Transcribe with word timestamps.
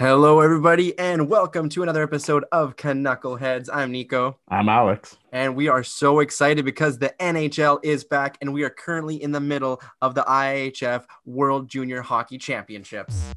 Hello, 0.00 0.40
everybody, 0.40 0.98
and 0.98 1.28
welcome 1.28 1.68
to 1.68 1.82
another 1.82 2.02
episode 2.02 2.46
of 2.52 2.74
Knuckleheads. 2.76 3.68
I'm 3.70 3.92
Nico, 3.92 4.38
I'm 4.48 4.70
Alex. 4.70 5.18
and 5.30 5.54
we 5.54 5.68
are 5.68 5.84
so 5.84 6.20
excited 6.20 6.64
because 6.64 6.96
the 6.96 7.12
NHL 7.20 7.80
is 7.82 8.02
back, 8.02 8.38
and 8.40 8.54
we 8.54 8.62
are 8.62 8.70
currently 8.70 9.22
in 9.22 9.32
the 9.32 9.40
middle 9.40 9.78
of 10.00 10.14
the 10.14 10.22
IIHF 10.22 11.04
World 11.26 11.68
Junior 11.68 12.00
Hockey 12.00 12.38
Championships. 12.38 13.30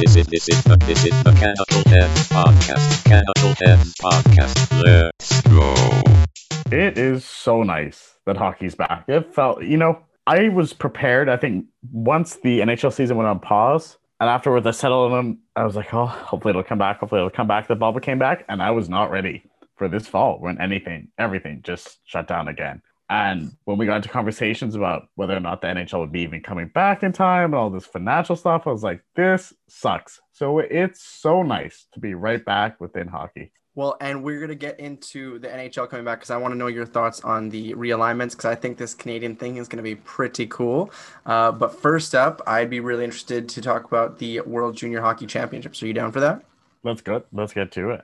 This 0.00 0.16
is 0.16 0.26
this 0.26 0.48
is 0.48 0.64
the 0.64 0.76
this 0.78 1.04
is 1.04 1.22
the 1.22 1.30
Canical 1.34 1.88
Heads 1.92 2.28
podcast. 2.28 3.04
Canical 3.04 3.54
Heads 3.64 3.94
podcast. 4.02 4.82
Let's 4.84 5.42
go. 5.42 6.76
It 6.76 6.98
is 6.98 7.24
so 7.24 7.62
nice 7.62 8.16
that 8.26 8.36
hockey's 8.36 8.74
back. 8.74 9.04
It 9.06 9.32
felt, 9.32 9.62
you 9.62 9.76
know, 9.76 10.00
I 10.26 10.48
was 10.48 10.72
prepared. 10.72 11.28
I 11.28 11.36
think 11.36 11.66
once 11.92 12.34
the 12.34 12.58
NHL 12.62 12.92
season 12.92 13.16
went 13.16 13.28
on 13.28 13.38
pause, 13.38 13.96
and 14.20 14.28
afterwards 14.28 14.66
I 14.66 14.72
settled 14.72 15.12
in, 15.12 15.38
I 15.54 15.64
was 15.64 15.76
like, 15.76 15.92
oh, 15.94 16.06
hopefully 16.06 16.50
it'll 16.50 16.64
come 16.64 16.78
back. 16.78 17.00
Hopefully 17.00 17.20
it'll 17.20 17.30
come 17.30 17.48
back. 17.48 17.68
The 17.68 17.76
bubble 17.76 18.00
came 18.00 18.18
back, 18.18 18.44
and 18.48 18.62
I 18.62 18.70
was 18.70 18.88
not 18.88 19.10
ready 19.10 19.44
for 19.76 19.88
this 19.88 20.08
fall 20.08 20.38
when 20.40 20.60
anything, 20.60 21.08
everything 21.18 21.60
just 21.62 21.98
shut 22.04 22.26
down 22.26 22.48
again. 22.48 22.82
And 23.10 23.56
when 23.64 23.78
we 23.78 23.86
got 23.86 23.96
into 23.96 24.08
conversations 24.10 24.74
about 24.74 25.08
whether 25.14 25.34
or 25.34 25.40
not 25.40 25.62
the 25.62 25.68
NHL 25.68 26.00
would 26.00 26.12
be 26.12 26.20
even 26.20 26.42
coming 26.42 26.68
back 26.68 27.02
in 27.02 27.12
time 27.12 27.46
and 27.46 27.54
all 27.54 27.70
this 27.70 27.86
financial 27.86 28.36
stuff, 28.36 28.66
I 28.66 28.70
was 28.70 28.82
like, 28.82 29.02
this 29.16 29.54
sucks. 29.66 30.20
So 30.32 30.58
it's 30.58 31.02
so 31.02 31.42
nice 31.42 31.86
to 31.92 32.00
be 32.00 32.12
right 32.14 32.44
back 32.44 32.80
within 32.80 33.08
hockey. 33.08 33.52
Well, 33.78 33.96
and 34.00 34.24
we're 34.24 34.40
going 34.40 34.48
to 34.48 34.56
get 34.56 34.80
into 34.80 35.38
the 35.38 35.46
NHL 35.46 35.88
coming 35.88 36.04
back 36.04 36.18
because 36.18 36.30
I 36.30 36.36
want 36.36 36.50
to 36.50 36.58
know 36.58 36.66
your 36.66 36.84
thoughts 36.84 37.20
on 37.20 37.48
the 37.48 37.74
realignments 37.74 38.32
because 38.32 38.46
I 38.46 38.56
think 38.56 38.76
this 38.76 38.92
Canadian 38.92 39.36
thing 39.36 39.58
is 39.58 39.68
going 39.68 39.76
to 39.76 39.84
be 39.84 39.94
pretty 39.94 40.48
cool. 40.48 40.90
Uh, 41.24 41.52
but 41.52 41.80
first 41.80 42.12
up, 42.12 42.42
I'd 42.44 42.70
be 42.70 42.80
really 42.80 43.04
interested 43.04 43.48
to 43.50 43.62
talk 43.62 43.84
about 43.84 44.18
the 44.18 44.40
World 44.40 44.76
Junior 44.76 45.00
Hockey 45.00 45.28
Championships. 45.28 45.80
Are 45.80 45.86
you 45.86 45.92
down 45.92 46.10
for 46.10 46.18
that? 46.18 46.42
Let's 46.82 47.02
go. 47.02 47.22
Let's 47.32 47.52
get 47.52 47.70
to 47.70 47.90
it. 47.90 48.02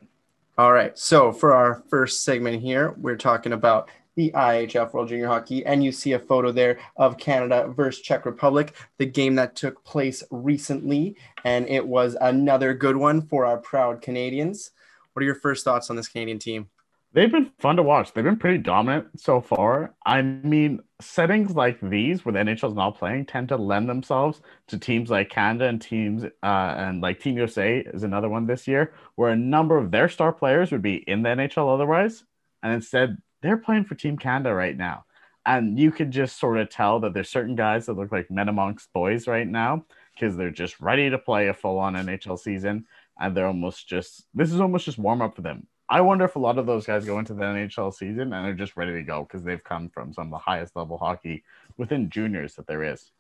All 0.57 0.73
right. 0.73 0.97
So 0.97 1.33
for 1.33 1.53
our 1.53 1.83
first 1.91 2.23
segment 2.23 2.63
here, 2.63 2.95
we're 2.97 3.17
talking 3.17 3.53
about 3.53 3.91
the 4.15 4.31
IIHF 4.31 4.93
World 4.93 5.09
Junior 5.09 5.27
Hockey, 5.27 5.67
and 5.67 5.83
you 5.83 5.91
see 5.91 6.13
a 6.13 6.21
photo 6.21 6.53
there 6.53 6.79
of 6.97 7.19
Canada 7.19 7.67
versus 7.67 8.01
Czech 8.01 8.27
Republic, 8.27 8.77
the 8.99 9.07
game 9.07 9.35
that 9.35 9.57
took 9.57 9.83
place 9.83 10.23
recently, 10.31 11.17
and 11.43 11.69
it 11.69 11.85
was 11.85 12.17
another 12.21 12.75
good 12.75 12.97
one 12.97 13.23
for 13.23 13.45
our 13.45 13.59
proud 13.59 14.01
Canadians. 14.03 14.71
What 15.15 15.23
are 15.23 15.27
your 15.27 15.37
first 15.37 15.65
thoughts 15.65 15.91
on 15.91 15.97
this 15.97 16.09
Canadian 16.09 16.39
team? 16.39 16.69
They've 17.15 17.31
been 17.31 17.53
fun 17.61 17.77
to 17.77 17.83
watch. 17.85 18.13
They've 18.13 18.25
been 18.25 18.37
pretty 18.37 18.59
dominant 18.59 19.21
so 19.21 19.41
far. 19.41 19.95
I 20.05 20.21
mean, 20.21 20.81
settings 21.01 21.55
like 21.55 21.81
these 21.81 22.25
where 22.25 22.33
the 22.33 22.41
NHL 22.41 22.71
is 22.71 22.75
not 22.75 22.99
playing 22.99 23.27
tend 23.27 23.51
to 23.51 23.57
lend 23.57 23.89
themselves 23.89 24.43
to 24.67 24.79
teams 24.79 25.11
like 25.11 25.31
Canada 25.31 25.67
and 25.67 25.81
teams 25.81 26.25
uh, 26.25 26.75
and 26.77 27.01
like 27.01 27.21
Team 27.21 27.37
USA 27.37 27.79
is 27.79 28.03
another 28.03 28.29
one 28.29 28.49
this 28.49 28.67
year, 28.67 28.95
where 29.15 29.31
a 29.31 29.37
number 29.37 29.79
of 29.79 29.93
their 29.93 30.09
star 30.09 30.33
players 30.33 30.73
would 30.73 30.83
be 30.83 30.97
in 31.07 31.23
the 31.23 31.29
NHL 31.29 31.73
otherwise, 31.73 32.25
and 32.65 32.73
instead 32.73 33.17
they're 33.43 33.59
playing 33.59 33.85
for 33.85 33.95
Team 33.95 34.19
Canada 34.19 34.53
right 34.53 34.77
now. 34.77 35.05
And 35.47 35.79
you 35.79 35.93
could 35.93 36.11
just 36.11 36.41
sort 36.41 36.59
of 36.59 36.69
tell 36.69 36.99
that 37.01 37.15
there's 37.15 37.29
certain 37.29 37.55
guys 37.55 37.87
that 37.87 37.93
look 37.93 38.11
like 38.11 38.29
men 38.31 38.49
amongst 38.49 38.93
boys 38.93 39.29
right 39.29 39.47
now 39.47 39.85
because 40.15 40.37
they're 40.37 40.51
just 40.51 40.81
ready 40.81 41.11
to 41.11 41.19
play 41.19 41.49
a 41.49 41.55
full 41.55 41.79
on 41.79 41.95
NHL 41.95 42.39
season 42.39 42.87
and 43.19 43.37
they're 43.37 43.47
almost 43.47 43.89
just 43.89 44.27
this 44.35 44.53
is 44.53 44.61
almost 44.61 44.85
just 44.85 44.99
warm 44.99 45.23
up 45.23 45.37
for 45.37 45.43
them. 45.43 45.67
I 45.89 46.01
wonder 46.01 46.25
if 46.25 46.37
a 46.37 46.39
lot 46.39 46.59
of 46.59 46.67
those 46.67 46.87
guys 46.87 47.05
go 47.05 47.19
into 47.19 47.35
the 47.35 47.43
NHL 47.43 47.93
season 47.93 48.33
and 48.33 48.45
they're 48.47 48.55
just 48.55 48.77
ready 48.77 48.93
to 48.93 49.03
go 49.03 49.23
because 49.23 49.43
they've 49.45 49.63
come 49.63 49.91
from 49.91 50.15
some 50.15 50.27
of 50.29 50.31
the 50.31 50.39
highest 50.39 50.75
level 50.77 50.97
hockey 50.97 51.45
within 51.77 52.09
juniors 52.09 52.55
that 52.55 52.67
there 52.67 52.83
is. 52.83 53.11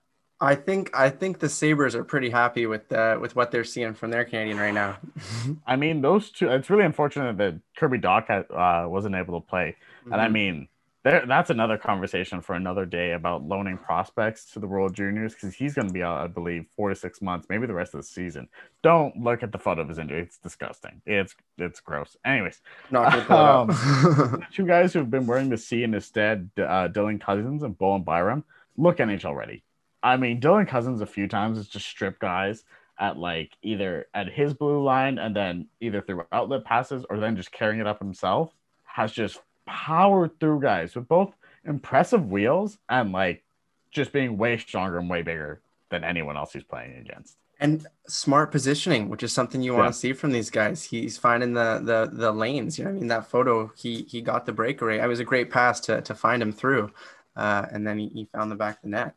I 0.40 0.56
think 0.56 0.90
I 0.94 1.10
think 1.10 1.38
the 1.38 1.48
Sabres 1.48 1.94
are 1.94 2.04
pretty 2.04 2.28
happy 2.30 2.66
with 2.66 2.90
uh, 2.92 3.18
with 3.20 3.36
what 3.36 3.50
they're 3.50 3.64
seeing 3.64 3.94
from 3.94 4.10
their 4.10 4.24
Canadian 4.24 4.58
right 4.58 4.74
now. 4.74 4.96
I 5.66 5.76
mean, 5.76 6.00
those 6.02 6.30
two. 6.30 6.48
It's 6.48 6.68
really 6.70 6.84
unfortunate 6.84 7.36
that 7.38 7.60
Kirby 7.76 7.98
Dach 7.98 8.26
had, 8.26 8.50
uh, 8.50 8.88
wasn't 8.88 9.14
able 9.14 9.40
to 9.40 9.46
play, 9.46 9.76
and 10.10 10.20
I 10.20 10.26
Mhm. 10.28 10.32
mean, 10.32 10.68
there 11.04 11.24
that's 11.26 11.50
another 11.50 11.76
conversation 11.76 12.40
for 12.40 12.54
another 12.54 12.86
day 12.86 13.12
about 13.12 13.44
loaning 13.44 13.76
prospects 13.76 14.46
to 14.52 14.58
the 14.58 14.66
World 14.66 14.94
Juniors 14.94 15.34
because 15.34 15.54
he's 15.54 15.74
going 15.74 15.86
to 15.86 15.92
be 15.92 16.02
out, 16.02 16.16
I 16.18 16.26
believe, 16.26 16.66
four 16.74 16.88
to 16.88 16.94
six 16.94 17.20
months, 17.20 17.46
maybe 17.50 17.66
the 17.66 17.74
rest 17.74 17.94
of 17.94 18.00
the 18.00 18.06
season. 18.06 18.48
Don't 18.82 19.14
look 19.22 19.42
at 19.42 19.52
the 19.52 19.58
photo 19.58 19.82
of 19.82 19.88
his 19.88 19.98
injury; 19.98 20.22
it's 20.22 20.38
disgusting. 20.38 21.02
It's 21.04 21.36
it's 21.58 21.80
gross. 21.80 22.16
Anyways, 22.24 22.60
Not 22.90 23.12
gonna 23.12 23.24
pull 23.24 23.36
it 23.36 23.42
up. 23.42 23.66
the 23.68 24.46
two 24.50 24.66
guys 24.66 24.94
who've 24.94 25.10
been 25.10 25.26
wearing 25.26 25.50
the 25.50 25.58
C 25.58 25.82
in 25.84 25.92
his 25.92 26.06
stead, 26.06 26.50
uh, 26.56 26.88
Dylan 26.88 27.20
Cozens 27.20 27.62
and 27.62 27.76
Bowen 27.76 28.02
Byram, 28.02 28.42
look 28.76 28.96
NHL 28.96 29.36
ready. 29.36 29.62
I 30.02 30.16
mean, 30.16 30.40
Dylan 30.40 30.66
Cozens 30.66 31.02
a 31.02 31.06
few 31.06 31.28
times 31.28 31.58
has 31.58 31.68
just 31.68 31.86
stripped 31.86 32.20
guys 32.20 32.64
at 32.98 33.18
like 33.18 33.52
either 33.62 34.06
at 34.14 34.28
his 34.28 34.54
blue 34.54 34.82
line 34.82 35.18
and 35.18 35.36
then 35.36 35.66
either 35.80 36.00
through 36.00 36.24
outlet 36.32 36.64
passes 36.64 37.04
or 37.10 37.18
then 37.18 37.36
just 37.36 37.52
carrying 37.52 37.80
it 37.80 37.86
up 37.86 37.98
himself. 37.98 38.54
Has 38.84 39.12
just 39.12 39.40
powered 39.66 40.38
through 40.40 40.60
guys 40.60 40.94
with 40.94 41.08
both 41.08 41.34
impressive 41.64 42.26
wheels 42.30 42.78
and 42.88 43.12
like 43.12 43.42
just 43.90 44.12
being 44.12 44.36
way 44.36 44.58
stronger 44.58 44.98
and 44.98 45.08
way 45.08 45.22
bigger 45.22 45.60
than 45.90 46.04
anyone 46.04 46.36
else 46.36 46.52
he's 46.52 46.64
playing 46.64 46.96
against. 46.98 47.36
and 47.60 47.86
smart 48.08 48.50
positioning, 48.50 49.08
which 49.08 49.22
is 49.22 49.32
something 49.32 49.62
you 49.62 49.72
want 49.72 49.84
Yeah. 49.84 49.90
to 49.90 49.96
see 49.96 50.12
from 50.12 50.32
these 50.32 50.50
guys. 50.50 50.84
He's 50.84 51.16
finding 51.16 51.54
the 51.54 51.80
the 51.82 52.10
the 52.12 52.32
lanes. 52.32 52.78
You 52.78 52.84
know, 52.84 52.90
I 52.90 52.94
mean, 52.94 53.06
that 53.08 53.26
photo, 53.28 53.72
he 53.76 54.02
he 54.02 54.20
got 54.20 54.44
the 54.44 54.52
breakaway. 54.52 54.98
It 54.98 55.06
was 55.06 55.20
a 55.20 55.24
great 55.24 55.50
pass 55.50 55.78
to 55.80 56.00
to 56.02 56.14
find 56.14 56.42
him 56.42 56.52
through, 56.52 56.90
uh, 57.36 57.66
and 57.70 57.86
then 57.86 57.98
he, 57.98 58.08
he 58.08 58.24
found 58.34 58.50
the 58.50 58.56
back 58.56 58.76
of 58.78 58.82
the 58.82 58.88
net. 58.88 59.14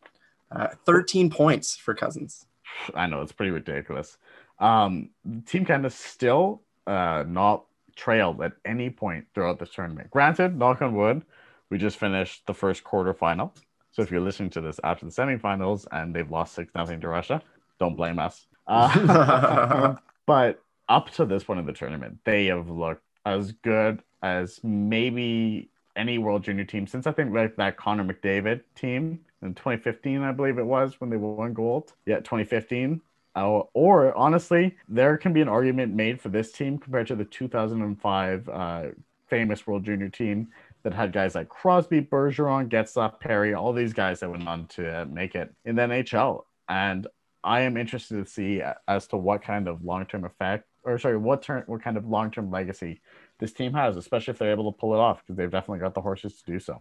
Uh, 0.52 0.68
Thirteen 0.86 1.30
points 1.32 1.76
for 1.76 1.96
Cozens. 1.96 2.46
I 2.94 3.08
know 3.08 3.22
it's 3.24 3.32
pretty 3.32 3.52
ridiculous. 3.52 4.18
Um, 4.60 5.10
Team 5.48 5.66
Canada 5.66 5.90
still 5.90 6.62
uh, 6.86 7.24
not 7.28 7.66
trailed 7.98 8.42
at 8.42 8.54
any 8.64 8.90
point 8.90 9.26
throughout 9.34 9.60
this 9.60 9.72
tournament. 9.72 10.10
Granted, 10.12 10.58
knock 10.58 10.82
on 10.82 10.96
wood, 10.96 11.24
we 11.70 11.78
just 11.78 11.98
finished 11.98 12.46
the 12.46 12.54
first 12.54 12.84
quarter 12.84 13.14
final. 13.14 13.54
So 13.92 14.04
if 14.04 14.12
you're 14.12 14.22
listening 14.22 14.52
to 14.52 14.62
this 14.62 14.80
after 14.84 15.06
the 15.06 15.12
semifinals 15.12 15.86
and 15.92 16.16
they've 16.16 16.30
lost 16.30 16.54
six 16.54 16.74
nothing 16.76 17.02
to 17.02 17.10
Russia, 17.10 17.42
don't 17.80 17.96
blame 17.96 18.20
us. 18.20 18.46
Uh, 18.70 19.96
but 20.26 20.62
up 20.90 21.10
to 21.12 21.24
this 21.24 21.46
point 21.46 21.58
in 21.58 21.66
the 21.66 21.72
tournament, 21.72 22.18
they 22.26 22.48
have 22.48 22.70
looked 22.70 23.02
as 23.26 23.54
good 23.54 24.04
as 24.22 24.60
maybe 24.62 25.70
any 25.96 26.18
World 26.18 26.44
Junior 26.44 26.66
team 26.66 26.86
since 26.86 27.08
I 27.08 27.14
think 27.14 27.34
like 27.34 27.56
that 27.56 27.78
Connor 27.78 28.04
McDavid 28.04 28.62
team 28.76 29.22
in 29.42 29.54
2015, 29.54 30.22
I 30.22 30.34
believe 30.34 30.58
it 30.58 30.66
was 30.66 31.00
when 31.00 31.10
they 31.10 31.16
won 31.16 31.54
gold. 31.54 31.94
Yeah, 32.06 32.18
2015. 32.18 33.02
Uh, 33.38 33.62
or 33.76 34.18
honestly, 34.18 34.76
there 34.88 35.16
can 35.16 35.32
be 35.32 35.42
an 35.42 35.48
argument 35.48 35.94
made 35.94 36.20
for 36.20 36.30
this 36.30 36.52
team 36.52 36.80
compared 36.80 37.06
to 37.06 37.16
the 37.16 37.24
2005 37.24 38.50
uh, 38.50 38.86
famous 39.28 39.68
World 39.68 39.84
Junior 39.84 40.10
team 40.10 40.48
that 40.82 40.92
had 40.92 41.14
guys 41.14 41.36
like 41.36 41.48
Crosby, 41.48 42.02
Bergeron, 42.02 42.68
Getzlaff, 42.68 43.20
Perry, 43.20 43.54
all 43.54 43.74
these 43.74 43.94
guys 43.94 44.22
that 44.22 44.32
went 44.32 44.48
on 44.48 44.66
to 44.70 45.06
make 45.06 45.36
it 45.36 45.54
in 45.66 45.76
the 45.76 45.84
NHL. 45.84 46.46
And 46.68 47.06
I 47.44 47.62
am 47.62 47.78
interested 47.78 48.26
to 48.26 48.30
see 48.30 48.64
as 48.88 49.06
to 49.10 49.18
what 49.18 49.44
kind 49.44 49.68
of 49.68 49.84
long-term 49.86 50.26
effect, 50.26 50.66
or 50.84 50.98
sorry, 50.98 51.18
what 51.18 51.44
turn, 51.44 51.64
what 51.68 51.84
kind 51.84 51.98
of 51.98 52.08
long-term 52.08 52.50
legacy 52.50 53.02
this 53.40 53.54
team 53.54 53.72
has, 53.74 53.98
especially 53.98 54.32
if 54.32 54.40
they're 54.40 54.52
able 54.52 54.72
to 54.72 54.78
pull 54.80 54.96
it 54.96 55.00
off, 55.00 55.22
because 55.22 55.38
they've 55.38 55.52
definitely 55.52 55.80
got 55.80 55.94
the 55.94 56.02
horses 56.02 56.42
to 56.42 56.52
do 56.52 56.60
so. 56.60 56.80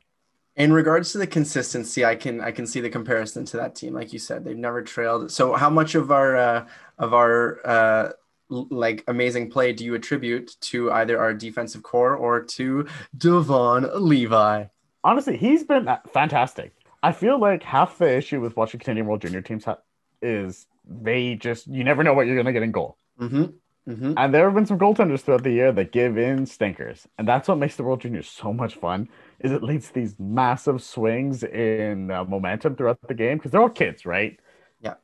In 0.57 0.73
regards 0.73 1.13
to 1.13 1.19
the 1.19 1.27
consistency, 1.27 2.05
I 2.05 2.15
can 2.15 2.41
I 2.41 2.51
can 2.51 2.67
see 2.67 2.81
the 2.81 2.91
comparison 2.91 3.45
to 3.47 3.57
that 3.59 3.75
team. 3.75 3.93
Like 3.93 4.13
you 4.13 4.19
said, 4.19 4.45
they've 4.45 4.57
never 4.57 4.83
trailed. 4.83 5.31
So, 5.31 5.55
how 5.55 5.69
much 5.69 5.95
of 5.95 6.11
our 6.11 6.37
uh, 6.37 6.67
of 6.99 7.13
our 7.13 7.61
uh, 7.67 8.13
like 8.49 9.05
amazing 9.07 9.51
play 9.51 9.73
do 9.73 9.85
you 9.85 9.95
attribute 9.95 10.57
to 10.63 10.91
either 10.93 11.19
our 11.19 11.35
defensive 11.35 11.83
core 11.83 12.15
or 12.15 12.43
to 12.43 12.87
Devon 13.19 13.89
Levi? 13.95 14.65
honestly, 15.07 15.37
he's 15.37 15.65
been 15.65 15.89
uh, 15.89 15.99
fantastic. 16.13 16.73
I 17.03 17.13
feel 17.13 17.39
like 17.39 17.63
half 17.63 17.97
the 17.99 18.13
issue 18.13 18.41
with 18.41 18.57
watching 18.57 18.81
Canadian 18.81 19.07
World 19.07 19.23
Junior 19.23 19.41
teams 19.41 19.65
ha- 19.65 19.79
is 20.21 20.67
they 20.85 21.37
just 21.37 21.67
you 21.69 21.85
never 21.85 22.03
know 22.03 22.13
what 22.13 22.27
you're 22.27 22.37
gonna 22.37 22.53
get 22.53 22.63
in 22.63 22.73
goal. 22.73 22.99
Mm-hmm. 23.21 23.45
Mm-hmm. 23.91 24.15
And 24.17 24.35
there 24.35 24.45
have 24.45 24.55
been 24.55 24.67
some 24.67 24.81
goaltenders 24.81 25.21
throughout 25.21 25.45
the 25.45 25.53
year 25.53 25.71
that 25.71 25.93
give 25.93 26.19
in 26.19 26.45
stinkers, 26.45 27.07
and 27.17 27.27
that's 27.27 27.49
what 27.49 27.59
makes 27.59 27.77
the 27.77 27.85
World 27.85 28.01
Juniors 28.01 28.29
so 28.29 28.53
much 28.53 28.75
fun. 28.75 29.09
Is 29.41 29.53
it 29.53 29.63
leads 29.63 29.89
to 29.89 29.95
these 29.95 30.15
massive 30.19 30.83
swings 30.83 31.43
in 31.43 32.11
uh, 32.11 32.25
momentum 32.25 32.77
throughout 32.77 32.99
the 33.07 33.15
game 33.15 33.39
because 33.39 33.51
they're 33.51 33.61
all 33.61 33.69
kids, 33.69 34.07
right? 34.07 34.39
Yeah. 34.81 34.95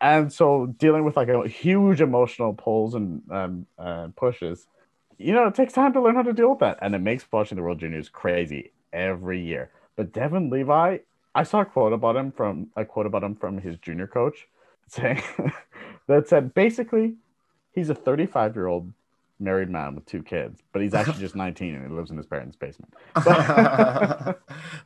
And 0.00 0.32
so 0.32 0.66
dealing 0.66 1.04
with 1.04 1.16
like 1.16 1.28
a 1.28 1.48
huge 1.48 2.00
emotional 2.00 2.52
pulls 2.52 2.94
and 2.94 3.22
um, 3.30 3.66
uh, 3.78 4.08
pushes, 4.16 4.66
you 5.16 5.32
know, 5.32 5.46
it 5.46 5.54
takes 5.54 5.72
time 5.72 5.92
to 5.94 6.00
learn 6.00 6.14
how 6.14 6.22
to 6.22 6.32
deal 6.32 6.50
with 6.50 6.60
that, 6.60 6.78
and 6.80 6.94
it 6.94 7.00
makes 7.00 7.24
watching 7.32 7.56
the 7.56 7.62
World 7.62 7.80
Juniors 7.80 8.08
crazy 8.08 8.72
every 8.92 9.40
year. 9.40 9.70
But 9.96 10.12
Devon 10.12 10.48
Levi, 10.50 10.98
I 11.34 11.42
saw 11.42 11.60
a 11.60 11.64
quote 11.64 11.92
about 11.92 12.16
him 12.16 12.30
from 12.30 12.68
a 12.76 12.84
quote 12.84 13.06
about 13.06 13.24
him 13.24 13.34
from 13.34 13.58
his 13.58 13.78
junior 13.78 14.06
coach 14.06 14.46
saying 14.88 15.22
that 16.06 16.28
said 16.28 16.54
basically 16.54 17.14
he's 17.72 17.90
a 17.90 17.94
35 17.94 18.56
year 18.56 18.66
old 18.66 18.92
married 19.40 19.70
man 19.70 19.94
with 19.94 20.04
two 20.06 20.22
kids, 20.22 20.60
but 20.72 20.82
he's 20.82 20.94
actually 20.94 21.20
just 21.20 21.36
19 21.36 21.74
and 21.74 21.86
he 21.86 21.94
lives 21.94 22.10
in 22.10 22.16
his 22.16 22.26
parents' 22.26 22.56
basement. 22.56 22.92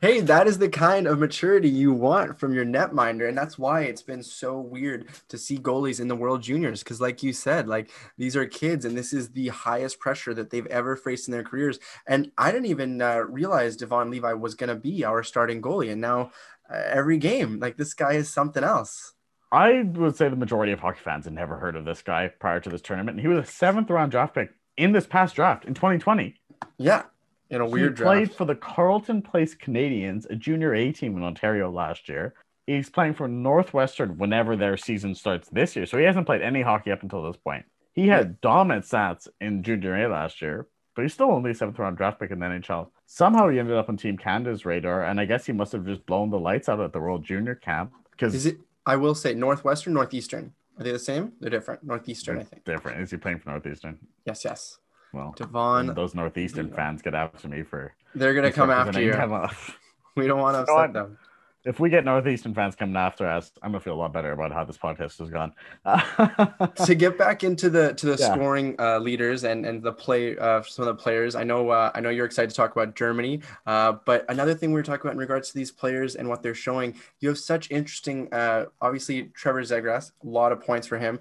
hey, 0.01 0.21
that 0.21 0.45
is 0.47 0.59
the 0.59 0.69
kind 0.69 1.07
of 1.07 1.19
maturity 1.19 1.69
you 1.69 1.91
want 1.91 2.39
from 2.39 2.53
your 2.53 2.65
netminder, 2.65 3.27
and 3.27 3.37
that's 3.37 3.57
why 3.57 3.81
it's 3.81 4.01
been 4.01 4.21
so 4.21 4.59
weird 4.59 5.07
to 5.29 5.37
see 5.37 5.57
goalies 5.57 5.99
in 5.99 6.07
the 6.07 6.15
World 6.15 6.41
Juniors. 6.41 6.83
Because, 6.83 7.01
like 7.01 7.23
you 7.23 7.33
said, 7.33 7.67
like 7.67 7.89
these 8.17 8.35
are 8.35 8.45
kids, 8.45 8.85
and 8.85 8.97
this 8.97 9.13
is 9.13 9.29
the 9.29 9.47
highest 9.49 9.99
pressure 9.99 10.33
that 10.33 10.49
they've 10.49 10.67
ever 10.67 10.95
faced 10.95 11.27
in 11.27 11.31
their 11.31 11.43
careers. 11.43 11.79
And 12.05 12.31
I 12.37 12.51
didn't 12.51 12.67
even 12.67 13.01
uh, 13.01 13.19
realize 13.27 13.75
Devon 13.75 14.11
Levi 14.11 14.33
was 14.33 14.55
going 14.55 14.69
to 14.69 14.75
be 14.75 15.03
our 15.03 15.23
starting 15.23 15.61
goalie, 15.61 15.91
and 15.91 16.01
now 16.01 16.31
uh, 16.69 16.81
every 16.85 17.17
game, 17.17 17.59
like 17.59 17.77
this 17.77 17.93
guy 17.93 18.13
is 18.13 18.29
something 18.29 18.63
else. 18.63 19.13
I 19.53 19.83
would 19.83 20.15
say 20.15 20.29
the 20.29 20.35
majority 20.35 20.71
of 20.71 20.79
hockey 20.79 20.99
fans 21.03 21.25
had 21.25 21.33
never 21.33 21.57
heard 21.57 21.75
of 21.75 21.85
this 21.85 22.01
guy 22.01 22.27
prior 22.27 22.59
to 22.59 22.69
this 22.69 22.81
tournament. 22.81 23.17
And 23.17 23.21
he 23.21 23.27
was 23.27 23.47
a 23.47 23.49
seventh 23.49 23.89
round 23.89 24.11
draft 24.11 24.33
pick 24.33 24.49
in 24.77 24.91
this 24.91 25.05
past 25.05 25.35
draft 25.35 25.65
in 25.65 25.75
2020. 25.75 26.35
Yeah, 26.79 27.03
in 27.51 27.61
a 27.61 27.65
weird 27.65 27.91
he 27.91 27.95
draft. 27.97 28.03
played 28.03 28.33
for 28.33 28.45
the 28.45 28.55
Carleton 28.55 29.21
Place 29.21 29.53
Canadians, 29.53 30.25
a 30.25 30.35
junior 30.35 30.73
A 30.73 30.91
team 30.91 31.15
in 31.15 31.23
Ontario 31.23 31.69
last 31.69 32.09
year. 32.09 32.33
He's 32.65 32.89
playing 32.89 33.13
for 33.13 33.27
Northwestern 33.27 34.17
whenever 34.17 34.55
their 34.55 34.75
season 34.75 35.13
starts 35.13 35.49
this 35.49 35.75
year. 35.75 35.85
So 35.85 35.99
he 35.99 36.05
hasn't 36.05 36.25
played 36.25 36.41
any 36.41 36.63
hockey 36.63 36.91
up 36.91 37.03
until 37.03 37.21
this 37.23 37.37
point. 37.37 37.65
He 37.91 38.07
had 38.07 38.41
dominant 38.41 38.85
stats 38.85 39.27
in 39.39 39.61
junior 39.61 39.95
A 39.95 40.09
last 40.09 40.41
year, 40.41 40.67
but 40.95 41.03
he's 41.03 41.13
still 41.13 41.29
only 41.29 41.51
a 41.51 41.53
seventh 41.53 41.77
round 41.77 41.97
draft 41.97 42.19
pick 42.19 42.31
in 42.31 42.39
the 42.39 42.45
NHL. 42.47 42.87
Somehow 43.05 43.49
he 43.49 43.59
ended 43.59 43.77
up 43.77 43.89
on 43.89 43.97
Team 43.97 44.17
Canada's 44.17 44.65
radar, 44.65 45.03
and 45.03 45.19
I 45.19 45.25
guess 45.25 45.45
he 45.45 45.53
must 45.53 45.73
have 45.73 45.85
just 45.85 46.07
blown 46.07 46.31
the 46.31 46.39
lights 46.39 46.69
out 46.69 46.79
at 46.79 46.91
the 46.91 46.99
World 46.99 47.23
Junior 47.23 47.53
Camp 47.53 47.91
because 48.11 48.33
Is 48.33 48.47
it? 48.47 48.57
I 48.85 48.95
will 48.95 49.15
say 49.15 49.33
Northwestern, 49.33 49.93
Northeastern. 49.93 50.53
Are 50.77 50.83
they 50.83 50.91
the 50.91 50.99
same? 50.99 51.33
They're 51.39 51.49
different. 51.49 51.83
Northeastern, 51.83 52.39
I 52.39 52.43
think. 52.43 52.65
different. 52.65 53.01
Is 53.01 53.11
he 53.11 53.17
playing 53.17 53.39
for 53.39 53.49
Northeastern? 53.49 53.99
Yes, 54.25 54.43
yes. 54.43 54.77
Well, 55.13 55.33
Devon, 55.37 55.93
those 55.93 56.15
Northeastern 56.15 56.71
fans 56.71 57.03
get 57.03 57.13
after 57.13 57.47
me 57.47 57.61
for 57.61 57.93
they're 58.15 58.33
gonna 58.33 58.51
come 58.51 58.71
after 58.71 59.01
you. 59.01 59.13
We 60.15 60.27
don't 60.27 60.39
want 60.39 60.55
to 60.55 60.71
upset 60.71 60.93
them. 60.93 61.17
If 61.65 61.79
we 61.79 61.89
get 61.89 62.03
Northeastern 62.03 62.53
fans 62.53 62.75
coming 62.75 62.95
after 62.97 63.25
us, 63.25 63.51
I'm 63.61 63.71
gonna 63.71 63.79
feel 63.79 63.93
a 63.93 63.95
lot 63.95 64.11
better 64.11 64.31
about 64.33 64.51
how 64.51 64.63
this 64.65 64.77
podcast 64.77 65.17
has 65.19 65.29
gone. 65.29 65.53
to 66.85 66.95
get 66.97 67.17
back 67.17 67.43
into 67.43 67.69
the 67.69 67.93
to 67.93 68.05
the 68.07 68.17
Yeah. 68.19 68.33
scoring 68.33 68.75
uh, 68.79 68.99
leaders 68.99 69.43
and 69.45 69.65
and 69.65 69.81
the 69.81 69.91
play 69.93 70.37
uh, 70.37 70.61
some 70.63 70.87
of 70.87 70.95
the 70.97 71.01
players. 71.01 71.35
I 71.35 71.43
know 71.43 71.69
uh, 71.69 71.91
I 71.95 72.01
know 72.01 72.09
you're 72.09 72.25
excited 72.25 72.49
to 72.49 72.55
talk 72.55 72.71
about 72.73 72.95
Germany, 72.95 73.41
uh, 73.65 73.93
but 74.05 74.25
another 74.29 74.53
thing 74.53 74.71
we 74.71 74.75
were 74.75 74.83
talking 74.83 75.01
about 75.01 75.13
in 75.13 75.19
regards 75.19 75.49
to 75.49 75.55
these 75.55 75.71
players 75.71 76.15
and 76.15 76.27
what 76.27 76.43
they're 76.43 76.53
showing, 76.53 76.95
you 77.19 77.29
have 77.29 77.39
such 77.39 77.71
interesting. 77.71 78.31
Uh, 78.33 78.65
obviously, 78.81 79.23
Trevor 79.33 79.61
Zegras, 79.61 80.11
a 80.23 80.27
lot 80.27 80.51
of 80.51 80.61
points 80.61 80.85
for 80.85 80.97
him, 80.97 81.19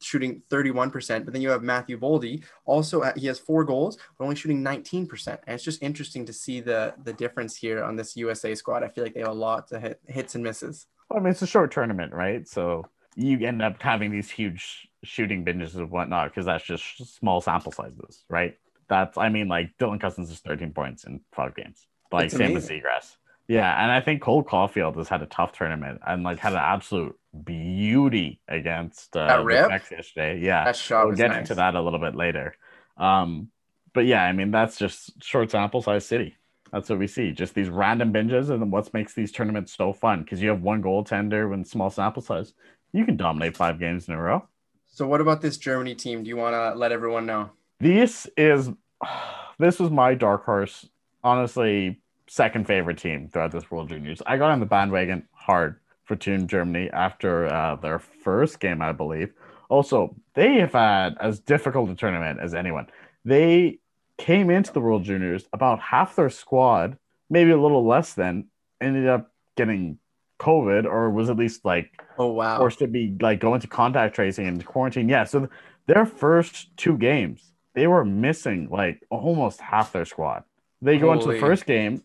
shooting 0.00 0.42
31 0.50 0.90
percent. 0.90 1.24
But 1.24 1.32
then 1.32 1.42
you 1.42 1.48
have 1.50 1.62
Matthew 1.62 1.98
Boldy, 1.98 2.44
also 2.66 3.02
at, 3.04 3.16
he 3.16 3.26
has 3.26 3.38
four 3.38 3.64
goals, 3.64 3.98
but 4.18 4.24
only 4.24 4.36
shooting 4.36 4.62
19 4.62 5.06
percent. 5.06 5.40
And 5.46 5.54
it's 5.54 5.64
just 5.64 5.82
interesting 5.82 6.26
to 6.26 6.32
see 6.32 6.60
the 6.60 6.94
the 7.04 7.12
difference 7.14 7.56
here 7.56 7.82
on 7.82 7.96
this 7.96 8.16
USA 8.16 8.54
squad. 8.54 8.82
I 8.82 8.88
feel 8.88 9.02
like 9.04 9.14
they 9.14 9.20
have 9.20 9.30
a 9.30 9.32
lot 9.32 9.66
to 9.68 9.77
hit 9.80 10.00
hits 10.06 10.34
and 10.34 10.44
misses. 10.44 10.86
Well, 11.08 11.20
I 11.20 11.22
mean, 11.22 11.30
it's 11.30 11.42
a 11.42 11.46
short 11.46 11.72
tournament, 11.72 12.12
right? 12.12 12.46
So 12.46 12.84
you 13.16 13.44
end 13.46 13.62
up 13.62 13.82
having 13.82 14.10
these 14.10 14.30
huge 14.30 14.88
shooting 15.02 15.44
binges 15.44 15.74
and 15.74 15.90
whatnot 15.90 16.30
because 16.30 16.46
that's 16.46 16.64
just 16.64 17.16
small 17.16 17.40
sample 17.40 17.72
sizes, 17.72 18.24
right? 18.28 18.56
That's, 18.88 19.18
I 19.18 19.28
mean, 19.28 19.48
like 19.48 19.76
Dylan 19.78 20.00
Cozens 20.00 20.30
is 20.30 20.38
13 20.40 20.72
points 20.72 21.04
in 21.04 21.20
five 21.32 21.54
games, 21.54 21.86
like 22.10 22.30
same 22.30 22.56
as. 22.56 22.68
Zegras. 22.68 23.16
Yeah, 23.48 23.82
and 23.82 23.90
I 23.90 24.00
think 24.00 24.20
Cole 24.22 24.44
Caufield 24.44 24.96
has 24.96 25.08
had 25.08 25.22
a 25.22 25.26
tough 25.26 25.52
tournament 25.52 26.00
and 26.06 26.22
like 26.22 26.38
had 26.38 26.52
an 26.52 26.58
absolute 26.58 27.18
beauty 27.44 28.40
against 28.46 29.16
uh, 29.16 29.26
That? 29.68 29.90
Yesterday. 29.90 30.40
Yeah, 30.40 30.64
That 30.64 30.76
shot 30.76 31.06
we'll 31.06 31.16
get 31.16 31.28
nice. 31.28 31.40
into 31.40 31.54
that 31.56 31.74
a 31.74 31.80
little 31.80 31.98
bit 31.98 32.14
later. 32.14 32.54
Um, 32.96 33.48
but 33.94 34.06
yeah, 34.06 34.22
I 34.22 34.32
mean, 34.32 34.50
that's 34.50 34.76
just 34.76 35.22
short 35.22 35.50
sample 35.50 35.82
size 35.82 36.04
city. 36.04 36.36
That's 36.72 36.88
what 36.88 36.98
we 36.98 37.06
see. 37.06 37.32
Just 37.32 37.54
these 37.54 37.68
random 37.68 38.12
binges, 38.12 38.50
and 38.50 38.70
what 38.70 38.92
makes 38.92 39.14
these 39.14 39.32
tournaments 39.32 39.74
so 39.76 39.92
fun 39.92 40.22
because 40.22 40.42
you 40.42 40.48
have 40.50 40.62
one 40.62 40.82
goaltender 40.82 41.48
with 41.48 41.66
small 41.66 41.90
sample 41.90 42.22
size. 42.22 42.54
You 42.92 43.04
can 43.04 43.16
dominate 43.16 43.56
five 43.56 43.78
games 43.78 44.08
in 44.08 44.14
a 44.14 44.20
row. 44.20 44.46
So 44.86 45.06
what 45.06 45.20
about 45.20 45.40
this 45.40 45.58
Germany 45.58 45.94
team? 45.94 46.22
Do 46.22 46.28
you 46.28 46.36
want 46.36 46.54
to 46.54 46.78
let 46.78 46.92
everyone 46.92 47.26
know? 47.26 47.50
This 47.80 48.26
is 48.36 48.70
this 49.58 49.78
was 49.78 49.90
my 49.90 50.14
dark 50.14 50.44
horse, 50.44 50.88
honestly, 51.22 52.00
second 52.28 52.66
favorite 52.66 52.98
team 52.98 53.28
throughout 53.28 53.52
this 53.52 53.70
World 53.70 53.88
Juniors. 53.88 54.22
I 54.26 54.36
got 54.36 54.50
on 54.50 54.60
the 54.60 54.66
bandwagon 54.66 55.26
hard 55.32 55.80
for 56.04 56.16
Team 56.16 56.46
Germany 56.46 56.90
after 56.90 57.46
uh, 57.46 57.76
their 57.76 57.98
first 57.98 58.60
game, 58.60 58.82
I 58.82 58.92
believe. 58.92 59.32
Also, 59.68 60.16
they 60.34 60.54
have 60.56 60.72
had 60.72 61.16
as 61.20 61.40
difficult 61.40 61.90
a 61.90 61.94
tournament 61.94 62.40
as 62.40 62.54
anyone. 62.54 62.86
They 63.24 63.78
came 64.18 64.50
into 64.50 64.72
the 64.72 64.80
World 64.80 65.04
Juniors 65.04 65.46
about 65.52 65.80
half 65.80 66.16
their 66.16 66.30
squad, 66.30 66.98
maybe 67.30 67.50
a 67.50 67.60
little 67.60 67.86
less 67.86 68.12
than, 68.14 68.48
ended 68.80 69.08
up 69.08 69.32
getting 69.56 69.98
COVID 70.40 70.84
or 70.84 71.10
was 71.10 71.30
at 71.30 71.36
least 71.36 71.64
like 71.64 72.02
Oh 72.18 72.26
wow. 72.28 72.58
forced 72.58 72.78
to 72.80 72.86
be 72.86 73.16
like 73.20 73.40
going 73.40 73.60
to 73.60 73.66
contact 73.66 74.14
tracing 74.14 74.46
and 74.46 74.64
quarantine. 74.64 75.08
Yeah, 75.08 75.24
so 75.24 75.48
their 75.86 76.04
first 76.06 76.76
two 76.76 76.96
games, 76.96 77.52
they 77.74 77.86
were 77.86 78.04
missing 78.04 78.68
like 78.70 79.02
almost 79.10 79.60
half 79.60 79.92
their 79.92 80.04
squad. 80.04 80.44
They 80.80 80.98
go 80.98 81.12
into 81.12 81.32
the 81.32 81.40
first 81.40 81.66
game, 81.66 82.02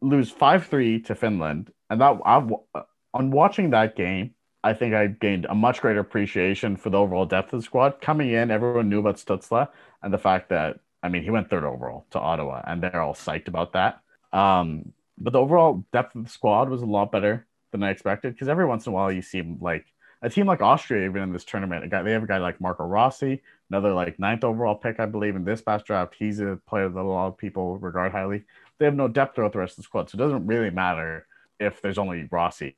lose 0.00 0.30
five 0.30 0.66
three 0.66 1.00
to 1.02 1.14
Finland, 1.14 1.72
and 1.90 2.00
that 2.00 2.18
I, 2.24 2.38
uh, 2.74 2.82
on 3.14 3.30
watching 3.30 3.70
that 3.70 3.94
game, 3.94 4.34
I 4.64 4.72
think 4.72 4.94
I 4.94 5.06
gained 5.06 5.46
a 5.48 5.54
much 5.54 5.80
greater 5.80 6.00
appreciation 6.00 6.76
for 6.76 6.90
the 6.90 6.98
overall 6.98 7.24
depth 7.24 7.52
of 7.52 7.60
the 7.60 7.64
squad. 7.64 8.00
Coming 8.00 8.32
in, 8.32 8.50
everyone 8.50 8.88
knew 8.88 8.98
about 8.98 9.16
Stützle 9.16 9.68
and 10.02 10.12
the 10.12 10.18
fact 10.18 10.48
that 10.48 10.80
I 11.06 11.08
mean 11.08 11.22
he 11.22 11.30
went 11.30 11.48
third 11.48 11.64
overall 11.64 12.06
to 12.10 12.20
Ottawa, 12.20 12.62
and 12.66 12.82
they're 12.82 13.00
all 13.00 13.14
psyched 13.14 13.48
about 13.48 13.72
that. 13.72 14.00
Um, 14.32 14.92
but 15.18 15.32
the 15.32 15.40
overall 15.40 15.84
depth 15.92 16.14
of 16.14 16.24
the 16.24 16.30
squad 16.30 16.68
was 16.68 16.82
a 16.82 16.86
lot 16.86 17.10
better 17.10 17.46
than 17.72 17.82
I 17.82 17.90
expected 17.90 18.34
because 18.34 18.48
every 18.48 18.66
once 18.66 18.86
in 18.86 18.92
a 18.92 18.94
while 18.94 19.10
you 19.10 19.22
see 19.22 19.42
like 19.60 19.86
a 20.22 20.30
team 20.30 20.46
like 20.46 20.60
Austria, 20.60 21.06
even 21.06 21.22
in 21.22 21.32
this 21.32 21.44
tournament, 21.44 21.84
a 21.84 21.88
guy 21.88 22.02
they 22.02 22.12
have 22.12 22.22
a 22.22 22.26
guy 22.26 22.38
like 22.38 22.60
Marco 22.60 22.84
Rossi, 22.84 23.42
another 23.70 23.92
like 23.92 24.18
ninth 24.18 24.44
overall 24.44 24.74
pick, 24.74 24.98
I 24.98 25.06
believe, 25.06 25.36
in 25.36 25.44
this 25.44 25.60
past 25.60 25.86
draft. 25.86 26.14
He's 26.18 26.40
a 26.40 26.58
player 26.66 26.88
that 26.88 27.00
a 27.00 27.02
lot 27.02 27.28
of 27.28 27.38
people 27.38 27.78
regard 27.78 28.12
highly. 28.12 28.44
They 28.78 28.84
have 28.84 28.94
no 28.94 29.08
depth 29.08 29.36
throughout 29.36 29.52
the 29.52 29.58
rest 29.58 29.72
of 29.72 29.76
the 29.76 29.82
squad, 29.84 30.10
so 30.10 30.16
it 30.16 30.18
doesn't 30.18 30.46
really 30.46 30.70
matter 30.70 31.26
if 31.58 31.80
there's 31.80 31.98
only 31.98 32.28
Rossi. 32.30 32.76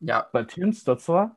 Yeah. 0.00 0.22
But 0.32 0.50
Tim 0.50 0.72
Stützle 0.72 1.32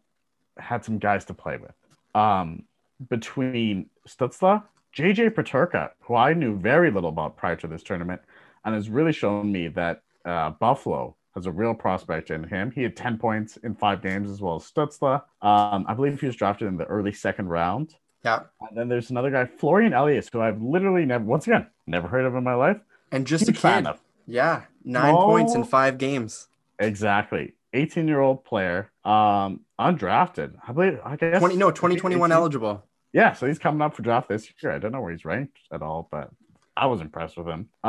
had 0.58 0.84
some 0.84 0.98
guys 0.98 1.26
to 1.26 1.34
play 1.34 1.58
with. 1.58 1.74
Um, 2.16 2.64
between 3.10 3.90
Stützle, 4.08 4.64
JJ 4.98 5.36
Peterka, 5.36 5.92
who 6.00 6.16
I 6.16 6.34
knew 6.34 6.58
very 6.58 6.90
little 6.90 7.10
about 7.10 7.38
prior 7.38 7.56
to 7.58 7.68
this 7.68 7.84
tournament, 7.84 8.20
and 8.66 8.74
has 8.74 8.90
really 8.90 9.14
shown 9.14 9.52
me 9.52 9.68
that 9.68 10.02
uh, 10.26 10.50
Buffalo 10.50 11.16
has 11.36 11.46
a 11.46 11.52
real 11.52 11.76
prospect 11.76 12.32
in 12.32 12.44
him. 12.44 12.72
He 12.72 12.82
had 12.82 12.96
10 12.96 13.20
points 13.20 13.58
in 13.58 13.76
five 13.76 14.02
games 14.02 14.28
as 14.28 14.42
well 14.42 14.56
as 14.56 14.64
Stützle. 14.64 15.22
Um, 15.44 15.86
I 15.88 15.94
believe 15.94 16.20
he 16.20 16.26
was 16.26 16.36
drafted 16.36 16.68
in 16.68 16.78
the 16.78 16.86
early 16.86 17.14
second 17.14 17.48
round. 17.48 17.94
Yeah. 18.26 18.40
And 18.68 18.76
then 18.76 18.88
there's 18.88 19.12
another 19.12 19.30
guy, 19.30 19.46
Florian 19.46 19.94
Elias, 19.94 20.30
who 20.34 20.42
I've 20.42 20.60
literally 20.64 21.06
never, 21.06 21.24
once 21.24 21.46
again, 21.46 21.68
never 21.86 22.08
heard 22.08 22.26
of 22.26 22.34
in 22.34 22.44
my 22.44 22.56
life. 22.56 22.78
And 23.12 23.28
just 23.28 23.44
a 23.44 23.52
Huge 23.52 23.62
kid. 23.62 23.86
of. 23.86 24.00
Yeah. 24.26 24.64
Nine 24.84 25.14
points 25.14 25.54
in 25.54 25.64
five 25.64 26.00
games. 26.00 26.48
Exactly. 26.80 27.54
18 27.74 28.08
year 28.08 28.20
old 28.20 28.44
player, 28.44 28.90
um, 29.06 29.60
undrafted. 29.80 30.56
I 30.68 30.72
believe, 30.72 31.00
I 31.06 31.18
guess. 31.18 31.38
20 31.38 31.56
no, 31.56 31.70
2021 31.70 32.32
18. 32.32 32.36
eligible. 32.36 32.84
Yeah, 33.18 33.34
so 33.34 33.48
he's 33.48 33.58
coming 33.58 33.82
up 33.82 33.96
for 33.96 34.04
draft 34.04 34.30
this 34.30 34.48
year. 34.62 34.72
I 34.72 34.78
don't 34.78 34.92
know 34.92 35.02
where 35.02 35.12
he's 35.12 35.26
ranked 35.26 35.58
at 35.72 35.82
all, 35.82 36.08
but 36.12 36.30
I 36.78 36.86
was 36.86 37.02
impressed 37.02 37.36
with 37.36 37.48
him. 37.48 37.70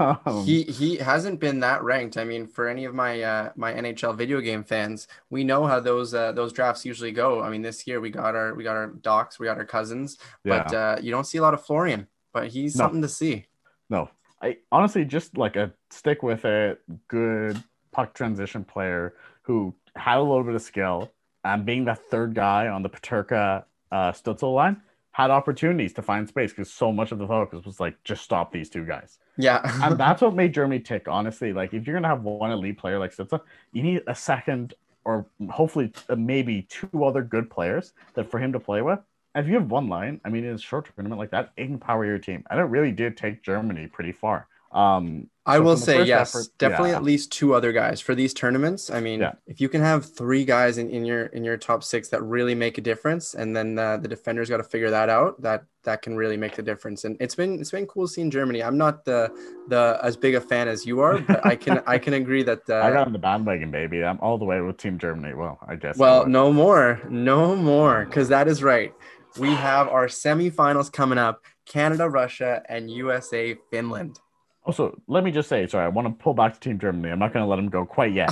Um, 0.00 0.44
he 0.46 0.62
he 0.62 0.98
hasn't 0.98 1.40
been 1.40 1.58
that 1.60 1.82
ranked. 1.82 2.16
I 2.16 2.22
mean, 2.22 2.46
for 2.46 2.68
any 2.68 2.84
of 2.84 2.94
my 2.94 3.20
uh, 3.20 3.50
my 3.56 3.72
NHL 3.72 4.16
video 4.16 4.40
game 4.40 4.62
fans, 4.62 5.08
we 5.30 5.42
know 5.42 5.66
how 5.66 5.80
those 5.80 6.14
uh, 6.14 6.30
those 6.30 6.52
drafts 6.52 6.84
usually 6.84 7.10
go. 7.10 7.42
I 7.42 7.50
mean, 7.50 7.62
this 7.62 7.88
year 7.88 8.00
we 8.00 8.10
got 8.10 8.36
our 8.36 8.54
we 8.54 8.62
got 8.62 8.76
our 8.76 8.86
Dachs, 8.86 9.40
we 9.40 9.46
got 9.46 9.58
our 9.58 9.64
Cozens, 9.66 10.16
but 10.44 10.70
yeah, 10.70 10.78
uh, 10.78 11.00
you 11.02 11.10
don't 11.10 11.24
see 11.24 11.38
a 11.38 11.42
lot 11.42 11.54
of 11.54 11.66
Florian. 11.66 12.06
But 12.32 12.46
he's 12.46 12.76
No. 12.76 12.84
something 12.84 13.02
to 13.02 13.08
see. 13.08 13.46
no, 13.90 14.10
I 14.40 14.58
honestly 14.70 15.04
just 15.04 15.36
like 15.36 15.56
a 15.56 15.72
stick 15.90 16.22
with 16.22 16.44
it, 16.44 16.80
good 17.08 17.60
puck 17.90 18.14
transition 18.14 18.62
player 18.64 19.14
who 19.42 19.74
had 19.96 20.18
a 20.18 20.22
little 20.22 20.44
bit 20.44 20.54
of 20.54 20.62
skill 20.62 21.10
and 21.42 21.66
being 21.66 21.84
the 21.84 21.96
third 21.96 22.34
guy 22.34 22.68
on 22.68 22.84
the 22.84 22.88
Peterka 22.90 23.64
uh, 23.90 24.12
Stützle 24.12 24.54
line 24.54 24.82
had 25.12 25.30
opportunities 25.30 25.92
to 25.94 26.02
find 26.02 26.28
space 26.28 26.52
because 26.52 26.72
so 26.72 26.92
much 26.92 27.10
of 27.10 27.18
the 27.18 27.26
focus 27.26 27.64
was 27.64 27.80
like 27.80 27.96
just 28.04 28.22
stop 28.22 28.52
these 28.52 28.70
two 28.70 28.84
guys. 28.84 29.18
Yeah. 29.36 29.60
and 29.82 29.98
that's 29.98 30.22
what 30.22 30.34
made 30.34 30.54
Germany 30.54 30.80
tick. 30.80 31.08
Honestly, 31.08 31.52
like 31.52 31.74
if 31.74 31.86
you're 31.86 31.96
gonna 31.96 32.08
have 32.08 32.22
one 32.22 32.50
elite 32.50 32.78
player 32.78 32.98
like 32.98 33.14
Stützle, 33.14 33.40
you 33.72 33.82
need 33.82 34.02
a 34.06 34.14
second 34.14 34.74
or 35.04 35.26
hopefully 35.50 35.90
uh, 36.08 36.16
maybe 36.16 36.66
two 36.68 37.04
other 37.04 37.22
good 37.22 37.50
players 37.50 37.94
that 38.14 38.30
for 38.30 38.38
him 38.38 38.52
to 38.52 38.60
play 38.60 38.82
with. 38.82 39.00
If 39.34 39.46
you 39.46 39.54
have 39.54 39.70
one 39.70 39.88
line, 39.88 40.20
I 40.24 40.28
mean, 40.28 40.44
in 40.44 40.54
a 40.54 40.58
short 40.58 40.88
tournament 40.94 41.18
like 41.18 41.30
that, 41.30 41.52
it 41.56 41.66
can 41.66 41.78
power 41.78 42.04
your 42.04 42.18
team, 42.18 42.44
and 42.50 42.58
it 42.58 42.64
really 42.64 42.92
did 42.92 43.16
take 43.16 43.42
Germany 43.42 43.86
pretty 43.86 44.12
far. 44.12 44.48
Um, 44.72 45.28
I 45.48 45.58
will 45.60 45.76
say 45.76 46.04
yes, 46.04 46.34
effort- 46.34 46.48
definitely 46.58 46.90
yeah. 46.90 46.96
at 46.96 47.02
least 47.02 47.32
two 47.32 47.54
other 47.54 47.72
guys 47.72 48.00
for 48.00 48.14
these 48.14 48.34
tournaments. 48.34 48.90
I 48.90 49.00
mean, 49.00 49.20
Yeah. 49.20 49.32
if 49.46 49.60
you 49.60 49.68
can 49.68 49.80
have 49.80 50.04
three 50.04 50.44
guys 50.44 50.78
in, 50.78 50.90
in 50.90 51.04
your 51.04 51.26
in 51.26 51.42
your 51.42 51.56
top 51.56 51.82
six 51.82 52.08
that 52.10 52.22
really 52.22 52.54
make 52.54 52.78
a 52.78 52.80
difference, 52.80 53.34
and 53.34 53.56
then 53.56 53.78
uh, 53.78 53.96
the 53.96 54.08
defenders 54.08 54.48
got 54.48 54.58
to 54.58 54.64
figure 54.64 54.90
that 54.90 55.08
out, 55.08 55.40
that 55.42 55.64
that 55.84 56.02
can 56.02 56.16
really 56.16 56.36
make 56.36 56.54
the 56.54 56.62
difference. 56.62 57.04
And 57.04 57.16
it's 57.18 57.34
been 57.34 57.58
it's 57.60 57.70
been 57.70 57.86
cool 57.86 58.06
seeing 58.06 58.30
Germany. 58.30 58.62
I'm 58.62 58.76
not 58.76 59.04
the 59.04 59.30
the 59.68 59.98
as 60.02 60.16
big 60.16 60.34
a 60.34 60.40
fan 60.40 60.68
as 60.68 60.84
you 60.84 61.00
are, 61.00 61.18
but 61.18 61.44
I 61.46 61.56
can 61.56 61.82
I 61.86 61.98
can 61.98 62.14
agree 62.14 62.42
that 62.42 62.60
I 62.68 62.72
uh, 62.72 62.90
got 62.90 63.06
on 63.06 63.12
the 63.12 63.18
bandwagon, 63.18 63.70
baby. 63.70 64.04
I'm 64.04 64.20
all 64.20 64.38
the 64.38 64.44
way 64.44 64.60
with 64.60 64.76
Team 64.76 64.98
Germany. 64.98 65.34
Well, 65.34 65.58
I 65.66 65.76
guess. 65.76 65.96
Well, 65.96 66.26
no 66.26 66.52
more, 66.52 67.00
no 67.08 67.56
more, 67.56 68.04
because 68.04 68.28
that 68.28 68.48
is 68.48 68.62
right. 68.62 68.92
We 69.38 69.54
have 69.54 69.88
our 69.88 70.06
semifinals 70.08 70.92
coming 70.92 71.18
up: 71.18 71.42
Canada, 71.64 72.08
Russia, 72.08 72.62
and 72.68 72.90
USA, 72.90 73.56
Finland. 73.70 74.20
Also, 74.68 75.00
let 75.06 75.24
me 75.24 75.30
just 75.30 75.48
say, 75.48 75.66
sorry, 75.66 75.86
I 75.86 75.88
want 75.88 76.08
to 76.08 76.22
pull 76.22 76.34
back 76.34 76.52
to 76.52 76.60
Team 76.60 76.78
Germany. 76.78 77.08
I'm 77.10 77.18
not 77.18 77.32
going 77.32 77.42
to 77.42 77.48
let 77.48 77.56
them 77.56 77.70
go 77.70 77.86
quite 77.86 78.12
yet. 78.12 78.28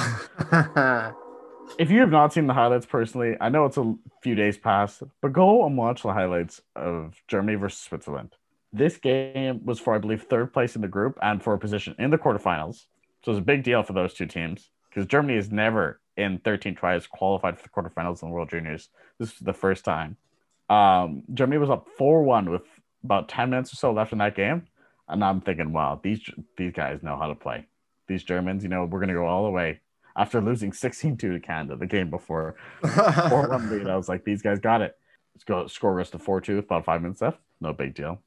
if 1.78 1.90
you 1.90 2.00
have 2.00 2.10
not 2.10 2.34
seen 2.34 2.46
the 2.46 2.52
highlights 2.52 2.84
personally, 2.84 3.38
I 3.40 3.48
know 3.48 3.64
it's 3.64 3.78
a 3.78 3.94
few 4.20 4.34
days 4.34 4.58
past, 4.58 5.02
but 5.22 5.32
go 5.32 5.64
and 5.64 5.78
watch 5.78 6.02
the 6.02 6.12
highlights 6.12 6.60
of 6.76 7.14
Germany 7.26 7.56
versus 7.56 7.80
Switzerland. 7.80 8.36
This 8.70 8.98
game 8.98 9.64
was 9.64 9.80
for, 9.80 9.94
I 9.94 9.98
believe, 9.98 10.24
third 10.24 10.52
place 10.52 10.76
in 10.76 10.82
the 10.82 10.88
group 10.88 11.18
and 11.22 11.42
for 11.42 11.54
a 11.54 11.58
position 11.58 11.94
in 11.98 12.10
the 12.10 12.18
quarterfinals. 12.18 12.84
So 13.24 13.32
it's 13.32 13.38
a 13.38 13.42
big 13.42 13.62
deal 13.62 13.82
for 13.82 13.94
those 13.94 14.12
two 14.12 14.26
teams 14.26 14.68
because 14.90 15.06
Germany 15.06 15.36
has 15.36 15.50
never, 15.50 16.02
in 16.18 16.40
13 16.40 16.74
tries, 16.74 17.06
qualified 17.06 17.58
for 17.58 17.62
the 17.62 17.70
quarterfinals 17.70 18.22
in 18.22 18.28
the 18.28 18.34
World 18.34 18.50
Juniors. 18.50 18.90
This 19.18 19.32
is 19.32 19.38
the 19.38 19.54
first 19.54 19.86
time. 19.86 20.18
Um, 20.68 21.22
Germany 21.32 21.56
was 21.56 21.70
up 21.70 21.88
4 21.96 22.24
1 22.24 22.50
with 22.50 22.64
about 23.04 23.30
10 23.30 23.48
minutes 23.48 23.72
or 23.72 23.76
so 23.76 23.90
left 23.90 24.12
in 24.12 24.18
that 24.18 24.36
game. 24.36 24.66
And 25.08 25.24
I'm 25.24 25.40
thinking, 25.40 25.72
wow, 25.72 26.00
these 26.02 26.20
these 26.56 26.72
guys 26.72 27.02
know 27.02 27.16
how 27.16 27.28
to 27.28 27.34
play. 27.34 27.66
These 28.08 28.24
Germans, 28.24 28.62
you 28.62 28.68
know, 28.68 28.84
we're 28.84 29.00
going 29.00 29.08
to 29.08 29.14
go 29.14 29.26
all 29.26 29.44
the 29.44 29.50
way 29.50 29.80
after 30.16 30.40
losing 30.40 30.72
16 30.72 31.16
2 31.16 31.32
to 31.32 31.40
Canada 31.40 31.76
the 31.76 31.86
game 31.86 32.10
before. 32.10 32.56
4 32.82 33.48
1. 33.48 33.88
I 33.88 33.96
was 33.96 34.08
like, 34.08 34.24
these 34.24 34.42
guys 34.42 34.58
got 34.58 34.82
it. 34.82 34.96
Let's 35.34 35.44
go 35.44 35.66
score 35.66 35.94
rest 35.94 36.14
of 36.14 36.22
4 36.22 36.40
2 36.40 36.56
with 36.56 36.64
about 36.64 36.84
five 36.84 37.02
minutes 37.02 37.20
left. 37.20 37.38
No 37.60 37.72
big 37.72 37.94
deal. 37.94 38.20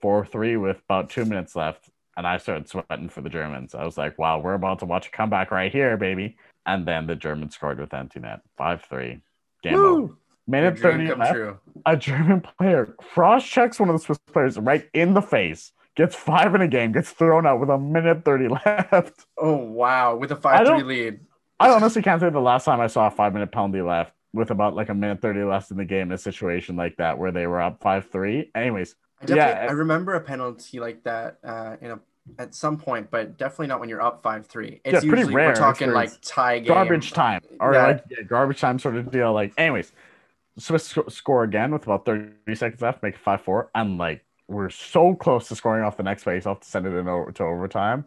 4 0.00 0.26
3 0.26 0.56
with 0.56 0.78
about 0.88 1.10
two 1.10 1.24
minutes 1.24 1.56
left. 1.56 1.90
And 2.16 2.26
I 2.26 2.36
started 2.38 2.68
sweating 2.68 3.08
for 3.08 3.22
the 3.22 3.30
Germans. 3.30 3.74
I 3.74 3.84
was 3.84 3.96
like, 3.96 4.18
wow, 4.18 4.40
we're 4.40 4.54
about 4.54 4.80
to 4.80 4.84
watch 4.84 5.06
a 5.06 5.10
comeback 5.10 5.50
right 5.50 5.72
here, 5.72 5.96
baby. 5.96 6.36
And 6.66 6.86
then 6.86 7.06
the 7.06 7.16
Germans 7.16 7.54
scored 7.54 7.80
with 7.80 7.94
empty 7.94 8.20
net 8.20 8.40
5 8.58 8.82
3. 8.82 9.20
Game 9.62 9.74
over. 9.74 10.00
Woo! 10.02 10.16
Your 10.52 10.62
Minute 10.62 10.78
30 10.80 11.14
left 11.14 11.32
true. 11.32 11.58
a 11.86 11.96
German 11.96 12.40
player 12.40 12.86
cross 13.14 13.46
checks 13.46 13.78
one 13.78 13.88
of 13.88 13.94
the 13.96 14.04
Swiss 14.04 14.18
players 14.32 14.58
right 14.58 14.88
in 14.92 15.14
the 15.14 15.22
face, 15.22 15.70
gets 16.00 16.16
five 16.16 16.54
in 16.54 16.62
a 16.62 16.68
game, 16.68 16.92
gets 16.92 17.10
thrown 17.10 17.46
out 17.46 17.60
with 17.60 17.68
a 17.70 17.78
minute 17.78 18.24
30 18.24 18.48
left. 18.66 19.26
Oh 19.38 19.56
wow, 19.56 20.16
with 20.16 20.32
a 20.32 20.36
five 20.36 20.66
three 20.66 20.82
lead. 20.82 21.20
I 21.58 21.68
honestly 21.70 22.00
can't 22.02 22.20
say 22.20 22.30
the 22.30 22.40
last 22.40 22.64
time 22.64 22.80
I 22.80 22.86
saw 22.86 23.06
a 23.06 23.10
five 23.10 23.32
minute 23.34 23.52
penalty 23.52 23.82
left 23.82 24.14
with 24.32 24.50
about 24.50 24.74
like 24.74 24.88
a 24.88 24.94
minute 24.94 25.20
30 25.20 25.42
left 25.42 25.70
in 25.70 25.76
the 25.76 25.84
game 25.84 26.08
in 26.08 26.12
a 26.12 26.18
situation 26.18 26.76
like 26.76 26.96
that 26.96 27.18
where 27.18 27.32
they 27.32 27.46
were 27.46 27.60
up 27.60 27.82
5 27.82 28.10
3. 28.10 28.50
Anyways, 28.54 28.94
I 29.20 29.34
Yeah. 29.34 29.66
I 29.68 29.72
remember 29.72 30.14
a 30.14 30.20
penalty 30.20 30.80
like 30.80 31.02
that 31.04 31.38
uh, 31.44 31.76
in 31.80 31.90
a 31.90 32.00
at 32.38 32.54
some 32.54 32.78
point, 32.78 33.10
but 33.10 33.36
definitely 33.36 33.66
not 33.66 33.80
when 33.80 33.88
you're 33.88 34.00
up 34.02 34.22
five 34.22 34.46
three. 34.46 34.80
It's 34.84 34.92
Yeah, 34.94 35.00
pretty 35.00 35.22
usually 35.22 35.34
rare 35.34 35.48
we're 35.48 35.54
talking 35.54 35.90
like 35.90 36.10
tie 36.22 36.58
game. 36.60 36.68
garbage 36.68 37.12
time 37.12 37.40
or 37.58 37.74
Yeah. 37.74 37.86
like 37.88 38.04
yeah, 38.10 38.22
garbage 38.22 38.60
time 38.60 38.78
sort 38.78 38.96
of 38.96 39.10
deal. 39.10 39.32
Like, 39.32 39.52
anyways, 39.58 39.92
Swiss 40.58 40.84
sc- 40.84 41.10
score 41.10 41.42
again 41.44 41.72
with 41.72 41.84
about 41.84 42.04
30 42.04 42.54
seconds 42.54 42.82
left, 42.82 43.02
make 43.02 43.14
it 43.14 43.20
5 43.20 43.40
4. 43.42 43.70
And 43.74 43.98
like, 43.98 44.24
we're 44.50 44.68
so 44.70 45.14
close 45.14 45.48
to 45.48 45.56
scoring 45.56 45.84
off 45.84 45.96
the 45.96 46.02
next 46.02 46.24
face 46.24 46.44
off 46.44 46.60
to 46.60 46.68
send 46.68 46.86
it 46.86 46.92
in 46.94 47.08
over 47.08 47.30
to 47.32 47.44
overtime. 47.44 48.04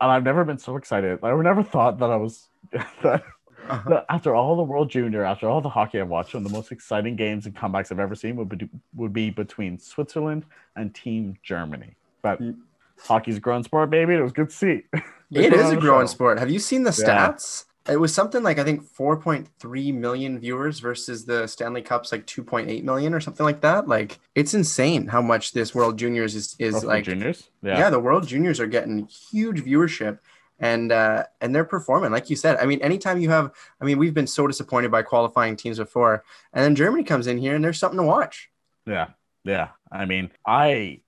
And 0.00 0.10
I've 0.10 0.22
never 0.24 0.44
been 0.44 0.58
so 0.58 0.76
excited. 0.76 1.18
I 1.22 1.34
never 1.42 1.62
thought 1.62 1.98
that 1.98 2.10
I 2.10 2.16
was 2.16 2.48
that, 3.02 3.22
Uh-huh. 3.68 3.88
that 3.90 4.06
after 4.08 4.34
all 4.34 4.56
the 4.56 4.62
World 4.62 4.90
Junior, 4.90 5.24
after 5.24 5.48
all 5.48 5.60
the 5.60 5.68
hockey 5.68 6.00
I've 6.00 6.08
watched, 6.08 6.34
one 6.34 6.44
of 6.44 6.50
the 6.50 6.56
most 6.56 6.70
exciting 6.70 7.16
games 7.16 7.46
and 7.46 7.54
comebacks 7.56 7.90
I've 7.90 7.98
ever 7.98 8.14
seen 8.14 8.36
would 8.36 8.48
be, 8.50 8.68
would 8.94 9.12
be 9.12 9.30
between 9.30 9.78
Switzerland 9.78 10.44
and 10.76 10.94
Team 10.94 11.36
Germany. 11.42 11.96
But 12.22 12.40
Mm. 12.40 12.56
hockey's 13.00 13.38
a 13.38 13.40
growing 13.40 13.64
sport, 13.64 13.90
baby. 13.90 14.14
It 14.14 14.22
was 14.22 14.32
good 14.32 14.50
to 14.50 14.54
see. 14.54 14.82
They 14.92 15.00
It 15.46 15.50
put 15.50 15.60
a 15.60 15.74
the 15.74 15.76
growing 15.80 16.06
show. 16.06 16.12
sport. 16.12 16.38
Have 16.38 16.50
you 16.50 16.58
seen 16.58 16.84
the 16.84 16.94
Yeah. 16.98 17.30
stats? 17.32 17.64
It 17.88 17.98
was 18.00 18.14
something 18.14 18.42
like 18.42 18.58
I 18.58 18.64
think 18.64 18.82
4.3 18.82 19.94
million 19.94 20.38
viewers 20.38 20.80
versus 20.80 21.26
the 21.26 21.46
Stanley 21.46 21.82
Cup's 21.82 22.12
like 22.12 22.26
2.8 22.26 22.82
million 22.82 23.12
or 23.12 23.20
something 23.20 23.44
like 23.44 23.60
that. 23.60 23.86
Like 23.88 24.18
it's 24.34 24.54
insane 24.54 25.06
how 25.08 25.20
much 25.20 25.52
this 25.52 25.74
World 25.74 25.98
Juniors 25.98 26.34
is 26.34 26.56
is 26.58 26.74
Oh, 26.76 26.80
for 26.80 26.86
the 26.86 26.92
like. 26.92 27.04
juniors. 27.04 27.50
Yeah. 27.62 27.90
the 27.90 28.00
World 28.00 28.26
Juniors 28.26 28.58
are 28.60 28.66
getting 28.66 29.06
huge 29.06 29.62
viewership 29.64 30.18
and 30.58 30.92
uh 30.92 31.24
and 31.42 31.54
they're 31.54 31.64
performing 31.64 32.10
like 32.10 32.30
you 32.30 32.36
said. 32.36 32.56
I 32.56 32.64
mean 32.64 32.80
anytime 32.80 33.20
you 33.20 33.28
have 33.30 33.52
I 33.80 33.84
mean 33.84 33.98
we've 33.98 34.14
been 34.14 34.26
so 34.26 34.46
disappointed 34.46 34.90
by 34.90 35.02
qualifying 35.02 35.54
teams 35.56 35.78
before 35.78 36.24
and 36.54 36.64
then 36.64 36.74
Germany 36.74 37.04
comes 37.04 37.26
in 37.26 37.36
here 37.38 37.54
and 37.54 37.62
there's 37.62 37.78
something 37.78 37.98
to 37.98 38.06
watch. 38.06 38.50
Yeah, 38.86 39.08
yeah. 39.44 39.68
I 39.92 40.04
mean, 40.06 40.30
I 40.46 41.00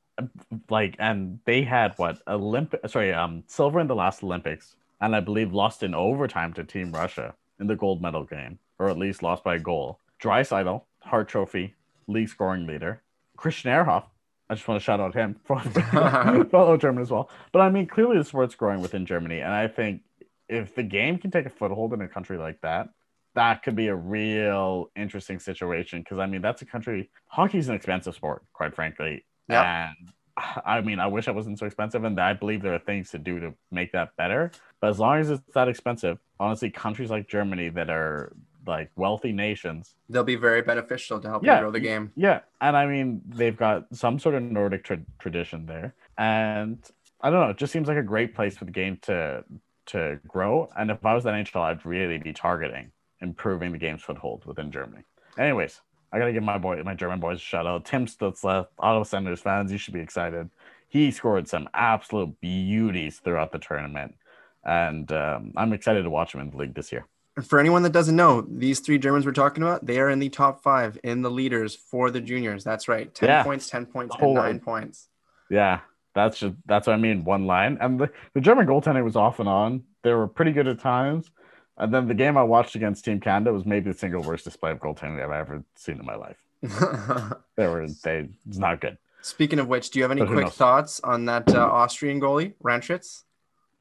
like, 0.71 0.97
and 0.99 1.41
they 1.45 1.63
had 1.63 1.93
what 1.97 2.23
Olympic? 2.27 2.81
Sorry, 2.89 3.13
um, 3.13 3.45
silver 3.49 3.81
in 3.81 3.87
the 3.87 3.95
last 3.95 4.23
Olympics, 4.23 4.75
and 5.01 5.15
I 5.15 5.21
believe 5.21 5.53
lost 5.53 5.83
in 5.83 5.95
overtime 5.95 6.53
to 6.55 6.65
Team 6.65 6.93
Russia 6.93 7.35
in 7.61 7.67
the 7.67 7.77
gold 7.77 8.03
medal 8.03 8.25
game, 8.25 8.59
or 8.79 8.89
at 8.89 8.99
least 8.99 9.23
lost 9.23 9.45
by 9.45 9.57
a 9.57 9.61
goal. 9.61 10.01
Draisaitl, 10.23 10.83
Hart 11.01 11.29
Trophy 11.29 11.75
league 12.09 12.29
scoring 12.29 12.67
leader. 12.67 13.03
Christian 13.37 13.71
Ehrhoff. 13.71 14.05
I 14.49 14.55
just 14.55 14.67
want 14.69 14.81
to 14.81 14.85
shout 14.85 15.01
out 15.01 15.15
him, 15.15 15.37
for 15.45 15.59
fellow 15.59 16.77
German 16.81 17.03
as 17.03 17.11
well. 17.11 17.31
But 17.53 17.63
I 17.63 17.71
mean, 17.71 17.87
clearly 17.87 18.17
the 18.17 18.25
sport's 18.25 18.55
growing 18.55 18.81
within 18.81 19.05
Germany, 19.05 19.41
and 19.41 19.53
I 19.53 19.67
think 19.67 20.03
if 20.49 20.75
the 20.75 20.85
game 20.85 21.19
can 21.19 21.31
take 21.31 21.47
a 21.47 21.51
foothold 21.51 21.93
in 21.93 22.01
a 22.01 22.09
country 22.09 22.39
like 22.39 22.61
that, 22.61 22.89
that 23.35 23.63
could 23.63 23.75
be 23.75 23.89
a 23.89 23.95
real 23.95 24.91
interesting 24.97 25.39
situation 25.39 26.01
because 26.01 26.19
I 26.19 26.27
mean 26.27 26.41
that's 26.41 26.63
a 26.63 26.65
country 26.65 27.11
hockey's 27.27 27.69
an 27.69 27.75
expensive 27.75 28.15
sport, 28.15 28.45
quite 28.53 28.75
frankly. 28.75 29.25
Yep. 29.49 29.65
And 29.65 30.13
I 30.37 30.81
mean, 30.83 30.99
I 31.01 31.07
wish 31.07 31.29
it 31.29 31.35
wasn't 31.35 31.59
so 31.59 31.67
expensive, 31.67 32.05
and 32.05 32.21
I 32.21 32.35
believe 32.35 32.61
there 32.63 32.75
are 32.75 32.79
things 32.79 33.11
to 33.13 33.19
do 33.19 33.41
to 33.41 33.55
make 33.71 33.93
that 33.93 34.15
better. 34.17 34.51
But 34.81 34.91
as 34.91 34.99
long 34.99 35.19
as 35.19 35.31
it's 35.31 35.43
that 35.55 35.69
expensive, 35.69 36.19
honestly, 36.39 36.71
countries 36.71 37.11
like 37.11 37.27
Germany 37.29 37.71
that 37.71 37.89
are 37.89 38.33
like 38.67 38.91
wealthy 38.97 39.33
nations, 39.33 39.95
They'll 40.11 40.25
be 40.25 40.35
very 40.37 40.61
beneficial 40.61 41.21
to 41.21 41.29
help 41.29 41.45
Yeah. 41.45 41.55
you 41.57 41.61
grow 41.63 41.71
the 41.71 41.81
game. 41.81 42.13
yeah, 42.17 42.41
and 42.61 42.77
I 42.77 42.87
mean 42.87 43.23
they've 43.29 43.57
got 43.57 43.87
some 43.95 44.19
sort 44.19 44.35
of 44.35 44.43
Nordic 44.43 44.85
tra- 44.85 45.01
tradition 45.21 45.67
there, 45.67 45.95
and 46.19 46.79
I 47.21 47.31
don't 47.31 47.41
know, 47.41 47.51
it 47.51 47.57
just 47.57 47.73
seems 47.73 47.89
like 47.89 47.97
a 47.97 48.03
great 48.03 48.35
place 48.35 48.57
for 48.59 48.65
the 48.67 48.73
game 48.73 48.99
to 49.03 49.45
to 49.87 50.19
grow. 50.27 50.69
And 50.77 50.91
if 50.91 51.07
I 51.07 51.15
was 51.15 51.23
the 51.25 51.31
NHL, 51.31 51.63
I'd 51.63 51.87
really 51.87 52.19
be 52.19 52.33
targeting 52.33 52.91
improving 53.21 53.71
the 53.73 53.79
game's 53.79 54.03
foothold 54.03 54.45
within 54.45 54.71
Germany. 54.73 55.05
Anyways, 55.39 55.81
I 56.13 56.19
gotta 56.19 56.33
give 56.33 56.43
my 56.43 56.59
boy, 56.59 56.83
my 56.85 56.95
German 56.95 57.21
boys, 57.21 57.39
a 57.39 57.41
shout 57.41 57.67
out. 57.67 57.85
Tim 57.85 58.07
Stützle, 58.07 58.67
Ottawa 58.79 59.03
Senators 59.03 59.41
fans, 59.41 59.73
you 59.73 59.79
should 59.79 59.95
be 59.95 60.01
excited. 60.01 60.49
He 60.89 61.11
scored 61.11 61.49
some 61.49 61.69
absolute 61.75 62.41
beauties 62.41 63.19
throughout 63.19 63.53
the 63.53 63.59
tournament, 63.59 64.15
and 64.65 65.11
um, 65.13 65.53
I'm 65.57 65.73
excited 65.73 66.03
to 66.03 66.11
watch 66.11 66.35
him 66.35 66.41
in 66.41 66.51
the 66.51 66.57
league 66.57 66.75
this 66.75 66.93
year. 66.93 67.07
For 67.45 67.59
anyone 67.59 67.83
that 67.83 67.93
doesn't 67.93 68.17
know, 68.17 68.47
these 68.49 68.81
three 68.81 68.99
Germans 68.99 69.27
we're 69.27 69.33
talking 69.33 69.63
about, 69.63 69.85
they 69.85 69.99
are 70.01 70.09
in 70.09 70.21
the 70.21 70.31
top 70.31 70.63
five 70.63 70.99
in 71.05 71.21
the 71.21 71.31
leaders 71.31 71.75
for 71.75 72.11
the 72.11 72.21
juniors. 72.21 72.65
That's 72.65 72.89
right. 72.89 73.13
10 73.15 73.29
Yeah. 73.29 73.43
points, 73.43 73.69
10 73.69 73.85
points, 73.87 74.17
and 74.19 74.35
nine 74.35 74.59
points. 74.59 75.09
Yeah, 75.51 75.81
that's 76.15 76.39
just 76.39 76.55
that's 76.65 76.87
what 76.87 76.95
I 76.95 76.97
mean. 76.97 77.25
One 77.25 77.47
line, 77.47 77.77
and 77.81 78.01
the, 78.01 78.11
the 78.33 78.41
German 78.41 78.67
goaltending 78.67 79.05
was 79.05 79.17
off 79.17 79.39
and 79.39 79.49
on. 79.49 79.83
They 80.03 80.15
were 80.15 80.27
pretty 80.29 80.53
good 80.53 80.67
at 80.67 80.79
times, 80.81 81.31
and 81.79 81.93
then 81.93 82.09
the 82.09 82.15
game 82.15 82.37
I 82.37 82.43
watched 82.43 82.75
against 82.75 83.05
Team 83.05 83.21
Canada 83.21 83.53
was 83.53 83.65
maybe 83.65 83.91
the 83.91 83.99
single 83.99 84.23
worst 84.23 84.45
display 84.45 84.71
of 84.71 84.79
goaltending 84.79 85.23
I've 85.23 85.31
ever 85.31 85.63
seen 85.75 85.99
in 85.99 86.07
my 86.07 86.17
life. 86.17 86.37
They 87.57 87.67
were 87.67 87.87
they 88.05 88.29
it's 88.49 88.59
not 88.59 88.81
good. 88.81 88.99
Speaking 89.23 89.59
of 89.59 89.69
which, 89.69 89.91
do 89.91 89.99
you 89.99 90.05
have 90.05 90.13
any 90.13 90.21
But 90.21 90.29
quick 90.29 90.49
thoughts 90.51 91.01
on 91.01 91.25
that 91.25 91.53
uh, 91.55 91.59
Austrian 91.59 92.21
goalie, 92.21 92.53
Wraneschitz? 92.63 93.25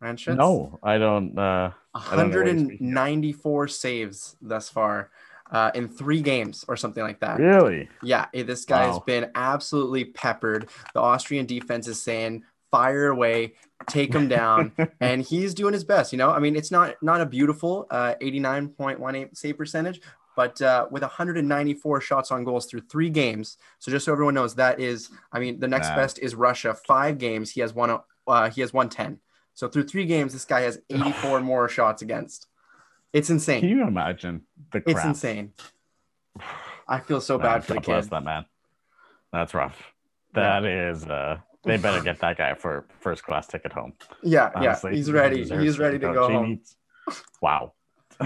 Wraneschitz? 0.02 0.38
No, 0.38 0.80
I 0.82 0.98
don't. 0.98 1.38
uh 1.38 1.72
I 1.94 2.16
don't 2.16 2.32
know 2.32 2.38
what 2.38 2.46
you're 2.48 2.58
speaking 2.58 2.88
of. 2.88 2.94
194 2.94 3.68
saves 3.68 4.36
thus 4.42 4.70
far 4.70 5.12
uh, 5.52 5.72
in 5.76 5.88
three 5.88 6.22
games 6.22 6.66
or 6.68 6.76
something 6.76 7.04
like 7.04 7.20
that. 7.20 7.40
Really? 7.40 7.90
Yeah, 8.04 8.28
eh, 8.34 8.44
this 8.44 8.66
guy 8.66 8.88
has 8.88 9.00
been 9.00 9.32
absolutely 9.36 10.06
peppered. 10.06 10.70
The 10.94 11.02
Austrian 11.02 11.46
defense 11.46 11.88
is 11.88 12.02
saying, 12.02 12.44
"Fire 12.72 13.08
away, 13.08 13.54
take 13.88 14.14
him 14.14 14.28
down," 14.28 14.72
and 15.00 15.22
he's 15.22 15.54
doing 15.54 15.74
his 15.74 15.84
best. 15.84 16.12
You 16.12 16.18
know, 16.18 16.30
I 16.32 16.40
mean, 16.40 16.56
it's 16.56 16.72
not 16.72 16.96
not 17.02 17.22
a 17.22 17.26
beautiful 17.26 17.88
uh, 17.92 18.16
89.18 18.22 19.36
save 19.38 19.58
percentage, 19.58 20.02
but 20.36 20.62
uh, 20.62 20.88
with 20.92 21.02
194 21.02 22.02
shots 22.02 22.32
on 22.32 22.44
goals 22.44 22.66
through 22.66 22.82
three 22.82 23.10
games. 23.10 23.58
So 23.80 23.92
just 23.92 24.06
so 24.06 24.12
everyone 24.12 24.34
knows, 24.34 24.56
that 24.56 24.80
is, 24.80 25.10
I 25.32 25.40
mean, 25.40 25.60
the 25.60 25.68
next 25.68 25.90
Wow. 25.90 25.96
best 25.98 26.20
is 26.20 26.36
Russia. 26.36 26.74
Five 26.74 27.18
games, 27.18 27.52
he 27.52 27.62
has 27.62 27.74
one. 27.74 27.98
Uh, 28.28 28.50
he 28.50 28.62
has 28.62 28.74
won 28.74 28.90
10. 28.90 29.20
So 29.54 29.68
through 29.70 29.84
three 29.84 30.06
games, 30.06 30.34
this 30.34 30.44
guy 30.46 30.62
has 30.62 30.80
84 30.90 31.40
more 31.40 31.70
shots 31.70 32.02
against. 32.02 32.48
It's 33.14 33.30
insane. 33.30 33.62
Can 33.62 33.70
you 33.70 33.88
imagine 33.88 34.42
the 34.74 34.82
crap? 34.82 34.96
It's 34.98 35.06
insane. 35.06 35.54
I 36.88 37.00
feel 37.00 37.22
so 37.22 37.38
bad 37.38 37.64
for 37.64 37.76
the 37.76 37.80
kid. 37.82 38.04
that 38.10 38.24
man. 38.24 38.46
That's 39.32 39.54
rough. 39.54 39.82
That 40.34 40.66
is 40.66 41.06
uh 41.06 41.38
they 41.66 41.78
better 41.78 42.02
get 42.02 42.20
that 42.20 42.38
guy 42.38 42.54
for 42.54 42.86
first 43.00 43.24
class 43.24 43.48
ticket 43.48 43.74
home. 43.74 43.94
Yeah, 44.24 44.52
Honestly, 44.56 44.92
yeah, 44.92 44.96
he's 44.98 45.12
ready. 45.12 45.38
deserves 45.38 45.64
He's 45.64 45.80
ready 45.80 46.00
to 46.00 46.08
go. 46.08 46.14
go 46.14 46.28
He 46.30 46.34
home. 46.36 46.50
needs- 46.50 46.76
Wow. 47.42 47.74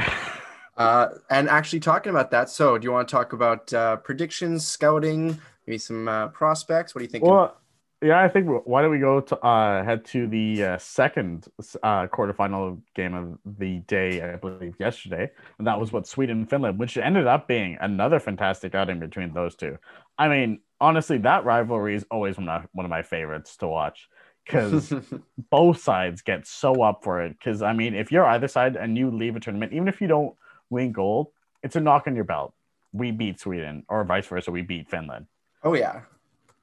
Uh, 0.78 1.10
and 1.30 1.50
actually, 1.50 1.82
talking 1.82 2.10
about 2.10 2.32
that, 2.32 2.50
so 2.50 2.78
do 2.78 2.86
you 2.86 2.92
want 2.94 3.06
to 3.06 3.12
talk 3.12 3.34
about 3.34 3.74
uh, 3.74 3.98
predictions, 3.98 4.66
scouting, 4.66 5.38
maybe 5.68 5.78
some 5.78 6.08
uh, 6.08 6.30
prospects? 6.30 6.96
What 6.96 7.00
do 7.00 7.04
you 7.04 7.10
think? 7.10 7.26
Well, 7.26 7.58
yeah, 8.02 8.22
I 8.22 8.30
think 8.30 8.48
why 8.66 8.82
don't 8.82 8.92
we 8.92 9.00
go 9.00 9.20
to 9.20 9.38
uh, 9.46 9.84
head 9.84 10.06
to 10.06 10.26
the 10.28 10.64
uh, 10.64 10.78
second 10.78 11.48
uh, 11.84 12.08
quarterfinal 12.08 12.80
game 12.96 13.14
of 13.14 13.38
the 13.58 13.80
day, 13.80 14.22
I 14.22 14.38
believe, 14.38 14.76
yesterday, 14.80 15.30
and 15.58 15.68
that 15.68 15.78
was 15.82 15.92
what 15.92 16.08
Sweden 16.08 16.38
and 16.38 16.50
Finland, 16.50 16.80
which 16.80 16.96
ended 16.96 17.28
up 17.28 17.46
being 17.46 17.78
another 17.82 18.22
fantastic 18.22 18.74
outing 18.74 19.02
between 19.02 19.34
those 19.34 19.58
two. 19.58 19.78
I 20.18 20.30
mean, 20.30 20.62
honestly, 20.82 21.18
that 21.20 21.46
rivalry 21.46 21.96
is 21.96 22.06
always 22.10 22.38
one 22.38 22.50
of 22.50 22.68
one 22.72 22.86
of 22.86 22.90
my 22.90 23.02
favorites 23.02 23.58
to 23.58 23.68
watch 23.68 24.10
because 24.46 24.94
both 25.50 25.82
sides 25.82 26.22
get 26.22 26.48
so 26.48 26.82
up 26.82 27.04
for 27.04 27.22
it. 27.22 27.38
Because 27.38 27.62
I 27.62 27.74
mean, 27.74 27.96
if 27.96 28.12
you're 28.12 28.26
either 28.26 28.48
side 28.48 28.76
and 28.76 28.98
you 28.98 29.12
leave 29.12 29.36
a 29.36 29.40
tournament, 29.40 29.74
even 29.74 29.88
if 29.88 30.02
you 30.02 30.08
don't 30.08 30.36
win 30.70 30.92
gold, 30.92 31.28
it's 31.64 31.76
a 31.76 31.80
knock 31.80 32.08
on 32.08 32.16
your 32.16 32.26
belt. 32.26 32.54
We 32.92 33.12
beat 33.12 33.40
Sweden, 33.40 33.84
or 33.88 34.04
vice 34.04 34.26
versa, 34.28 34.52
we 34.52 34.64
beat 34.64 34.90
Finland 34.90 35.28
oh 35.64 35.74
yeah, 35.74 36.02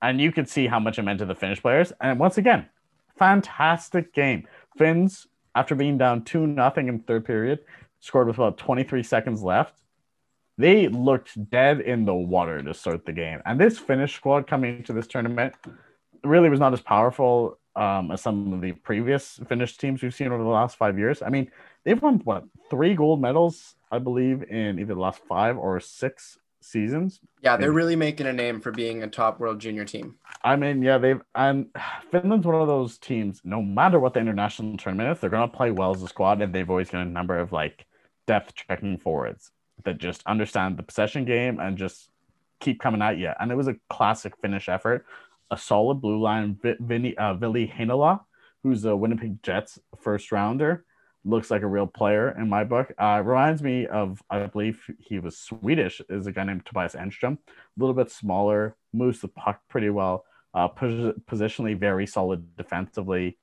and 0.03 0.21
you 0.21 0.33
could 0.33 0.49
see 0.49 0.67
how 0.67 0.79
much 0.79 0.99
it 0.99 1.03
meant 1.03 1.19
to 1.21 1.25
the 1.25 1.35
Finnish 1.35 1.61
players. 1.61 1.93
And 2.01 2.19
once 2.19 2.39
again, 2.39 2.67
fantastic 3.19 4.13
game. 4.13 4.47
Finns, 4.77 5.27
after 5.55 5.75
being 5.75 5.99
down 5.99 6.23
two 6.23 6.47
nothing 6.47 6.89
in 6.89 7.01
third 7.01 7.25
period, 7.25 7.61
scored 8.01 8.27
with 8.27 8.37
about 8.37 8.59
23 8.59 9.03
seconds 9.03 9.43
left. 9.43 9.75
They 10.59 10.89
looked 10.89 11.51
dead 11.51 11.81
in 11.81 12.05
the 12.05 12.15
water 12.15 12.63
to 12.63 12.73
start 12.73 13.05
the 13.05 13.13
game. 13.13 13.43
And 13.45 13.61
this 13.61 13.79
Finnish 13.79 14.17
squad 14.17 14.47
coming 14.47 14.79
into 14.79 14.93
this 14.93 15.07
tournament 15.07 15.55
really 16.25 16.49
was 16.49 16.61
not 16.61 16.73
as 16.73 16.81
powerful 16.81 17.59
um, 17.75 18.11
as 18.11 18.23
some 18.23 18.53
of 18.55 18.63
the 18.63 18.73
previous 18.73 19.39
Finnish 19.49 19.77
teams 19.77 20.03
we've 20.03 20.15
seen 20.15 20.29
over 20.29 20.43
the 20.43 20.49
last 20.49 20.77
five 20.77 20.99
years. 20.99 21.21
I 21.21 21.29
mean, 21.29 21.51
they've 21.85 22.01
won 22.01 22.21
what 22.25 22.45
three 22.71 22.95
gold 22.95 23.21
medals, 23.21 23.75
I 23.93 23.99
believe, 23.99 24.43
in 24.45 24.79
either 24.79 24.95
the 24.95 25.01
last 25.01 25.21
five 25.29 25.59
or 25.59 25.79
six 25.79 26.39
seasons. 26.63 27.21
yeah, 27.43 27.57
they're 27.57 27.71
really 27.71 27.95
making 27.95 28.27
a 28.27 28.33
name 28.33 28.61
for 28.61 28.73
being 28.73 29.03
a 29.03 29.07
top 29.07 29.39
world 29.39 29.61
junior 29.61 29.85
team. 29.85 30.17
I 30.43 30.57
mean, 30.57 30.83
yeah, 30.83 30.99
they've 30.99 31.21
and 31.35 31.67
Finland's 32.11 32.47
one 32.47 32.61
of 32.61 32.67
those 32.67 32.99
teams. 32.99 33.43
No 33.45 33.63
matter 33.63 34.01
what 34.01 34.15
the 34.15 34.21
international 34.21 34.77
tournament 34.79 35.13
is, 35.13 35.21
they're 35.21 35.31
gonna 35.31 35.47
play 35.47 35.71
well 35.71 35.95
as 35.95 36.03
a 36.03 36.09
squad, 36.09 36.41
and 36.41 36.53
they've 36.53 36.69
always 36.69 36.91
got 36.91 37.03
a 37.03 37.05
number 37.05 37.39
of 37.39 37.53
like 37.53 37.87
depth 38.27 38.55
checking 38.55 38.99
forwards 38.99 39.53
that 39.85 39.99
just 39.99 40.23
understand 40.27 40.77
the 40.77 40.83
possession 40.83 41.25
game 41.25 41.61
and 41.61 41.79
just 41.79 42.11
keep 42.61 42.81
coming 42.81 43.03
at 43.03 43.19
you. 43.19 43.31
And 43.39 43.51
it 43.51 43.57
was 43.57 43.69
a 43.69 43.77
classic 43.91 44.35
finish 44.41 44.69
effort, 44.69 45.07
a 45.51 45.59
solid 45.59 46.01
blue 46.01 46.21
line. 46.21 46.59
Vi- 46.63 46.77
Vinny 46.81 47.17
uh, 47.17 47.35
Ville 47.35 47.67
Heinola, 47.67 48.21
who's 48.63 48.85
a 48.85 48.97
Winnipeg 48.97 49.43
Jets 49.43 49.79
first 50.01 50.33
rounder, 50.33 50.85
looks 51.25 51.51
like 51.51 51.63
a 51.63 51.67
real 51.67 51.87
player 51.87 52.31
in 52.39 52.49
my 52.49 52.65
book. 52.65 52.93
Uh, 52.99 53.23
reminds 53.25 53.63
me 53.63 53.87
of 53.87 54.23
I 54.31 54.47
believe 54.47 54.83
he 54.99 55.19
was 55.19 55.39
Swedish. 55.39 56.01
Is 56.09 56.27
a 56.27 56.33
guy 56.33 56.45
named 56.45 56.65
Tobias 56.65 56.95
Enstrom, 56.95 57.35
a 57.35 57.39
little 57.77 57.95
bit 57.95 58.11
smaller, 58.11 58.77
moves 58.93 59.21
the 59.21 59.29
puck 59.29 59.61
pretty 59.69 59.91
well 59.91 60.25
uh, 60.57 60.69
pos- 60.69 61.15
positionally 61.31 61.79
very 61.79 62.07
solid 62.07 62.57
defensively, 62.57 63.39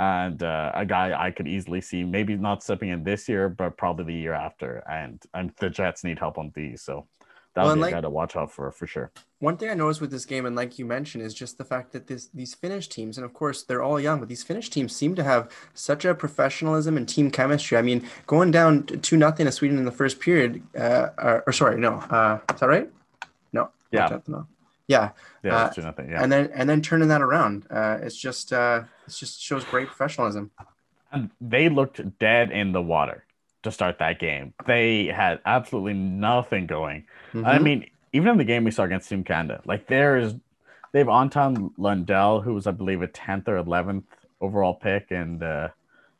and 0.00 0.42
uh, 0.42 0.72
a 0.74 0.86
guy 0.86 1.06
I 1.26 1.30
could 1.30 1.46
easily 1.46 1.82
see 1.82 2.02
maybe 2.04 2.34
not 2.34 2.62
stepping 2.62 2.88
in 2.88 3.04
this 3.04 3.28
year, 3.28 3.48
but 3.50 3.76
probably 3.76 4.06
the 4.14 4.20
year 4.26 4.32
after. 4.32 4.82
And 4.90 5.22
and 5.34 5.52
the 5.58 5.68
Jets 5.68 6.02
need 6.04 6.18
help 6.18 6.38
on 6.38 6.50
these, 6.54 6.80
so 6.82 7.06
that 7.54 7.62
Well, 7.64 7.66
would 7.66 7.72
and 7.72 7.80
be 7.80 7.82
like- 7.82 7.92
a 7.92 7.96
guy 7.96 8.00
to 8.00 8.10
watch 8.10 8.34
out 8.34 8.50
for 8.50 8.70
for 8.72 8.86
sure. 8.86 9.10
One 9.40 9.56
thing 9.58 9.68
I 9.70 9.74
noticed 9.74 10.00
with 10.00 10.10
this 10.10 10.24
game, 10.24 10.44
and 10.46 10.56
like 10.56 10.78
you 10.78 10.86
mentioned, 10.86 11.22
is 11.24 11.34
just 11.34 11.58
the 11.58 11.64
fact 11.72 11.92
that 11.92 12.06
this 12.06 12.28
these 12.40 12.54
Finnish 12.54 12.88
teams, 12.88 13.18
and 13.18 13.24
of 13.26 13.32
course 13.34 13.62
they're 13.62 13.82
all 13.82 14.00
young, 14.00 14.20
but 14.20 14.28
these 14.28 14.42
Finnish 14.42 14.70
teams 14.70 14.96
seem 14.96 15.14
to 15.16 15.24
have 15.24 15.50
such 15.74 16.04
a 16.06 16.14
professionalism 16.14 16.96
and 16.96 17.06
team 17.06 17.30
chemistry. 17.30 17.76
I 17.76 17.82
mean, 17.82 18.00
going 18.26 18.50
down 18.50 18.72
two 19.08 19.18
nothing 19.18 19.44
to 19.46 19.52
Sweden 19.52 19.76
in 19.78 19.84
the 19.84 19.92
first 20.02 20.18
period, 20.20 20.62
uh, 20.78 21.08
or, 21.18 21.44
or 21.46 21.52
sorry, 21.52 21.78
no, 21.78 21.92
uh, 22.18 22.38
is 22.54 22.60
that 22.60 22.68
right? 22.68 22.88
No, 23.52 23.68
Yeah. 23.92 24.08
2-0. 24.08 24.46
Yeah, 24.90 25.10
Yeah, 25.44 25.56
Uh, 25.56 25.82
nothing. 25.90 26.10
Yeah, 26.10 26.22
and 26.22 26.30
then 26.32 26.50
and 26.58 26.68
then 26.68 26.80
turning 26.82 27.08
that 27.08 27.22
around, 27.22 27.66
uh, 27.70 27.98
it's 28.02 28.16
just 28.26 28.52
uh, 28.52 28.82
it's 29.06 29.18
just 29.18 29.40
shows 29.40 29.64
great 29.64 29.86
professionalism. 29.86 30.50
and 31.12 31.30
they 31.40 31.68
looked 31.68 31.98
dead 32.18 32.50
in 32.52 32.72
the 32.72 32.82
water 32.82 33.24
to 33.64 33.70
start 33.70 33.98
that 33.98 34.18
game. 34.18 34.52
They 34.66 35.06
had 35.06 35.40
absolutely 35.44 35.94
nothing 35.94 36.66
going. 36.66 37.04
I 37.34 37.58
Mhm. 37.58 37.62
mean, 37.62 37.78
even 38.12 38.28
in 38.34 38.38
the 38.38 38.44
game 38.52 38.62
we 38.64 38.70
saw 38.70 38.84
against 38.84 39.08
Team 39.08 39.24
Canada, 39.24 39.60
like 39.72 39.86
there 39.88 40.16
is, 40.22 40.34
they 40.92 41.00
have 41.00 41.08
Anton 41.08 41.72
Lundell, 41.76 42.40
who 42.44 42.54
was, 42.54 42.66
I 42.66 42.70
believe, 42.72 43.02
a 43.02 43.08
10th 43.08 43.48
or 43.48 43.56
11th 43.56 44.04
overall 44.40 44.74
pick 44.74 45.10
in 45.10 45.38
the, 45.38 45.72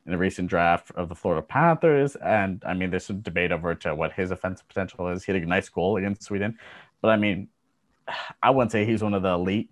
in 0.06 0.12
the 0.12 0.18
recent 0.18 0.48
draft 0.50 0.90
of 0.96 1.09
the 1.09 1.14
Florida 1.14 1.42
Panthers. 1.42 2.16
And 2.16 2.62
I 2.66 2.74
mean, 2.74 2.90
there's 2.90 3.06
some 3.06 3.20
debate 3.20 3.52
over 3.52 3.74
to 3.85 3.94
what 3.94 4.12
his 4.12 4.30
offensive 4.33 4.66
potential 4.68 5.09
is. 5.12 5.22
He 5.24 5.33
had 5.33 5.40
a 5.42 5.46
nice 5.46 5.68
goal 5.68 5.96
against 5.98 6.24
Sweden. 6.24 6.59
But 7.00 7.09
I 7.11 7.16
mean, 7.16 7.48
I 8.42 8.51
wouldn't 8.51 8.73
say 8.73 8.85
he's 8.85 9.03
one 9.03 9.14
of 9.14 9.23
the 9.23 9.31
elite 9.31 9.70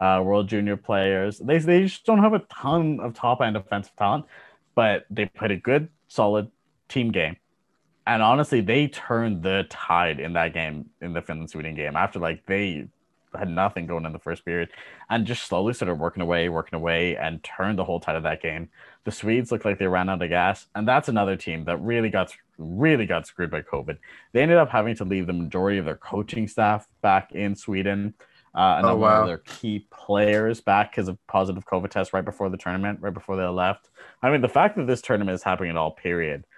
uh, 0.00 0.20
World 0.24 0.48
Junior 0.48 0.76
players. 0.76 1.38
They, 1.38 1.58
they 1.58 1.82
just 1.82 2.04
don't 2.04 2.18
have 2.18 2.34
a 2.34 2.40
ton 2.40 3.00
of 3.00 3.14
top 3.14 3.40
end 3.40 3.56
offensive 3.56 3.96
talent, 3.96 4.26
but 4.74 5.06
they 5.10 5.26
played 5.26 5.50
a 5.50 5.56
good, 5.56 5.88
solid 6.08 6.50
team 6.88 7.10
game. 7.10 7.36
And 8.06 8.22
honestly, 8.22 8.60
they 8.60 8.88
turned 8.88 9.42
the 9.42 9.64
tide 9.70 10.20
in 10.20 10.34
that 10.34 10.52
game, 10.52 10.90
in 11.00 11.14
the 11.14 11.22
Finland 11.22 11.50
Sweden 11.50 11.74
game, 11.74 11.96
after 11.96 12.18
like 12.18 12.44
they 12.46 12.86
had 13.38 13.48
nothing 13.48 13.86
going 13.86 14.04
in 14.04 14.12
the 14.12 14.18
first 14.18 14.44
period 14.44 14.68
and 15.10 15.26
just 15.26 15.44
slowly 15.44 15.72
started 15.72 15.94
working 15.96 16.22
away, 16.22 16.48
working 16.48 16.76
away, 16.76 17.16
and 17.16 17.42
turned 17.42 17.78
the 17.78 17.84
whole 17.84 18.00
tide 18.00 18.16
of 18.16 18.22
that 18.22 18.42
game. 18.42 18.68
The 19.04 19.10
Swedes 19.10 19.50
looked 19.50 19.64
like 19.64 19.78
they 19.78 19.86
ran 19.86 20.08
out 20.08 20.22
of 20.22 20.28
gas, 20.28 20.66
and 20.74 20.86
that's 20.86 21.08
another 21.08 21.36
team 21.36 21.64
that 21.64 21.78
really 21.78 22.10
got 22.10 22.34
really 22.58 23.06
got 23.06 23.26
screwed 23.26 23.50
by 23.50 23.62
COVID. 23.62 23.98
They 24.32 24.42
ended 24.42 24.58
up 24.58 24.70
having 24.70 24.94
to 24.96 25.04
leave 25.04 25.26
the 25.26 25.32
majority 25.32 25.78
of 25.78 25.84
their 25.84 25.96
coaching 25.96 26.48
staff 26.48 26.86
back 27.02 27.32
in 27.32 27.56
Sweden. 27.56 28.14
Uh, 28.54 28.76
and 28.78 28.86
Oh, 28.86 28.96
wow. 28.96 29.22
of 29.22 29.26
their 29.26 29.38
key 29.38 29.86
players 29.90 30.60
back 30.60 30.92
because 30.92 31.08
of 31.08 31.18
positive 31.26 31.66
COVID 31.66 31.90
test 31.90 32.12
right 32.12 32.24
before 32.24 32.48
the 32.50 32.56
tournament, 32.56 33.00
right 33.00 33.12
before 33.12 33.36
they 33.36 33.44
left. 33.44 33.90
I 34.22 34.30
mean, 34.30 34.42
the 34.42 34.48
fact 34.48 34.76
that 34.76 34.86
this 34.86 35.02
tournament 35.02 35.34
is 35.34 35.42
happening 35.42 35.70
at 35.70 35.76
all, 35.76 35.90
period. 35.90 36.44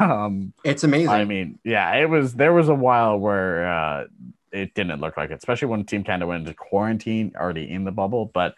Um, 0.00 0.54
It's 0.64 0.84
amazing. 0.84 1.10
I 1.10 1.24
mean, 1.26 1.58
yeah, 1.64 1.94
it 1.96 2.08
was. 2.08 2.32
There 2.32 2.54
was 2.54 2.70
a 2.70 2.74
while 2.74 3.18
where 3.18 3.68
uh, 3.70 4.04
it 4.50 4.72
didn't 4.72 5.00
look 5.02 5.18
like 5.18 5.30
it, 5.30 5.34
especially 5.36 5.68
when 5.68 5.84
Team 5.84 6.02
Canada 6.04 6.26
went 6.26 6.40
into 6.48 6.54
quarantine, 6.54 7.34
already 7.36 7.70
in 7.70 7.84
the 7.84 7.92
bubble. 7.92 8.24
But 8.32 8.54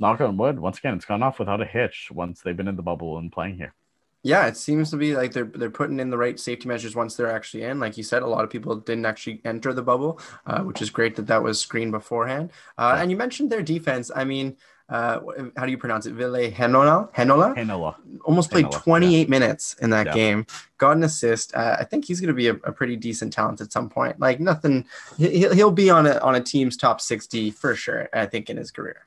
knock 0.00 0.22
on 0.22 0.38
wood, 0.38 0.58
once 0.58 0.78
again, 0.78 0.94
it's 0.94 1.04
gone 1.04 1.22
off 1.22 1.38
without 1.38 1.60
a 1.60 1.66
hitch 1.66 2.08
once 2.10 2.40
they've 2.40 2.56
been 2.56 2.68
in 2.68 2.76
the 2.76 2.82
bubble 2.82 3.18
and 3.18 3.30
playing 3.30 3.56
here. 3.56 3.74
Yeah, 4.24 4.46
it 4.46 4.56
seems 4.56 4.90
to 4.90 4.96
be 4.96 5.14
like 5.14 5.32
they're 5.34 5.44
they're 5.44 5.70
putting 5.70 6.00
in 6.00 6.08
the 6.08 6.16
right 6.18 6.40
safety 6.40 6.66
measures 6.66 6.96
once 6.96 7.14
they're 7.14 7.30
actually 7.30 7.64
in. 7.64 7.78
Like 7.78 7.96
you 7.98 8.02
said, 8.02 8.22
a 8.22 8.26
lot 8.26 8.42
of 8.42 8.48
people 8.50 8.74
didn't 8.76 9.04
actually 9.04 9.42
enter 9.44 9.72
the 9.74 9.82
bubble, 9.82 10.18
uh, 10.46 10.62
which 10.62 10.80
is 10.80 10.88
great 10.90 11.14
that 11.16 11.26
that 11.26 11.42
was 11.42 11.60
screened 11.60 11.92
beforehand. 11.92 12.50
Uh, 12.78 12.96
and 12.98 13.10
you 13.10 13.18
mentioned 13.18 13.52
their 13.52 13.60
defense. 13.62 14.10
I 14.16 14.24
mean, 14.24 14.56
uh, 14.88 15.20
how 15.58 15.66
do 15.66 15.70
you 15.70 15.76
pronounce 15.78 16.06
it? 16.06 16.14
Ville 16.14 16.32
Henola? 16.50 17.12
Henola? 17.14 17.54
Hanola. 17.54 17.96
Almost 18.24 18.50
played 18.50 18.64
Heinola, 18.66 18.82
28 18.82 19.28
minutes 19.28 19.76
in 19.82 19.90
that 19.90 20.06
Yeah. 20.06 20.14
game. 20.14 20.46
Got 20.78 20.96
an 20.96 21.04
assist. 21.04 21.54
Uh, 21.54 21.76
I 21.78 21.84
think 21.84 22.06
he's 22.06 22.20
going 22.20 22.28
to 22.28 22.34
be 22.34 22.48
a, 22.48 22.54
a 22.64 22.72
pretty 22.72 22.96
decent 22.96 23.32
talent 23.32 23.60
at 23.60 23.72
some 23.72 23.88
point. 23.90 24.18
Like 24.20 24.40
nothing, 24.40 24.86
he- 25.18 25.38
he'll, 25.40 25.54
he'll 25.54 25.70
be 25.70 25.90
on 25.90 26.06
a 26.06 26.16
on 26.18 26.34
a 26.34 26.40
team's 26.40 26.76
top 26.78 27.00
60 27.02 27.50
for 27.50 27.74
sure. 27.74 28.08
I 28.14 28.24
think 28.26 28.48
in 28.48 28.56
his 28.56 28.70
career. 28.70 29.06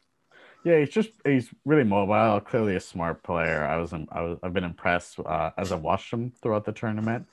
Yeah, 0.63 0.79
he's 0.79 0.89
just 0.89 1.11
he's 1.23 1.49
really 1.65 1.83
mobile. 1.83 2.39
Clearly 2.41 2.75
a 2.75 2.79
smart 2.79 3.23
player. 3.23 3.65
I 3.65 3.77
was 3.77 3.93
I 3.93 4.21
was 4.21 4.39
I've 4.43 4.53
been 4.53 4.63
impressed 4.63 5.19
uh, 5.19 5.51
as 5.57 5.71
I 5.71 5.75
watched 5.75 6.11
him 6.11 6.31
throughout 6.41 6.65
the 6.65 6.73
tournament. 6.73 7.27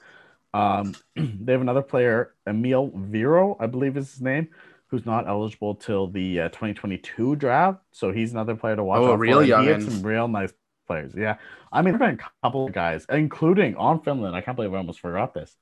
Um, 0.53 0.95
they 1.17 1.53
have 1.53 1.61
another 1.61 1.83
player, 1.83 2.35
Emil 2.47 2.93
Viro, 2.95 3.57
I 3.59 3.67
believe 3.67 3.97
is 3.97 4.13
his 4.13 4.21
name, 4.23 4.49
who's 4.87 5.05
not 5.05 5.27
eligible 5.27 5.75
till 5.75 6.07
the 6.07 6.43
uh, 6.43 6.49
2022 6.51 7.35
draft. 7.37 7.81
So 7.91 8.13
he's 8.13 8.33
another 8.33 8.55
player 8.55 8.77
to 8.77 8.85
watch. 8.85 9.01
Oh, 9.01 9.13
out 9.13 9.19
real 9.19 9.39
for. 9.39 9.53
and 9.53 9.65
He 9.65 9.69
had 9.69 9.83
some 9.83 10.03
real 10.03 10.29
nice 10.29 10.53
players. 10.87 11.13
Yeah, 11.17 11.37
I 11.73 11.83
mean, 11.83 11.99
there 11.99 12.07
have 12.09 12.17
been 12.19 12.25
a 12.25 12.31
couple 12.43 12.67
of 12.67 12.73
guys, 12.73 13.05
including 13.11 13.75
on 13.77 14.01
Finland. 14.03 14.37
I 14.37 14.41
can't 14.43 14.57
believe 14.57 14.73
I 14.73 14.77
almost 14.79 15.01
forgot 15.01 15.35
this. 15.35 15.57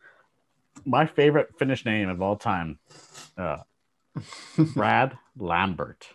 My 0.85 1.07
favorite 1.07 1.51
Finnish 1.59 1.87
name 1.87 2.09
of 2.11 2.21
all 2.21 2.37
time, 2.37 2.79
uh, 3.39 3.59
Brad 4.75 5.17
Lambert. 5.39 6.07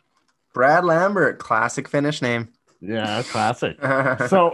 Brad 0.57 0.85
Lambert, 0.85 1.37
classic 1.37 1.87
Finnish 1.87 2.19
name. 2.19 2.47
Yeah, 2.81 3.21
classic. 3.21 3.77
so 4.27 4.51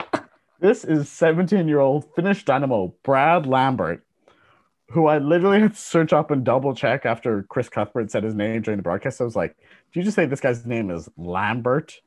this 0.60 0.84
is 0.84 1.10
17 1.10 1.68
year 1.68 1.80
old 1.80 2.06
Finnish 2.16 2.46
dynamo 2.46 2.94
Brad 3.02 3.44
Lambert, 3.44 4.06
who 4.88 5.06
I 5.06 5.18
literally 5.18 5.60
had 5.60 5.74
to 5.74 5.78
search 5.78 6.14
up 6.14 6.30
and 6.30 6.44
double 6.44 6.74
check 6.74 7.04
after 7.04 7.42
Chris 7.42 7.68
Cuthbert 7.68 8.10
said 8.10 8.24
his 8.24 8.34
name 8.34 8.62
during 8.62 8.78
the 8.78 8.82
broadcast. 8.82 9.20
I 9.20 9.24
was 9.24 9.36
like, 9.36 9.54
did 9.92 10.00
you 10.00 10.02
just 10.04 10.14
say 10.14 10.24
this 10.24 10.40
guy's 10.40 10.64
name 10.64 10.90
is 10.90 11.10
Lambert? 11.18 12.00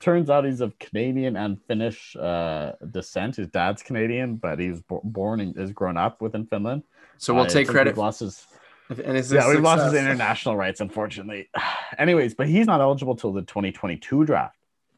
Turns 0.00 0.28
out 0.28 0.44
he's 0.44 0.60
of 0.60 0.76
Canadian 0.80 1.36
and 1.36 1.62
Finnish 1.68 2.16
uh, 2.16 2.72
descent. 2.90 3.36
His 3.36 3.46
dad's 3.46 3.84
Canadian, 3.84 4.34
but 4.34 4.58
he's 4.58 4.82
bo- 4.82 5.00
born 5.04 5.38
and 5.38 5.56
is 5.56 5.70
grown 5.70 5.96
up 5.96 6.20
within 6.20 6.44
Finland. 6.46 6.82
so 7.18 7.34
we'll 7.34 7.44
I 7.44 7.46
take 7.46 7.68
credit. 7.68 7.92
We've 7.92 7.98
lost 7.98 8.18
his, 8.18 8.34
And 8.34 8.34
is 8.34 8.48
this 8.48 8.54
Yeah, 8.90 9.48
we 9.48 9.56
lost 9.56 9.84
his 9.84 9.94
international 9.94 10.56
rights, 10.56 10.80
unfortunately. 10.80 11.48
Anyways, 11.98 12.34
but 12.34 12.48
he's 12.48 12.66
not 12.66 12.80
eligible 12.80 13.16
till 13.16 13.32
the 13.32 13.42
2022 13.42 14.24
draft. 14.24 14.56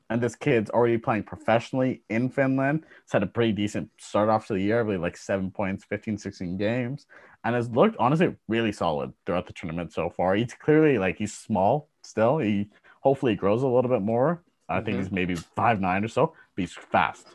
And 0.09 0.20
this 0.22 0.37
kid's 0.37 0.70
already 0.70 0.99
playing 0.99 1.25
professionally 1.25 2.03
in 2.09 2.29
Finland. 2.31 2.85
He's 3.05 3.12
had 3.12 3.22
a 3.25 3.27
pretty 3.27 3.53
decent 3.53 3.90
start 3.99 4.29
off 4.29 4.46
to 4.46 4.55
the 4.55 4.61
year, 4.62 4.81
I 4.81 4.83
believe 4.85 5.01
like 5.01 5.16
seven 5.16 5.51
points, 5.51 5.85
15, 5.85 6.16
16 6.18 6.57
games, 6.57 7.07
and 7.44 7.55
has 7.57 7.68
looked 7.70 7.96
honestly 7.99 8.35
really 8.46 8.70
solid 8.72 9.12
throughout 9.25 9.46
the 9.49 9.53
tournament 9.53 9.92
so 9.92 10.09
far. 10.11 10.35
He's 10.37 10.55
clearly 10.55 10.99
like 10.99 11.16
he's 11.18 11.33
small 11.37 11.88
still. 12.03 12.38
He 12.38 12.68
hopefully 13.01 13.35
grows 13.35 13.62
a 13.64 13.66
little 13.68 13.90
bit 13.90 14.03
more. 14.03 14.42
I 14.68 14.81
think 14.81 14.96
Mhm. 14.96 15.01
he's 15.01 15.11
maybe 15.12 15.35
five 15.35 15.81
nine 15.81 16.05
or 16.05 16.09
so, 16.09 16.35
but 16.55 16.62
he's 16.62 16.72
fast. 16.75 17.27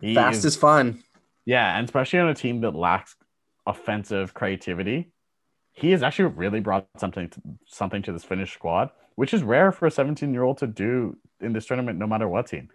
He 0.00 0.14
Fast 0.14 0.44
is 0.44 0.54
fun. 0.56 1.02
yeah, 1.44 1.76
and 1.76 1.84
especially 1.84 2.20
on 2.20 2.28
a 2.28 2.34
team 2.34 2.60
that 2.60 2.74
lacks 2.76 3.16
offensive 3.66 4.32
creativity, 4.34 5.10
he 5.78 5.90
has 5.92 6.02
actually 6.02 6.26
really 6.34 6.60
brought 6.60 6.86
something 6.96 7.28
to, 7.30 7.40
something 7.66 8.02
to 8.02 8.12
this 8.12 8.24
Finnish 8.24 8.52
squad, 8.54 8.90
which 9.14 9.32
is 9.34 9.42
rare 9.42 9.72
for 9.72 9.86
a 9.86 9.90
17 9.90 10.32
year 10.32 10.42
old 10.42 10.58
to 10.58 10.66
do 10.66 11.16
in 11.40 11.52
this 11.52 11.66
tournament, 11.66 11.98
no 11.98 12.06
matter 12.06 12.28
what 12.28 12.46
team. 12.48 12.68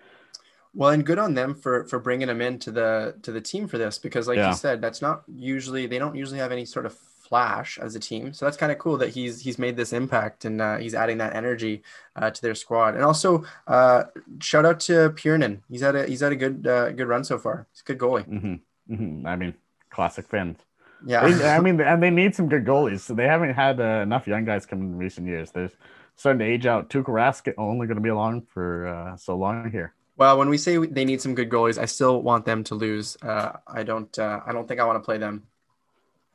Well, 0.75 0.89
and 0.89 1.05
good 1.05 1.19
on 1.19 1.35
them 1.35 1.53
for 1.55 1.85
for 1.85 1.99
bringing 1.99 2.29
him 2.29 2.41
into 2.41 2.71
the 2.71 3.15
to 3.21 3.31
the 3.31 3.41
team 3.41 3.67
for 3.67 3.77
this 3.77 3.99
because, 3.99 4.27
like 4.27 4.37
Yeah. 4.37 4.47
you 4.47 4.53
said, 4.53 4.81
that's 4.81 5.01
not 5.01 5.23
usually 5.27 5.85
they 5.85 5.99
don't 5.99 6.15
usually 6.15 6.39
have 6.39 6.51
any 6.51 6.65
sort 6.65 6.85
of 6.87 6.97
flash 6.97 7.77
as 7.79 7.95
a 7.95 7.99
team. 7.99 8.33
So 8.33 8.45
that's 8.45 8.57
kind 8.57 8.71
of 8.71 8.79
cool 8.79 8.97
that 8.97 9.09
he's 9.09 9.39
he's 9.41 9.59
made 9.59 9.77
this 9.77 9.93
impact 9.93 10.45
and 10.45 10.59
uh, 10.61 10.77
he's 10.77 10.95
adding 10.95 11.19
that 11.19 11.35
energy 11.35 11.83
uh, 12.15 12.31
to 12.31 12.41
their 12.41 12.55
squad. 12.55 12.95
And 12.95 13.03
also, 13.03 13.43
uh, 13.67 14.05
shout 14.41 14.65
out 14.65 14.79
to 14.81 15.11
Piiroinen. 15.11 15.61
He's 15.69 15.81
had 15.81 15.95
a 15.95 16.07
he's 16.07 16.21
had 16.21 16.31
a 16.31 16.35
good 16.35 16.65
uh, 16.65 16.91
good 16.91 17.07
run 17.07 17.23
so 17.23 17.37
far. 17.37 17.67
He's 17.71 17.81
a 17.81 17.83
good 17.83 17.99
goalie. 17.99 18.25
hmm 18.25 18.55
hmm 18.87 19.27
I 19.27 19.35
mean, 19.35 19.53
classic 19.91 20.27
Finns. 20.27 20.57
Yeah. 21.05 21.21
I 21.21 21.59
mean, 21.61 21.79
and 21.81 22.01
they 22.01 22.09
need 22.09 22.35
some 22.35 22.47
good 22.47 22.65
goalies. 22.65 23.01
So 23.01 23.13
they 23.13 23.27
haven't 23.27 23.53
had 23.53 23.79
uh, 23.79 24.01
enough 24.01 24.27
young 24.27 24.45
guys 24.45 24.65
come 24.65 24.81
in 24.81 24.97
recent 24.97 25.27
years. 25.27 25.51
They're 25.51 25.71
starting 26.15 26.39
to 26.39 26.45
age 26.45 26.65
out. 26.65 26.89
Tuukka 26.89 27.05
Rask 27.05 27.53
only 27.57 27.87
going 27.87 27.95
to 27.97 28.01
be 28.01 28.09
along 28.09 28.43
for 28.53 28.87
uh, 28.87 29.17
so 29.17 29.35
long 29.35 29.71
here. 29.71 29.93
Well, 30.15 30.37
when 30.37 30.49
we 30.49 30.57
say 30.57 30.77
they 30.77 31.05
need 31.05 31.21
some 31.21 31.33
good 31.33 31.49
goalies, 31.49 31.77
I 31.77 31.85
still 31.85 32.21
want 32.21 32.45
them 32.45 32.63
to 32.65 32.75
lose. 32.75 33.17
Uh, 33.21 33.53
I 33.67 33.83
don't. 33.83 34.17
Uh, 34.17 34.41
I 34.45 34.53
don't 34.53 34.67
think 34.67 34.79
I 34.79 34.85
want 34.85 34.97
to 35.01 35.05
play 35.05 35.17
them. 35.17 35.43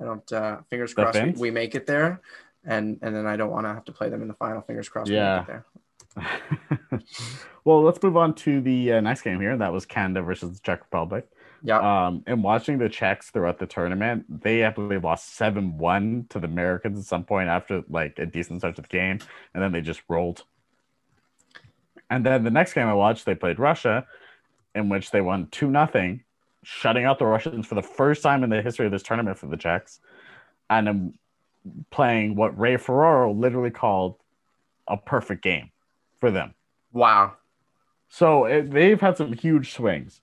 I 0.00 0.04
don't. 0.04 0.32
Uh, 0.32 0.58
fingers 0.68 0.94
The 0.94 1.02
crossed 1.02 1.22
we, 1.22 1.30
we 1.32 1.50
make 1.52 1.74
it 1.76 1.86
there, 1.86 2.20
and 2.64 2.98
and 3.02 3.14
then 3.14 3.26
I 3.26 3.36
don't 3.36 3.50
want 3.50 3.66
to 3.66 3.74
have 3.74 3.84
to 3.84 3.92
play 3.92 4.08
them 4.08 4.20
in 4.20 4.28
the 4.28 4.34
final. 4.34 4.62
Fingers 4.62 4.88
crossed 4.88 5.10
Yeah. 5.10 5.32
we 5.34 5.38
make 5.38 5.48
it 5.48 5.64
there. 6.90 7.00
well, 7.64 7.82
let's 7.82 8.02
move 8.02 8.16
on 8.16 8.34
to 8.34 8.60
the 8.60 8.94
uh, 8.94 9.00
next 9.00 9.22
game 9.22 9.40
here. 9.40 9.56
That 9.56 9.72
was 9.72 9.86
Canada 9.86 10.22
versus 10.22 10.54
the 10.54 10.60
Czech 10.60 10.80
Republic. 10.80 11.28
Yeah. 11.62 12.06
Um, 12.06 12.22
and 12.26 12.42
watching 12.42 12.78
the 12.78 12.88
Czechs 12.88 13.30
throughout 13.30 13.58
the 13.58 13.66
tournament, 13.66 14.42
they 14.42 14.64
I 14.64 14.70
believe 14.70 15.04
lost 15.04 15.34
seven 15.34 15.76
one 15.78 16.26
to 16.30 16.38
the 16.38 16.46
Americans 16.46 16.98
at 16.98 17.04
some 17.04 17.24
point 17.24 17.48
after 17.48 17.82
like 17.88 18.18
a 18.18 18.26
decent 18.26 18.60
start 18.60 18.76
to 18.76 18.82
the 18.82 18.88
game, 18.88 19.18
and 19.54 19.62
then 19.62 19.72
they 19.72 19.80
just 19.80 20.02
rolled. 20.08 20.44
And 22.10 22.24
then 22.24 22.44
the 22.44 22.50
next 22.50 22.72
game 22.72 22.86
I 22.86 22.94
watched, 22.94 23.26
they 23.26 23.34
played 23.34 23.58
Russia, 23.58 24.06
in 24.74 24.88
which 24.88 25.10
they 25.10 25.20
won 25.20 25.48
two 25.50 25.70
nothing, 25.70 26.22
shutting 26.62 27.04
out 27.04 27.18
the 27.18 27.26
Russians 27.26 27.66
for 27.66 27.74
the 27.74 27.82
first 27.82 28.22
time 28.22 28.44
in 28.44 28.50
the 28.50 28.62
history 28.62 28.86
of 28.86 28.92
this 28.92 29.02
tournament 29.02 29.36
for 29.36 29.46
the 29.46 29.56
Czechs, 29.56 30.00
and 30.70 31.14
playing 31.90 32.34
what 32.34 32.58
Ray 32.58 32.76
Ferraro 32.76 33.32
literally 33.32 33.70
called 33.70 34.14
a 34.86 34.96
perfect 34.96 35.42
game 35.42 35.70
for 36.20 36.30
them. 36.30 36.54
wow. 36.92 37.34
So 38.08 38.46
it, 38.46 38.70
they've 38.70 38.98
had 38.98 39.18
some 39.18 39.34
huge 39.34 39.74
swings. 39.74 40.22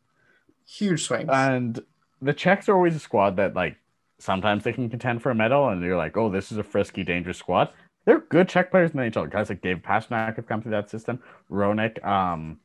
Huge 0.67 1.03
swings. 1.03 1.29
And 1.31 1.79
the 2.21 2.33
Czechs 2.33 2.67
are 2.69 2.75
always 2.75 2.95
a 2.95 2.99
squad 2.99 3.37
that 3.37 3.55
like 3.55 3.77
sometimes 4.19 4.63
they 4.63 4.73
can 4.73 4.89
contend 4.89 5.21
for 5.21 5.29
a 5.31 5.35
medal, 5.35 5.69
and 5.69 5.81
you're 5.83 5.97
like, 5.97 6.17
oh, 6.17 6.29
this 6.29 6.51
is 6.51 6.57
a 6.57 6.63
frisky, 6.63 7.03
dangerous 7.03 7.37
squad. 7.37 7.69
They're 8.05 8.19
good 8.19 8.47
Czech 8.47 8.71
players 8.71 8.91
in 8.91 8.97
the 8.97 9.03
NHL. 9.03 9.31
Guys 9.31 9.49
like 9.49 9.61
Dave 9.61 9.77
Pastrnak 9.77 10.35
have 10.35 10.47
come 10.47 10.61
through 10.61 10.71
that 10.71 10.89
system. 10.89 11.21
Hronek, 11.49 12.03
um, 12.05 12.59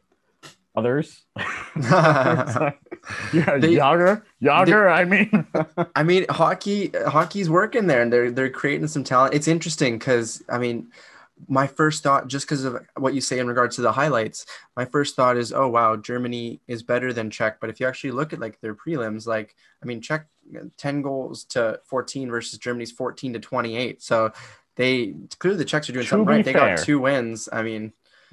others. 0.77 1.23
yeah, 1.77 2.73
They- 3.33 3.75
Jagr, 3.75 4.23
Jagr. 4.43 4.93
I 4.93 5.05
mean, 5.05 5.47
I 5.97 6.03
mean, 6.03 6.27
hockey 6.29 6.91
hockey's 7.07 7.49
working 7.49 7.87
there, 7.87 8.03
and 8.03 8.13
they're 8.13 8.31
they're 8.31 8.51
creating 8.51 8.89
some 8.89 9.05
talent. 9.05 9.35
It's 9.35 9.49
interesting 9.49 9.99
because 9.99 10.43
I 10.49 10.59
mean, 10.59 10.91
my 11.49 11.67
first 11.67 12.03
thought, 12.03 12.29
just 12.29 12.47
because 12.47 12.65
of 12.65 12.77
what 12.97 13.15
you 13.15 13.21
say 13.21 13.39
in 13.39 13.47
regards 13.47 13.77
to 13.77 13.83
the 13.83 13.93
highlights, 13.93 14.47
my 14.77 14.85
first 14.85 15.17
thought 15.17 15.37
is, 15.37 15.53
oh 15.53 15.69
wow, 15.69 15.97
Germany 15.97 16.61
is 16.67 16.83
better 16.83 17.13
than 17.13 17.31
Czech. 17.31 17.61
But 17.61 17.71
if 17.71 17.81
you 17.81 17.87
actually 17.87 18.13
look 18.13 18.33
at 18.33 18.41
like 18.41 18.61
their 18.61 18.75
prelims, 18.75 19.27
like 19.27 19.55
I 19.83 19.87
mean, 19.87 20.01
Czech 20.01 20.27
uh, 20.57 20.65
ten 20.77 21.03
goals 21.03 21.45
to 21.45 21.81
fourteen 21.85 22.31
versus 22.31 22.59
Germany's 22.59 22.93
fourteen 22.93 23.33
to 23.33 23.41
twenty 23.41 23.77
eight. 23.77 24.03
So 24.03 24.33
they 24.77 25.15
clearly 25.39 25.59
the 25.59 25.65
Czechs 25.65 25.89
are 25.89 25.93
doing 25.93 26.05
To 26.05 26.11
something 26.11 26.27
right. 26.27 26.45
They 26.45 26.53
got 26.53 26.79
two 26.79 27.01
wins. 27.01 27.49
I 27.53 27.63
mean, 27.63 27.93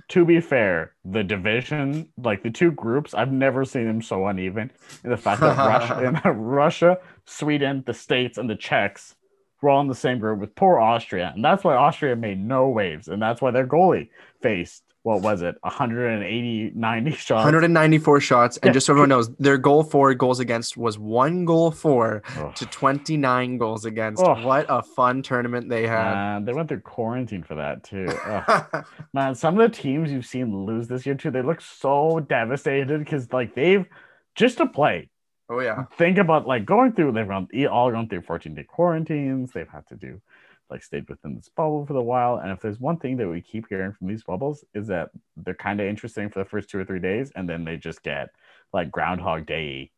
to 0.10 0.26
be 0.26 0.40
fair, 0.40 0.94
the 1.04 1.24
division, 1.24 2.10
like 2.18 2.44
the 2.44 2.50
two 2.50 2.72
groups, 2.72 3.14
I've 3.14 3.32
never 3.32 3.66
seen 3.66 3.88
them 3.88 4.02
so 4.02 4.28
uneven. 4.28 4.72
The 5.04 5.18
fact 5.18 5.42
that 5.42 5.58
Russia, 5.58 6.22
Russia, 6.32 7.00
Sweden, 7.26 7.84
the 7.86 7.94
States, 7.94 8.38
and 8.38 8.50
the 8.50 8.56
Czechs 8.56 9.16
were 9.62 9.70
all 9.70 9.82
in 9.82 9.88
the 9.88 9.96
same 9.96 10.20
group 10.20 10.40
with 10.40 10.54
poor 10.56 10.80
Austria, 10.80 11.32
and 11.36 11.44
that's 11.44 11.64
why 11.64 11.76
Austria 11.76 12.16
made 12.16 12.40
no 12.40 12.70
waves, 12.70 13.08
and 13.08 13.22
that's 13.22 13.42
why 13.42 13.52
their 13.52 13.68
goalie 13.68 14.10
faced 14.42 14.84
what 15.04 15.22
was 15.22 15.42
it, 15.42 15.56
180, 15.62 16.72
90 16.76 17.12
shots. 17.16 17.30
194 17.46 18.20
shots, 18.20 18.58
and 18.58 18.70
Yeah. 18.70 18.74
just 18.74 18.88
so 18.88 18.92
everyone 18.94 19.08
knows, 19.08 19.34
their 19.38 19.58
goal 19.58 19.84
for 19.84 20.14
goals 20.14 20.42
against 20.42 20.76
was 20.76 21.00
one 21.00 21.46
goal 21.46 21.72
for 21.72 22.24
to 22.56 22.66
29 22.66 23.58
goals 23.58 23.86
against. 23.86 24.22
What 24.22 24.66
a 24.68 24.82
fun 24.84 25.22
tournament 25.22 25.70
they 25.70 25.88
had. 25.88 26.14
Man, 26.14 26.44
they 26.46 26.52
went 26.54 26.68
through 26.68 26.82
quarantine 26.82 27.42
for 27.44 27.56
that 27.56 27.86
too. 27.86 28.08
Man, 29.14 29.34
some 29.34 29.58
of 29.58 29.72
the 29.72 29.78
teams 29.78 30.12
you've 30.12 30.26
seen 30.26 30.66
lose 30.66 30.90
this 30.90 31.06
year 31.06 31.16
too, 31.16 31.32
they 31.32 31.42
look 31.42 31.62
so 31.62 32.20
devastated 32.20 33.00
because 33.00 33.32
like 33.32 33.56
they've 33.56 33.86
just 34.36 34.58
to 34.58 34.66
play 34.68 35.10
oh 35.50 35.60
yeah. 35.60 35.86
think 35.98 36.18
about 36.18 36.48
like 36.48 36.66
going 36.66 36.92
through 36.94 37.12
they've 37.12 37.28
gone 37.28 37.48
all 37.70 37.92
gone 37.92 38.08
through 38.08 38.22
14 38.22 38.54
day 38.56 38.64
quarantines 38.64 39.52
they've 39.52 39.70
had 39.70 39.88
to 39.88 39.96
do 39.96 40.22
like 40.70 40.84
stayed 40.84 41.08
within 41.08 41.36
this 41.36 41.50
bubble 41.56 41.86
for 41.86 41.96
a 41.96 42.02
while 42.02 42.38
and 42.38 42.52
if 42.52 42.60
there's 42.60 42.80
one 42.80 42.98
thing 42.98 43.18
that 43.18 43.28
we 43.30 43.42
keep 43.42 43.66
hearing 43.70 43.94
from 43.94 44.08
these 44.08 44.24
bubbles 44.24 44.66
is 44.74 44.88
that 44.88 45.10
they're 45.38 45.54
kind 45.54 45.80
of 45.80 45.88
interesting 45.88 46.30
for 46.30 46.40
the 46.40 46.50
first 46.50 46.70
two 46.70 46.78
or 46.80 46.84
three 46.86 47.00
days 47.00 47.32
and 47.36 47.48
then 47.48 47.64
they 47.64 47.78
just 47.78 48.04
get 48.04 48.30
like 48.74 48.92
groundhog 48.92 49.46
day 49.46 49.92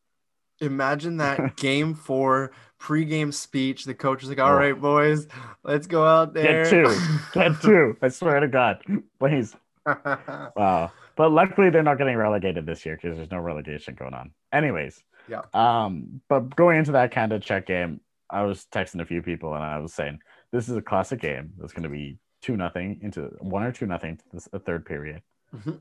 Imagine 0.61 1.17
that 1.17 1.55
game 1.55 1.93
four 1.93 2.51
pregame 2.81 3.33
speech. 3.33 3.85
The 3.85 3.93
coach 3.93 4.23
is 4.23 4.29
like, 4.29 4.39
"All 4.39 4.51
Oh. 4.51 4.57
right, 4.57 4.77
boys, 4.77 5.25
let's 5.63 5.87
go 5.87 6.05
out 6.05 6.33
there." 6.33 6.65
Get 6.65 6.69
two. 6.69 6.99
get 7.31 7.61
two 7.61 7.95
i 8.01 8.09
swear 8.09 8.39
to 8.41 8.47
god 8.49 8.83
please 9.19 9.55
wow 9.85 10.91
but 11.15 11.31
luckily 11.31 11.69
they're 11.69 11.83
not 11.83 11.97
getting 11.97 12.17
relegated 12.17 12.65
this 12.65 12.85
year 12.85 12.95
because 13.01 13.17
there's 13.17 13.31
no 13.31 13.39
relegation 13.39 13.95
going 13.95 14.13
on 14.13 14.31
anyways 14.51 15.01
Yeah. 15.29 15.41
um 15.53 16.21
but 16.27 16.55
going 16.55 16.77
into 16.79 16.91
that 16.93 17.11
kind 17.11 17.31
of 17.31 17.41
Czech 17.41 17.65
game 17.67 18.01
i 18.29 18.41
was 18.43 18.65
texting 18.71 19.01
a 19.01 19.05
few 19.05 19.21
people 19.21 19.53
and 19.53 19.63
i 19.63 19.77
was 19.77 19.93
saying 19.93 20.19
this 20.51 20.67
is 20.69 20.75
a 20.75 20.81
classic 20.81 21.21
game 21.21 21.51
that's 21.57 21.73
going 21.73 21.83
to 21.83 21.89
be 21.89 22.17
two 22.41 22.57
nothing 22.57 22.99
into 23.03 23.21
one 23.39 23.63
or 23.63 23.71
two 23.71 23.85
nothing 23.85 24.17
to 24.17 24.23
this 24.33 24.47
a 24.53 24.59
third 24.59 24.85
period 24.85 25.21
Mhm. 25.55 25.79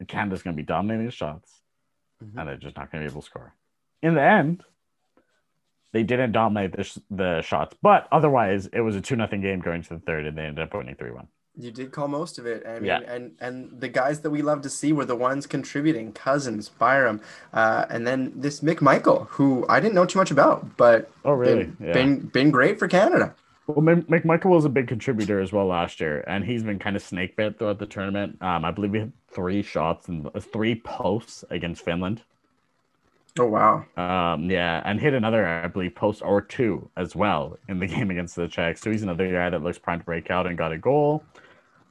and 0.00 0.08
canada's 0.08 0.42
going 0.42 0.56
to 0.56 0.62
be 0.62 0.66
dominating 0.66 1.06
the 1.06 1.12
shots 1.12 1.60
Mhm. 2.22 2.38
and 2.38 2.48
they're 2.48 2.56
just 2.56 2.76
not 2.76 2.90
going 2.90 3.02
to 3.04 3.08
be 3.08 3.12
able 3.12 3.22
to 3.22 3.26
score 3.26 3.54
in 4.02 4.14
the 4.14 4.22
end 4.22 4.62
they 5.92 6.02
didn't 6.02 6.32
dominate 6.32 6.72
the, 6.76 6.84
sh- 6.84 6.98
the 7.10 7.40
shots 7.42 7.76
but 7.82 8.08
otherwise 8.10 8.66
it 8.72 8.80
was 8.80 8.96
a 8.96 9.00
two 9.00 9.16
nothing 9.16 9.40
game 9.40 9.60
going 9.60 9.82
to 9.82 9.90
the 9.94 10.00
third 10.00 10.26
and 10.26 10.36
they 10.38 10.44
ended 10.44 10.62
up 10.64 10.74
winning 10.74 10.94
3-1 10.96 11.26
You 11.56 11.70
did 11.70 11.92
call 11.92 12.08
most 12.08 12.38
of 12.38 12.46
it. 12.46 12.66
I 12.66 12.74
mean, 12.74 12.84
Yeah. 12.84 13.00
and 13.06 13.32
and 13.40 13.80
the 13.80 13.88
guys 13.88 14.20
that 14.22 14.30
we 14.30 14.42
love 14.42 14.62
to 14.62 14.68
see 14.70 14.92
were 14.92 15.04
the 15.04 15.14
ones 15.14 15.46
contributing, 15.46 16.12
Cozens, 16.12 16.68
Byram, 16.68 17.20
uh, 17.52 17.86
and 17.88 18.06
then 18.06 18.32
this 18.34 18.60
McMichael, 18.60 19.28
who 19.28 19.64
I 19.68 19.78
didn't 19.78 19.94
know 19.94 20.04
too 20.04 20.18
much 20.18 20.32
about, 20.32 20.76
but 20.76 21.10
oh 21.24 21.32
really 21.32 21.64
been, 21.64 21.92
been 21.92 22.18
been 22.26 22.50
great 22.50 22.78
for 22.78 22.88
Canada. 22.88 23.34
Well, 23.68 23.80
Mc- 23.82 24.08
McMichael 24.08 24.50
was 24.50 24.64
a 24.64 24.68
big 24.68 24.88
contributor 24.88 25.40
as 25.40 25.52
well 25.52 25.66
last 25.66 26.00
year, 26.00 26.22
and 26.26 26.44
he's 26.44 26.62
been 26.62 26.78
kind 26.78 26.96
of 26.96 27.02
snake 27.02 27.36
bit 27.36 27.58
throughout 27.58 27.78
the 27.78 27.86
tournament. 27.86 28.36
Um, 28.42 28.64
I 28.64 28.70
believe 28.72 28.92
he 28.92 28.98
had 28.98 29.12
three 29.30 29.62
shots 29.62 30.08
and 30.08 30.26
uh, 30.34 30.40
three 30.40 30.74
posts 30.74 31.44
against 31.50 31.84
Finland. 31.84 32.22
Oh 33.38 33.46
wow. 33.46 33.84
Um, 33.96 34.48
yeah, 34.50 34.82
and 34.84 35.00
hit 35.00 35.14
another, 35.14 35.46
I 35.46 35.66
believe, 35.66 35.94
post 35.94 36.22
or 36.22 36.40
two 36.40 36.88
as 36.96 37.16
well 37.16 37.58
in 37.68 37.78
the 37.78 37.86
game 37.94 38.10
against 38.10 38.36
the 38.36 38.48
Czechs. 38.48 38.80
So 38.80 38.90
he's 38.90 39.02
another 39.02 39.30
guy 39.30 39.50
that 39.50 39.62
looks 39.62 39.78
primed 39.78 40.02
to 40.02 40.04
break 40.04 40.30
out 40.30 40.46
and 40.46 40.58
got 40.58 40.72
a 40.72 40.78
goal. 40.78 41.24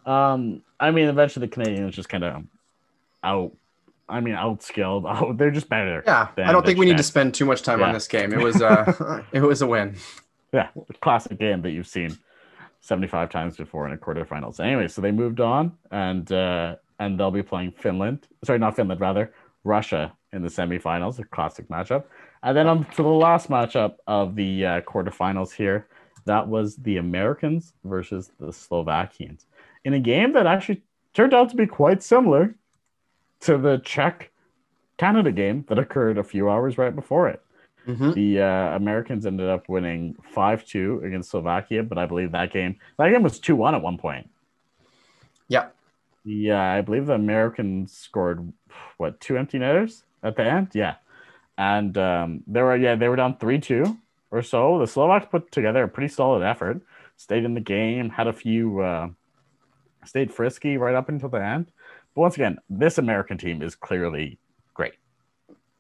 Um, 0.06 0.62
I 0.80 0.92
mean, 0.92 1.08
eventually 1.08 1.48
the 1.48 1.52
Canadians 1.52 1.96
just 1.96 2.10
kind 2.10 2.24
of 2.24 2.44
out. 3.24 3.54
I 4.10 4.20
mean, 4.20 4.36
outskilled. 4.36 5.04
Oh, 5.22 5.34
they're 5.34 5.52
just 5.52 5.70
better. 5.70 6.04
Yeah, 6.06 6.28
I 6.38 6.52
don't 6.52 6.66
think 6.66 6.78
we 6.78 6.86
need 6.86 6.98
to 6.98 7.04
spend 7.04 7.34
too 7.34 7.46
much 7.46 7.62
time 7.62 7.82
on 7.82 7.94
this 7.94 8.08
game. 8.08 8.34
It 8.34 8.40
was 8.40 8.62
uh, 8.62 9.24
it 9.32 9.42
was 9.42 9.62
a 9.62 9.68
win. 9.68 9.96
Yeah, 10.52 10.70
classic 11.02 11.40
game 11.40 11.62
that 11.64 11.72
you've 11.72 11.88
seen 11.88 12.18
75 12.82 13.30
times 13.30 13.58
before 13.58 13.88
in 13.88 13.94
a 13.94 13.98
quarterfinals. 13.98 14.60
Anyway, 14.60 14.88
so 14.88 15.02
they 15.02 15.12
moved 15.12 15.40
on 15.40 15.72
and 15.92 16.32
uh 16.32 16.76
and 17.00 17.20
they'll 17.20 17.32
be 17.32 17.42
playing 17.42 17.72
Finland. 17.72 18.28
Sorry, 18.44 18.60
not 18.60 18.76
Finland, 18.76 19.02
rather 19.02 19.34
Russia 19.64 20.14
in 20.32 20.42
the 20.42 20.50
semifinals, 20.50 21.18
a 21.20 21.24
classic 21.24 21.68
matchup. 21.70 22.04
And 22.44 22.56
then 22.56 22.68
on 22.68 22.86
to 22.86 23.04
the 23.04 23.10
last 23.10 23.50
matchup 23.50 23.96
of 24.06 24.36
the 24.36 24.66
uh, 24.66 24.82
quarterfinals 24.82 25.52
here, 25.54 25.88
That 26.26 26.48
was 26.48 26.76
the 26.78 26.98
Americans 26.98 27.74
versus 27.84 28.32
the 28.40 28.52
Slovakians 28.54 29.46
in 29.86 29.94
a 29.94 30.00
game 30.00 30.34
that 30.34 30.46
actually 30.46 30.82
turned 31.14 31.34
out 31.34 31.50
to 31.50 31.56
be 31.56 31.68
quite 31.68 32.02
similar 32.02 32.56
to 33.42 33.58
the 33.58 33.80
Czech 33.80 34.32
Canada 34.98 35.32
game 35.32 35.66
that 35.68 35.80
occurred 35.80 36.18
a 36.18 36.24
few 36.24 36.50
hours 36.50 36.78
right 36.78 36.96
before 36.96 37.28
it. 37.28 37.42
Mhm. 37.88 38.14
The 38.14 38.42
uh, 38.42 38.76
Americans 38.76 39.26
ended 39.26 39.50
up 39.50 39.68
winning 39.68 40.16
5 40.34 40.66
2 40.66 41.02
against 41.04 41.32
Slovakia, 41.32 41.84
but 41.84 41.98
I 41.98 42.06
believe 42.06 42.32
that 42.32 42.52
game 42.52 42.78
that 42.98 43.10
game 43.10 43.24
was 43.24 43.40
2 43.40 43.56
1 43.56 43.76
at 43.76 43.82
one 43.82 43.98
point. 43.98 44.30
Yeah. 45.50 45.68
Yeah, 46.24 46.62
I 46.72 46.82
believe 46.82 47.08
the 47.08 47.14
Americans 47.16 47.92
scored 47.92 48.54
what 48.98 49.20
two 49.20 49.38
empty 49.38 49.60
netters 49.60 50.04
at 50.24 50.38
the 50.38 50.44
end. 50.44 50.70
Yeah, 50.74 50.96
and 51.58 51.98
um, 51.98 52.44
they 52.48 52.62
were 52.62 52.78
yeah 52.78 52.96
they 52.96 53.10
were 53.10 53.18
down 53.18 53.38
three 53.38 53.60
two 53.60 53.98
or 54.32 54.42
so. 54.42 54.80
The 54.80 54.88
Slovaks 54.88 55.28
put 55.30 55.52
together 55.52 55.84
a 55.84 55.88
pretty 55.90 56.08
solid 56.08 56.42
effort, 56.42 56.80
stayed 57.18 57.44
in 57.44 57.54
the 57.54 57.60
game, 57.60 58.10
had 58.10 58.28
a 58.28 58.34
few, 58.34 58.80
uh, 58.80 59.10
stayed 60.06 60.32
frisky 60.34 60.78
right 60.78 60.96
up 60.96 61.10
until 61.10 61.30
the 61.30 61.44
end. 61.44 61.72
But 62.16 62.22
once 62.22 62.36
again, 62.36 62.58
this 62.70 62.98
American 62.98 63.38
team 63.38 63.62
is 63.62 63.76
clearly 63.76 64.38
great 64.74 64.94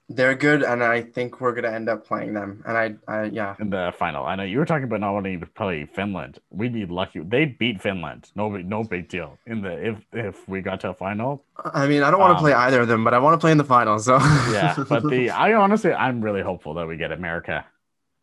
They're 0.09 0.35
good, 0.35 0.63
and 0.63 0.83
I 0.83 1.01
think 1.01 1.39
we're 1.41 1.53
gonna 1.53 1.69
end 1.71 1.89
up 1.89 2.05
playing 2.05 2.33
them. 2.33 2.61
And 2.67 2.77
I, 2.77 2.95
I 3.07 3.23
yeah, 3.25 3.55
in 3.59 3.69
the 3.69 3.93
final. 3.97 4.25
I 4.25 4.35
know 4.35 4.43
you 4.43 4.59
were 4.59 4.65
talking 4.65 4.83
about 4.83 4.99
not 4.99 5.13
wanting 5.13 5.39
to 5.39 5.45
play 5.47 5.85
Finland. 5.85 6.39
We'd 6.51 6.73
be 6.73 6.85
lucky. 6.85 7.19
They 7.21 7.45
beat 7.45 7.81
Finland. 7.81 8.29
No, 8.35 8.49
big- 8.49 8.67
no 8.67 8.83
big 8.83 9.07
deal. 9.07 9.39
In 9.47 9.61
the 9.61 9.71
if 9.89 9.97
if 10.11 10.47
we 10.47 10.61
got 10.61 10.81
to 10.81 10.89
a 10.89 10.93
final, 10.93 11.45
I 11.57 11.87
mean, 11.87 12.03
I 12.03 12.11
don't 12.11 12.19
want 12.19 12.31
to 12.31 12.35
Um, 12.37 12.43
play 12.43 12.53
either 12.53 12.81
of 12.81 12.87
them, 12.89 13.03
but 13.03 13.13
I 13.13 13.19
want 13.19 13.33
to 13.35 13.39
play 13.43 13.51
in 13.53 13.57
the 13.57 13.63
final. 13.63 13.97
So 13.97 14.17
yeah 14.51 14.75
but 14.89 15.07
the 15.09 15.29
i 15.45 15.53
honestly 15.53 15.93
i'm 15.93 16.21
really 16.21 16.41
hopeful 16.41 16.73
that 16.75 16.85
we 16.87 16.97
get 16.97 17.11
america 17.11 17.65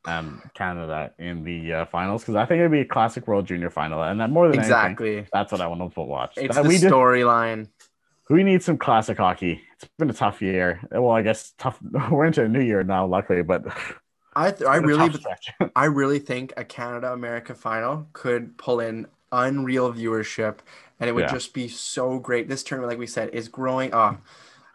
and 0.06 0.40
canada 0.54 1.12
in 1.18 1.44
the 1.44 1.72
uh, 1.72 1.84
finals 1.86 2.22
because 2.22 2.34
i 2.36 2.44
think 2.46 2.58
it'd 2.60 2.70
be 2.72 2.80
a 2.80 2.84
classic 2.84 3.26
world 3.26 3.46
junior 3.46 3.70
final 3.70 4.02
and 4.02 4.20
that 4.20 4.30
more 4.30 4.48
than 4.48 4.58
anything, 4.58 4.70
exactly, 4.70 5.26
that's 5.32 5.52
what 5.52 5.60
i 5.60 5.66
want 5.66 5.92
to 5.92 6.00
watch 6.00 6.36
it's 6.36 6.56
That 6.56 6.64
the 6.64 6.70
storyline. 6.70 7.68
we 8.28 8.42
need 8.42 8.62
some 8.62 8.78
classic 8.78 9.18
hockey 9.18 9.60
it's 9.74 9.90
been 9.98 10.10
a 10.10 10.14
tough 10.14 10.40
year 10.40 10.80
well 10.92 11.10
i 11.10 11.22
guess 11.22 11.52
tough 11.58 11.78
we're 12.10 12.24
into 12.24 12.44
a 12.44 12.48
new 12.48 12.62
year 12.62 12.82
now 12.82 13.06
luckily 13.06 13.42
but 13.42 13.64
I, 14.36 14.52
th- 14.52 14.62
I 14.62 14.76
it's 14.76 14.82
been 14.96 15.00
a 15.00 15.08
really. 15.08 15.70
I 15.76 15.84
really 15.86 16.18
think 16.20 16.52
a 16.56 16.64
Canada 16.64 17.12
America 17.12 17.54
final 17.54 18.06
could 18.12 18.56
pull 18.58 18.78
in 18.80 19.08
unreal 19.32 19.92
viewership, 19.92 20.58
and 21.00 21.08
it 21.10 21.12
would 21.12 21.22
Yeah. 21.22 21.32
just 21.32 21.52
be 21.52 21.66
so 21.68 22.18
great. 22.18 22.48
This 22.48 22.62
tournament, 22.62 22.90
like 22.92 22.98
we 22.98 23.06
said, 23.08 23.30
is 23.30 23.48
growing 23.48 23.92
up, 23.92 24.22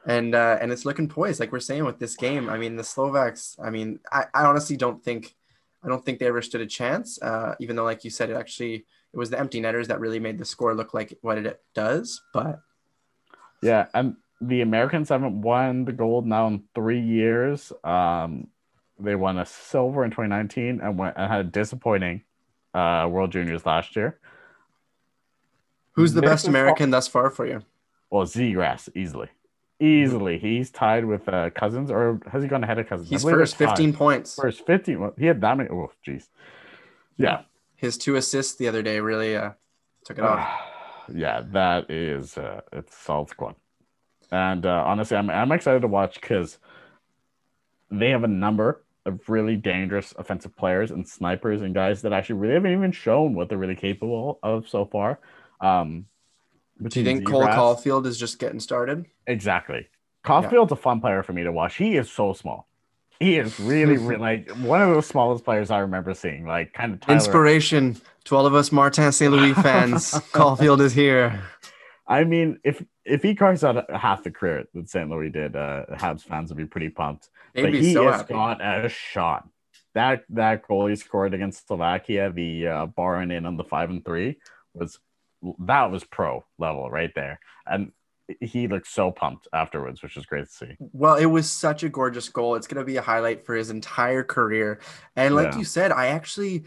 and 0.05 0.35
uh, 0.35 0.57
and 0.61 0.71
it's 0.71 0.85
looking 0.85 1.07
poised. 1.07 1.39
Like 1.39 1.51
we're 1.51 1.59
saying 1.59 1.85
with 1.85 1.99
this 1.99 2.15
game, 2.15 2.49
I 2.49 2.57
mean, 2.57 2.75
the 2.75 2.83
Slovaks. 2.83 3.57
I 3.63 3.69
mean, 3.69 3.99
I, 4.11 4.25
I 4.33 4.45
honestly 4.45 4.77
don't 4.77 5.03
think, 5.03 5.35
I 5.83 5.87
don't 5.87 6.05
think 6.05 6.19
they 6.19 6.27
ever 6.27 6.41
stood 6.41 6.61
a 6.61 6.65
chance. 6.65 7.21
Uh, 7.21 7.55
even 7.59 7.75
though, 7.75 7.83
like 7.83 8.03
you 8.03 8.09
said, 8.09 8.29
it 8.29 8.35
actually 8.35 8.85
it 9.13 9.17
was 9.17 9.29
the 9.29 9.39
empty 9.39 9.59
netters 9.59 9.87
that 9.87 9.99
really 9.99 10.19
made 10.19 10.37
the 10.37 10.45
score 10.45 10.75
look 10.75 10.93
like 10.93 11.17
what 11.21 11.37
it 11.37 11.61
does. 11.73 12.21
But 12.33 12.61
yeah 13.65 13.87
and 13.93 14.15
the 14.41 14.61
americans 14.61 15.09
haven't 15.09 15.41
won 15.41 15.85
the 15.85 15.91
gold 15.91 16.25
now 16.25 16.47
in 16.47 16.63
three 16.73 17.01
years 17.01 17.73
um 17.83 18.47
they 18.99 19.15
won 19.15 19.37
a 19.39 19.45
silver 19.45 20.05
in 20.05 20.11
2019 20.11 20.79
and 20.81 20.97
went 20.97 21.17
and 21.17 21.31
had 21.31 21.41
a 21.41 21.49
disappointing 21.49 22.21
uh 22.73 23.07
world 23.09 23.31
juniors 23.31 23.65
last 23.65 23.95
year 23.95 24.19
who's 25.93 26.13
the 26.13 26.21
This 26.21 26.29
best 26.29 26.47
American 26.47 26.89
thus 26.89 27.07
far 27.07 27.29
for 27.29 27.45
you? 27.45 27.63
Well, 28.11 28.27
Grass 28.27 28.87
easily, 28.95 29.29
easily. 29.79 30.39
He's 30.39 30.71
tied 30.71 31.05
with 31.05 31.27
uh, 31.27 31.49
Cozens, 31.51 31.91
or 31.91 32.19
has 32.31 32.43
he 32.43 32.49
gone 32.49 32.63
ahead 32.63 32.79
of 32.79 32.88
Cozens? 32.88 33.09
He's 33.09 33.23
first, 33.23 33.55
fifteen 33.55 33.93
points. 33.93 34.35
First 34.35 34.65
fifteen. 34.65 34.99
Well, 34.99 35.13
he 35.17 35.25
had 35.25 35.41
that 35.41 35.57
many. 35.57 35.69
Oh, 35.69 35.91
jeez. 36.05 36.27
Yeah. 37.17 37.41
His 37.75 37.97
two 37.97 38.15
assists 38.15 38.55
the 38.55 38.67
other 38.67 38.81
day 38.81 38.99
really 38.99 39.35
uh, 39.35 39.51
took 40.05 40.17
it 40.17 40.23
off. 40.23 40.47
yeah, 41.13 41.41
that 41.51 41.89
is 41.91 42.38
uh, 42.38 42.61
it's 42.71 42.95
solid 42.97 43.29
squad. 43.29 43.55
And 44.31 44.65
uh, 44.65 44.83
honestly, 44.85 45.17
I'm 45.17 45.29
I'm 45.29 45.51
excited 45.51 45.81
to 45.81 45.88
watch 45.88 46.19
because 46.19 46.57
they 47.91 48.09
have 48.09 48.23
a 48.23 48.29
number 48.29 48.83
of 49.05 49.29
really 49.29 49.55
dangerous 49.55 50.13
offensive 50.17 50.55
players 50.55 50.89
and 50.89 51.07
snipers 51.07 51.61
and 51.61 51.75
guys 51.75 52.01
that 52.01 52.11
actually 52.11 52.39
really 52.39 52.55
haven't 52.55 52.71
even 52.71 52.91
shown 52.91 53.35
what 53.35 53.49
they're 53.49 53.57
really 53.57 53.75
capable 53.75 54.39
of 54.41 54.67
so 54.67 54.85
far. 54.85 55.19
Um, 55.61 56.05
Do 56.81 56.99
you 56.99 57.05
think 57.05 57.25
Cole 57.25 57.43
Caufield 57.43 58.05
is 58.05 58.17
just 58.17 58.39
getting 58.39 58.59
started? 58.59 59.05
Exactly. 59.27 59.88
Caufield's 60.23 60.71
a 60.71 60.75
fun 60.75 60.99
player 60.99 61.23
for 61.23 61.33
me 61.33 61.43
to 61.43 61.51
watch. 61.51 61.77
He 61.77 61.95
is 61.95 62.11
so 62.11 62.33
small. 62.33 62.67
He 63.19 63.38
is 63.38 63.59
really, 63.59 63.97
really 63.97 64.17
like 64.17 64.49
one 64.57 64.81
of 64.81 64.93
the 64.93 65.01
smallest 65.01 65.45
players 65.45 65.71
I 65.71 65.79
remember 65.79 66.13
seeing. 66.13 66.45
Like 66.45 66.73
kind 66.73 66.93
of 66.93 66.99
Tyler. 66.99 67.15
Inspiration 67.15 67.97
to 68.25 68.35
all 68.35 68.45
of 68.45 68.53
us 68.53 68.71
Martin 68.71 69.11
St. 69.11 69.31
Louis 69.31 69.53
fans. 69.53 70.11
Caulfield 70.33 70.81
is 70.81 70.93
here. 70.93 71.41
I 72.07 72.23
mean, 72.23 72.59
if 72.63 72.83
if 73.05 73.23
he 73.23 73.35
carves 73.35 73.63
out 73.63 73.89
half 73.89 74.23
the 74.23 74.31
career 74.31 74.65
that 74.73 74.89
St. 74.89 75.09
Louis 75.09 75.29
did, 75.29 75.55
uh, 75.55 75.85
Habs 75.91 76.23
fans 76.23 76.49
would 76.49 76.57
be 76.57 76.65
pretty 76.65 76.89
pumped. 76.89 77.29
They'd 77.53 77.63
but 77.63 77.73
he 77.73 77.93
so 77.93 78.11
has 78.11 78.21
happy. 78.21 78.33
got 78.33 78.61
a 78.61 78.89
shot. 78.89 79.47
That 79.93 80.25
that 80.29 80.67
goal 80.67 80.88
he 80.88 80.95
scored 80.97 81.33
against 81.33 81.67
Slovakia, 81.67 82.31
the 82.31 82.67
uh, 82.67 82.85
bar 82.88 83.21
and 83.21 83.31
in 83.31 83.45
on 83.45 83.55
the 83.55 83.63
five 83.63 83.89
and 83.89 84.03
three, 84.03 84.39
was 84.73 84.99
that 85.60 85.91
was 85.91 86.04
pro 86.04 86.43
level 86.58 86.89
right 86.89 87.12
there, 87.15 87.39
and 87.65 87.91
he 88.41 88.67
looked 88.67 88.88
so 88.88 89.12
pumped 89.12 89.48
afterwards, 89.54 90.02
which 90.02 90.17
is 90.17 90.26
great 90.26 90.45
to 90.45 90.52
see. 90.52 90.76
Well, 90.80 91.15
it 91.15 91.28
was 91.28 91.50
such 91.52 91.84
a 91.84 91.89
gorgeous 91.89 92.28
goal. 92.30 92.56
It's 92.56 92.67
going 92.67 92.80
to 92.80 92.86
be 92.86 92.98
a 92.98 93.02
highlight 93.02 93.45
for 93.45 93.54
his 93.54 93.69
entire 93.69 94.24
career. 94.24 94.80
And 95.15 95.36
like 95.36 95.52
Yeah. 95.52 95.60
you 95.60 95.63
said, 95.63 95.91
I 95.91 96.08
actually, 96.08 96.63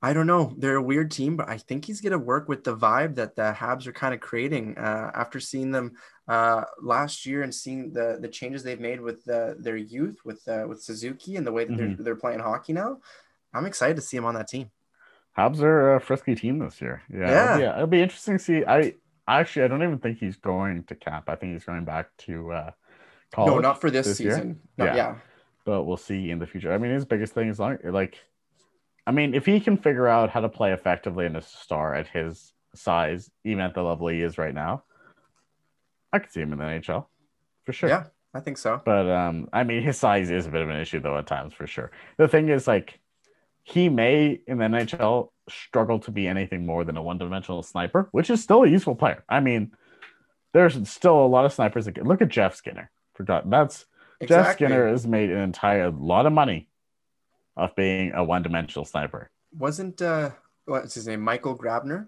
I 0.00 0.14
don't 0.14 0.26
know, 0.26 0.54
they're 0.56 0.76
a 0.76 0.82
weird 0.82 1.10
team, 1.10 1.36
but 1.36 1.50
I 1.50 1.58
think 1.58 1.84
he's 1.84 2.00
going 2.00 2.12
to 2.12 2.18
work 2.18 2.48
with 2.48 2.64
the 2.64 2.74
vibe 2.74 3.16
that 3.16 3.36
the 3.36 3.52
Habs 3.52 3.86
are 3.86 3.92
kind 3.92 4.14
of 4.14 4.20
creating 4.20 4.78
uh, 4.78 5.10
after 5.14 5.38
seeing 5.38 5.70
them 5.70 5.92
uh, 6.28 6.64
last 6.80 7.26
year 7.26 7.42
and 7.42 7.54
seeing 7.54 7.92
the 7.92 8.16
the 8.18 8.28
changes 8.28 8.62
they've 8.62 8.80
made 8.80 9.00
with 9.00 9.22
the, 9.24 9.56
their 9.58 9.76
youth, 9.76 10.18
with 10.24 10.40
uh, 10.48 10.64
with 10.66 10.82
Suzuki 10.82 11.36
and 11.36 11.46
the 11.46 11.52
way 11.52 11.66
that 11.66 11.76
they're, 11.76 11.96
they're 11.98 12.16
playing 12.16 12.38
hockey 12.40 12.72
now. 12.72 13.00
I'm 13.52 13.66
excited 13.66 13.96
to 13.96 14.02
see 14.02 14.16
him 14.16 14.24
on 14.24 14.34
that 14.36 14.48
team. 14.48 14.70
Habs 15.38 15.60
are 15.60 15.94
a 15.96 16.00
frisky 16.00 16.34
team 16.34 16.58
this 16.58 16.80
year. 16.80 17.02
Yeah, 17.12 17.18
Yeah. 17.18 17.54
It'll, 17.54 17.58
be, 17.58 17.64
it'll 17.64 17.86
be 17.86 18.02
interesting 18.02 18.38
to 18.38 18.44
see. 18.44 18.64
I 18.64 18.94
actually 19.26 19.64
I 19.64 19.68
don't 19.68 19.82
even 19.82 19.98
think 19.98 20.18
he's 20.18 20.36
going 20.36 20.84
to 20.84 20.94
cap. 20.94 21.28
I 21.28 21.36
think 21.36 21.52
he's 21.54 21.64
going 21.64 21.84
back 21.84 22.08
to 22.18 22.52
uh, 22.52 22.70
college. 23.32 23.52
no, 23.54 23.58
not 23.60 23.80
for 23.80 23.90
this, 23.90 24.06
this 24.06 24.18
season. 24.18 24.60
No, 24.76 24.84
Yeah. 24.86 24.94
yeah. 24.96 25.14
but 25.64 25.84
we'll 25.84 25.96
see 25.96 26.30
in 26.30 26.38
the 26.38 26.46
future. 26.46 26.72
I 26.72 26.78
mean, 26.78 26.92
his 26.92 27.04
biggest 27.04 27.32
thing 27.32 27.48
is 27.48 27.58
long, 27.58 27.78
like, 27.84 28.18
I 29.06 29.10
mean, 29.10 29.34
if 29.34 29.46
he 29.46 29.58
can 29.58 29.76
figure 29.76 30.06
out 30.06 30.30
how 30.30 30.40
to 30.40 30.48
play 30.48 30.72
effectively 30.72 31.24
in 31.26 31.34
a 31.36 31.42
star 31.42 31.94
at 31.94 32.08
his 32.08 32.52
size, 32.74 33.30
even 33.44 33.60
at 33.60 33.74
the 33.74 33.82
level 33.82 34.08
he 34.08 34.20
is 34.20 34.38
right 34.38 34.54
now, 34.54 34.84
I 36.12 36.18
could 36.18 36.30
see 36.30 36.40
him 36.40 36.52
in 36.52 36.58
the 36.58 36.64
NHL 36.64 37.06
for 37.64 37.72
sure. 37.72 37.88
Yeah, 37.88 38.04
I 38.34 38.40
think 38.40 38.58
so. 38.58 38.82
But 38.84 39.08
um, 39.08 39.48
I 39.52 39.64
mean, 39.64 39.82
his 39.82 39.96
size 39.96 40.30
is 40.30 40.46
a 40.46 40.50
bit 40.50 40.60
of 40.62 40.68
an 40.68 40.76
issue 40.76 41.00
though 41.00 41.16
at 41.16 41.26
times 41.26 41.54
for 41.54 41.66
sure. 41.66 41.90
The 42.18 42.28
thing 42.28 42.48
is, 42.48 42.66
like, 42.68 43.00
he 43.64 43.88
may 43.88 44.40
in 44.46 44.58
the 44.58 44.64
NHL 44.64 45.28
struggle 45.48 45.98
to 46.00 46.10
be 46.10 46.26
anything 46.26 46.66
more 46.66 46.84
than 46.84 46.96
a 46.96 47.02
one-dimensional 47.02 47.62
sniper, 47.62 48.08
which 48.12 48.30
is 48.30 48.42
still 48.42 48.62
a 48.64 48.68
useful 48.68 48.94
player. 48.94 49.24
I 49.28 49.40
mean, 49.40 49.72
there's 50.52 50.88
still 50.88 51.24
a 51.24 51.26
lot 51.26 51.44
of 51.44 51.52
snipers 51.52 51.84
that 51.86 51.92
get, 51.92 52.06
look 52.06 52.22
at 52.22 52.28
Jeff 52.28 52.54
Skinner. 52.54 52.90
Forgot 53.14 53.48
that's 53.50 53.86
Jeff 54.26 54.52
Skinner 54.52 54.88
has 54.88 55.06
made 55.06 55.30
an 55.30 55.38
entire 55.38 55.90
lot 55.90 56.26
of 56.26 56.32
money 56.32 56.68
off 57.56 57.74
being 57.76 58.12
a 58.14 58.22
one-dimensional 58.24 58.84
sniper. 58.84 59.30
Wasn't 59.56 60.00
uh 60.00 60.30
what's 60.64 60.94
his 60.94 61.06
name? 61.06 61.20
Michael 61.20 61.56
Grabner? 61.56 62.06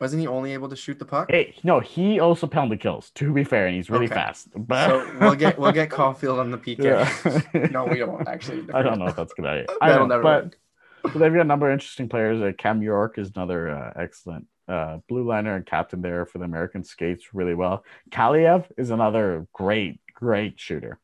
Wasn't 0.00 0.20
he 0.20 0.28
only 0.28 0.52
able 0.52 0.68
to 0.68 0.76
shoot 0.76 0.98
the 1.00 1.04
puck? 1.04 1.28
Hey, 1.28 1.56
no, 1.64 1.80
he 1.80 2.20
also 2.20 2.46
penalty 2.46 2.76
kills. 2.76 3.10
To 3.16 3.32
be 3.32 3.42
fair, 3.42 3.66
and 3.66 3.74
he's 3.74 3.90
really 3.90 4.06
Okay. 4.06 4.14
fast. 4.14 4.48
But 4.56 4.88
So 4.88 5.18
we'll 5.20 5.34
get 5.34 5.58
we'll 5.58 5.72
get 5.72 5.90
Caufield 5.90 6.38
on 6.38 6.50
the 6.50 6.58
PK. 6.58 6.84
Yeah. 6.84 7.68
no, 7.72 7.84
we 7.84 7.98
don't 7.98 8.26
actually. 8.28 8.64
I 8.74 8.82
don't 8.82 8.98
know 8.98 9.06
if 9.06 9.16
that's 9.16 9.32
a 9.32 9.34
good 9.34 9.46
idea. 9.46 9.66
That'll 9.80 9.98
don't 9.98 10.08
never 10.08 10.22
but 10.22 10.44
work. 10.44 10.58
But 11.12 11.20
they've 11.20 11.32
got 11.32 11.40
a 11.40 11.44
number 11.44 11.68
of 11.68 11.74
interesting 11.74 12.08
players. 12.08 12.40
Uh, 12.40 12.52
Cam 12.56 12.82
York 12.82 13.18
is 13.18 13.30
another 13.34 13.70
uh, 13.70 13.92
excellent 13.96 14.46
uh, 14.68 14.98
blue 15.08 15.26
liner 15.26 15.56
and 15.56 15.64
captain 15.64 16.02
there 16.02 16.26
for 16.26 16.38
the 16.38 16.44
American 16.44 16.84
skates 16.84 17.34
really 17.34 17.54
well. 17.54 17.84
Kaliyev 18.10 18.66
is 18.76 18.90
another 18.90 19.46
great, 19.52 20.00
great 20.14 20.60
shooter. 20.60 20.98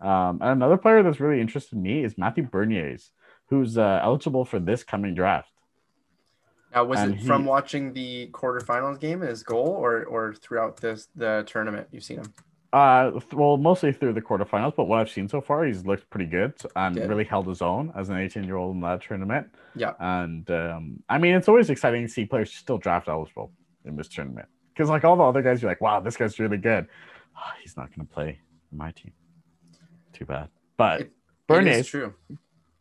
Um, 0.00 0.38
and 0.40 0.50
another 0.52 0.78
player 0.78 1.02
that's 1.02 1.20
really 1.20 1.40
interested 1.40 1.78
me 1.78 2.02
is 2.02 2.16
Matthew 2.16 2.48
Beniers, 2.48 3.10
who's 3.48 3.76
uh, 3.76 4.00
eligible 4.02 4.44
for 4.44 4.58
this 4.58 4.82
coming 4.82 5.14
draft. 5.14 5.50
Now, 6.72 6.84
was 6.84 7.00
and 7.00 7.14
it 7.14 7.22
from 7.22 7.42
he- 7.42 7.48
watching 7.48 7.92
the 7.92 8.30
quarterfinals 8.32 9.00
game 9.00 9.20
his 9.20 9.42
goal, 9.42 9.66
or 9.66 10.04
or 10.04 10.34
throughout 10.34 10.76
this 10.78 11.08
the 11.16 11.44
tournament 11.46 11.88
you've 11.90 12.04
seen 12.04 12.18
him? 12.18 12.32
Uh, 12.72 13.18
well, 13.32 13.56
mostly 13.56 13.92
through 13.92 14.12
the 14.12 14.20
quarterfinals, 14.20 14.74
but 14.76 14.84
what 14.84 15.00
I've 15.00 15.10
seen 15.10 15.28
so 15.28 15.40
far, 15.40 15.64
he's 15.64 15.84
looked 15.84 16.08
pretty 16.08 16.26
good 16.26 16.54
and 16.76 16.94
really 16.96 17.24
held 17.24 17.48
his 17.48 17.62
own 17.62 17.92
as 17.96 18.10
an 18.10 18.16
18 18.16 18.44
year 18.44 18.56
old 18.56 18.76
in 18.76 18.80
that 18.82 19.02
tournament. 19.02 19.48
Yeah. 19.74 19.92
And 19.98 20.48
um, 20.50 21.02
I 21.08 21.18
mean, 21.18 21.34
it's 21.34 21.48
always 21.48 21.68
exciting 21.68 22.06
to 22.06 22.08
see 22.12 22.24
players 22.26 22.52
still 22.54 22.78
draft 22.78 23.08
eligible 23.08 23.50
in 23.84 23.96
this 23.96 24.06
tournament 24.08 24.46
because, 24.72 24.88
like, 24.88 25.04
all 25.04 25.16
the 25.16 25.24
other 25.24 25.42
guys, 25.42 25.60
you're 25.60 25.70
like, 25.70 25.80
wow, 25.80 25.98
this 25.98 26.16
guy's 26.16 26.38
really 26.38 26.58
good. 26.58 26.86
Ah, 27.36 27.54
he's 27.60 27.76
not 27.76 27.88
going 27.94 28.06
to 28.06 28.12
play 28.14 28.38
my 28.70 28.92
team. 28.92 29.12
Too 30.12 30.24
bad. 30.26 30.48
But 30.76 31.00
It- 31.00 31.06
It 31.06 31.12
Bernier, 31.48 31.82
true. 31.82 32.14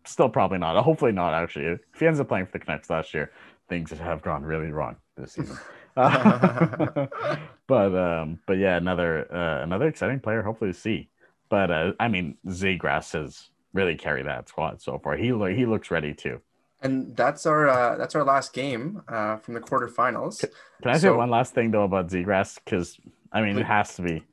still 0.05 0.29
probably 0.29 0.59
not. 0.59 0.77
Hopefully 0.83 1.11
not. 1.13 1.33
Actually, 1.33 1.65
if 1.65 1.99
he 1.99 2.05
ends 2.05 2.19
up 2.19 2.27
playing 2.27 2.45
for 2.45 2.51
the 2.51 2.59
Canucks 2.59 2.89
last 2.91 3.11
year, 3.15 3.31
things 3.69 3.89
have 3.91 4.21
gone 4.21 4.43
really 4.43 4.71
wrong 4.71 4.97
this 5.17 5.31
season. 5.33 5.57
Uh, 5.95 7.07
but 7.67 7.95
um, 7.95 8.39
but 8.45 8.57
yeah, 8.57 8.77
another 8.77 9.31
uh, 9.33 9.63
another 9.63 9.87
exciting 9.87 10.19
player. 10.19 10.41
Hopefully 10.41 10.71
to 10.71 10.77
see. 10.77 11.09
But 11.49 11.71
uh, 11.71 11.93
I 11.99 12.07
mean, 12.07 12.37
Zegras 12.47 13.13
has 13.13 13.49
really 13.73 13.95
carried 13.95 14.27
that 14.27 14.49
squad 14.49 14.81
so 14.81 14.99
far. 14.99 15.15
He 15.15 15.31
lo- 15.31 15.53
he 15.53 15.65
looks 15.65 15.91
ready 15.91 16.13
too. 16.13 16.41
And 16.81 17.15
that's 17.15 17.45
our 17.45 17.67
uh, 17.67 17.97
that's 17.97 18.15
our 18.15 18.23
last 18.23 18.53
game 18.53 19.01
uh, 19.07 19.37
from 19.37 19.53
the 19.53 19.59
quarterfinals. 19.59 20.39
Can 20.81 20.91
I 20.91 20.97
say 20.97 21.09
one 21.09 21.29
last 21.29 21.53
thing 21.53 21.71
though 21.71 21.83
about 21.83 22.07
Zegras? 22.07 22.57
Because 22.63 22.97
I 23.31 23.41
mean, 23.41 23.55
Please. 23.55 23.61
it 23.61 23.65
has 23.65 23.95
to 23.95 24.01
be 24.01 24.23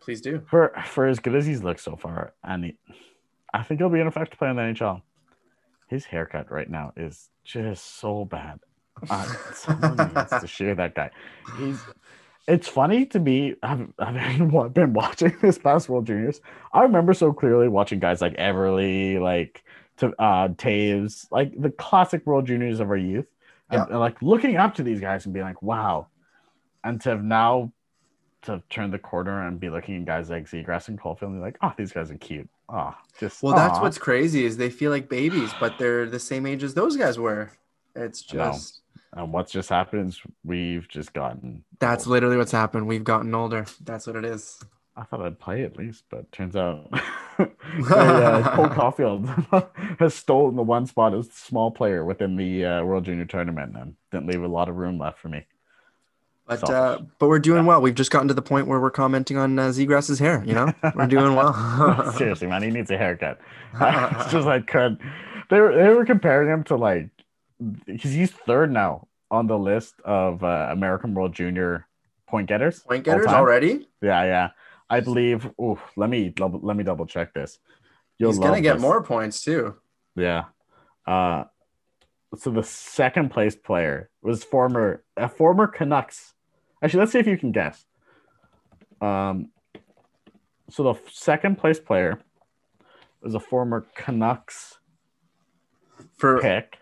Please 0.00 0.20
do. 0.20 0.42
for 0.48 0.72
for 0.86 1.06
as 1.06 1.18
good 1.18 1.34
as 1.34 1.44
he's 1.46 1.62
looked 1.62 1.80
so 1.80 1.96
far, 1.96 2.32
and 2.42 2.64
he, 2.64 2.78
I 3.52 3.62
think 3.62 3.80
he'll 3.80 3.90
be 3.90 4.00
an 4.00 4.06
effective 4.06 4.38
player 4.38 4.50
in 4.50 4.56
the 4.56 4.62
NHL. 4.62 5.02
His 5.88 6.06
haircut 6.06 6.50
right 6.50 6.68
now 6.68 6.92
is 6.96 7.28
just 7.44 7.98
so 7.98 8.24
bad. 8.24 8.60
Uh, 9.10 9.24
someone 9.52 9.96
needs 9.96 10.30
to 10.40 10.46
share 10.46 10.74
that 10.74 10.94
guy. 10.94 11.10
He's. 11.58 11.80
It's 12.46 12.68
funny 12.68 13.06
to 13.06 13.18
me. 13.20 13.54
I've, 13.62 13.88
I've 13.98 14.38
been 14.74 14.92
watching 14.92 15.34
this 15.40 15.56
past 15.58 15.88
World 15.88 16.06
Juniors. 16.06 16.40
I 16.74 16.82
remember 16.82 17.14
so 17.14 17.32
clearly 17.32 17.68
watching 17.68 18.00
guys 18.00 18.20
like 18.20 18.36
Eberle, 18.36 19.20
like 19.20 19.64
to 19.96 20.08
uh 20.20 20.48
Toews, 20.48 21.26
like 21.30 21.58
the 21.58 21.70
classic 21.70 22.26
World 22.26 22.46
Juniors 22.46 22.80
of 22.80 22.90
our 22.90 22.96
youth, 22.98 23.26
and, 23.70 23.78
Yeah. 23.80 23.86
and, 23.90 23.98
like 23.98 24.20
looking 24.20 24.56
up 24.56 24.74
to 24.74 24.82
these 24.82 25.00
guys 25.00 25.24
and 25.24 25.32
being 25.32 25.46
like, 25.46 25.62
wow. 25.62 26.08
And 26.82 27.00
to 27.02 27.10
have 27.10 27.24
now 27.24 27.72
to 28.42 28.62
turn 28.68 28.90
the 28.90 28.98
corner 28.98 29.46
and 29.46 29.58
be 29.58 29.70
looking 29.70 29.96
at 29.96 30.04
guys 30.04 30.28
like 30.28 30.44
Zegras 30.46 30.88
and 30.88 31.00
Caufield 31.00 31.22
and 31.28 31.36
be 31.36 31.40
like, 31.40 31.56
oh, 31.62 31.72
these 31.78 31.92
guys 31.92 32.10
are 32.10 32.18
cute. 32.18 32.48
Oh, 32.68 32.94
just 33.18 33.42
Well, 33.42 33.54
that's 33.54 33.78
what's 33.80 33.96
crazy 33.96 34.44
is 34.44 34.58
they 34.58 34.68
feel 34.68 34.90
like 34.90 35.08
babies, 35.08 35.50
but 35.58 35.78
they're 35.78 36.04
the 36.04 36.18
same 36.18 36.44
age 36.44 36.62
as 36.62 36.74
those 36.74 36.96
guys 36.98 37.18
were. 37.18 37.50
It's 37.94 38.22
just 38.22 38.80
and 39.12 39.32
what's 39.32 39.52
just 39.52 39.68
happened 39.68 40.08
is 40.08 40.20
we've 40.44 40.88
just 40.88 41.12
gotten 41.12 41.64
that's 41.78 42.06
literally 42.06 42.36
what's 42.36 42.52
happened. 42.52 42.86
We've 42.86 43.04
gotten 43.04 43.34
older. 43.34 43.66
That's 43.82 44.06
what 44.06 44.16
it 44.16 44.24
is. 44.24 44.60
I 44.96 45.02
thought 45.02 45.22
I'd 45.22 45.40
play 45.40 45.64
at 45.64 45.76
least, 45.76 46.04
but 46.08 46.30
turns 46.30 46.56
out 46.56 46.88
uh, 47.38 48.54
Cole 48.54 48.68
Caufield 48.68 49.98
has 49.98 50.14
stolen 50.14 50.56
the 50.56 50.62
one 50.62 50.86
spot 50.86 51.14
as 51.14 51.30
small 51.32 51.70
player 51.70 52.04
within 52.04 52.36
the 52.36 52.64
uh, 52.64 52.84
World 52.84 53.04
Junior 53.04 53.24
Tournament 53.24 53.76
and 53.76 53.94
didn't 54.12 54.26
leave 54.26 54.42
a 54.42 54.48
lot 54.48 54.68
of 54.68 54.76
room 54.76 54.98
left 54.98 55.18
for 55.18 55.28
me. 55.28 55.44
But 56.46 56.68
uh, 56.68 57.00
but 57.18 57.28
we're 57.28 57.38
doing 57.38 57.64
well. 57.64 57.80
We've 57.80 57.94
just 57.94 58.10
gotten 58.10 58.28
to 58.28 58.34
the 58.34 58.42
point 58.42 58.66
where 58.66 58.78
we're 58.78 58.90
commenting 58.90 59.38
on 59.38 59.58
uh, 59.58 59.68
Zegras's 59.68 60.18
hair. 60.18 60.44
You 60.46 60.52
know, 60.52 60.74
we're 60.94 61.06
doing 61.06 61.34
well. 61.34 62.12
Seriously, 62.12 62.46
man, 62.46 62.62
he 62.62 62.70
needs 62.70 62.90
a 62.90 62.98
haircut. 62.98 63.40
it's 63.80 64.30
just 64.30 64.46
like 64.46 64.66
could 64.66 64.98
they 65.48 65.60
were 65.60 65.74
they 65.74 65.88
were 65.88 66.04
comparing 66.04 66.48
him 66.48 66.62
to 66.64 66.76
like 66.76 67.08
because 67.86 68.12
he's 68.12 68.30
third 68.30 68.72
now 68.72 69.08
on 69.30 69.46
the 69.46 69.58
list 69.58 69.94
of 70.04 70.42
uh, 70.44 70.68
American 70.70 71.14
World 71.14 71.34
Junior 71.34 71.86
point 72.28 72.48
getters. 72.48 72.80
Point 72.80 73.04
getters 73.04 73.26
already. 73.26 73.88
Yeah, 74.02 74.24
yeah. 74.24 74.48
I 74.90 75.00
believe. 75.00 75.50
Oh, 75.58 75.80
let 75.96 76.10
me 76.10 76.28
double, 76.28 76.60
let 76.62 76.76
me 76.76 76.84
double 76.84 77.06
check 77.06 77.32
this. 77.34 77.58
You'll 78.18 78.30
He's 78.30 78.38
gonna 78.38 78.60
get 78.60 78.74
this. 78.74 78.82
more 78.82 79.02
points 79.02 79.42
too. 79.42 79.74
Yeah. 80.14 80.44
Uh, 81.06 81.44
so 82.36 82.50
the 82.50 82.62
second 82.62 83.30
place 83.30 83.56
player 83.56 84.10
was 84.22 84.44
former 84.44 85.04
a 85.16 85.28
former 85.28 85.66
Canucks. 85.66 86.34
Actually, 86.82 87.00
let's 87.00 87.12
see 87.12 87.18
if 87.18 87.26
you 87.26 87.38
can 87.38 87.52
guess. 87.52 87.84
Um, 89.00 89.50
so 90.70 90.82
the 90.82 90.94
second 91.10 91.58
place 91.58 91.78
player 91.78 92.20
was 93.22 93.34
a 93.34 93.40
former 93.40 93.86
Canucks 93.94 94.78
For 96.16 96.40
pick, 96.40 96.78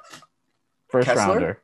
first 0.93 1.09
Kesler? 1.09 1.17
rounder. 1.17 1.63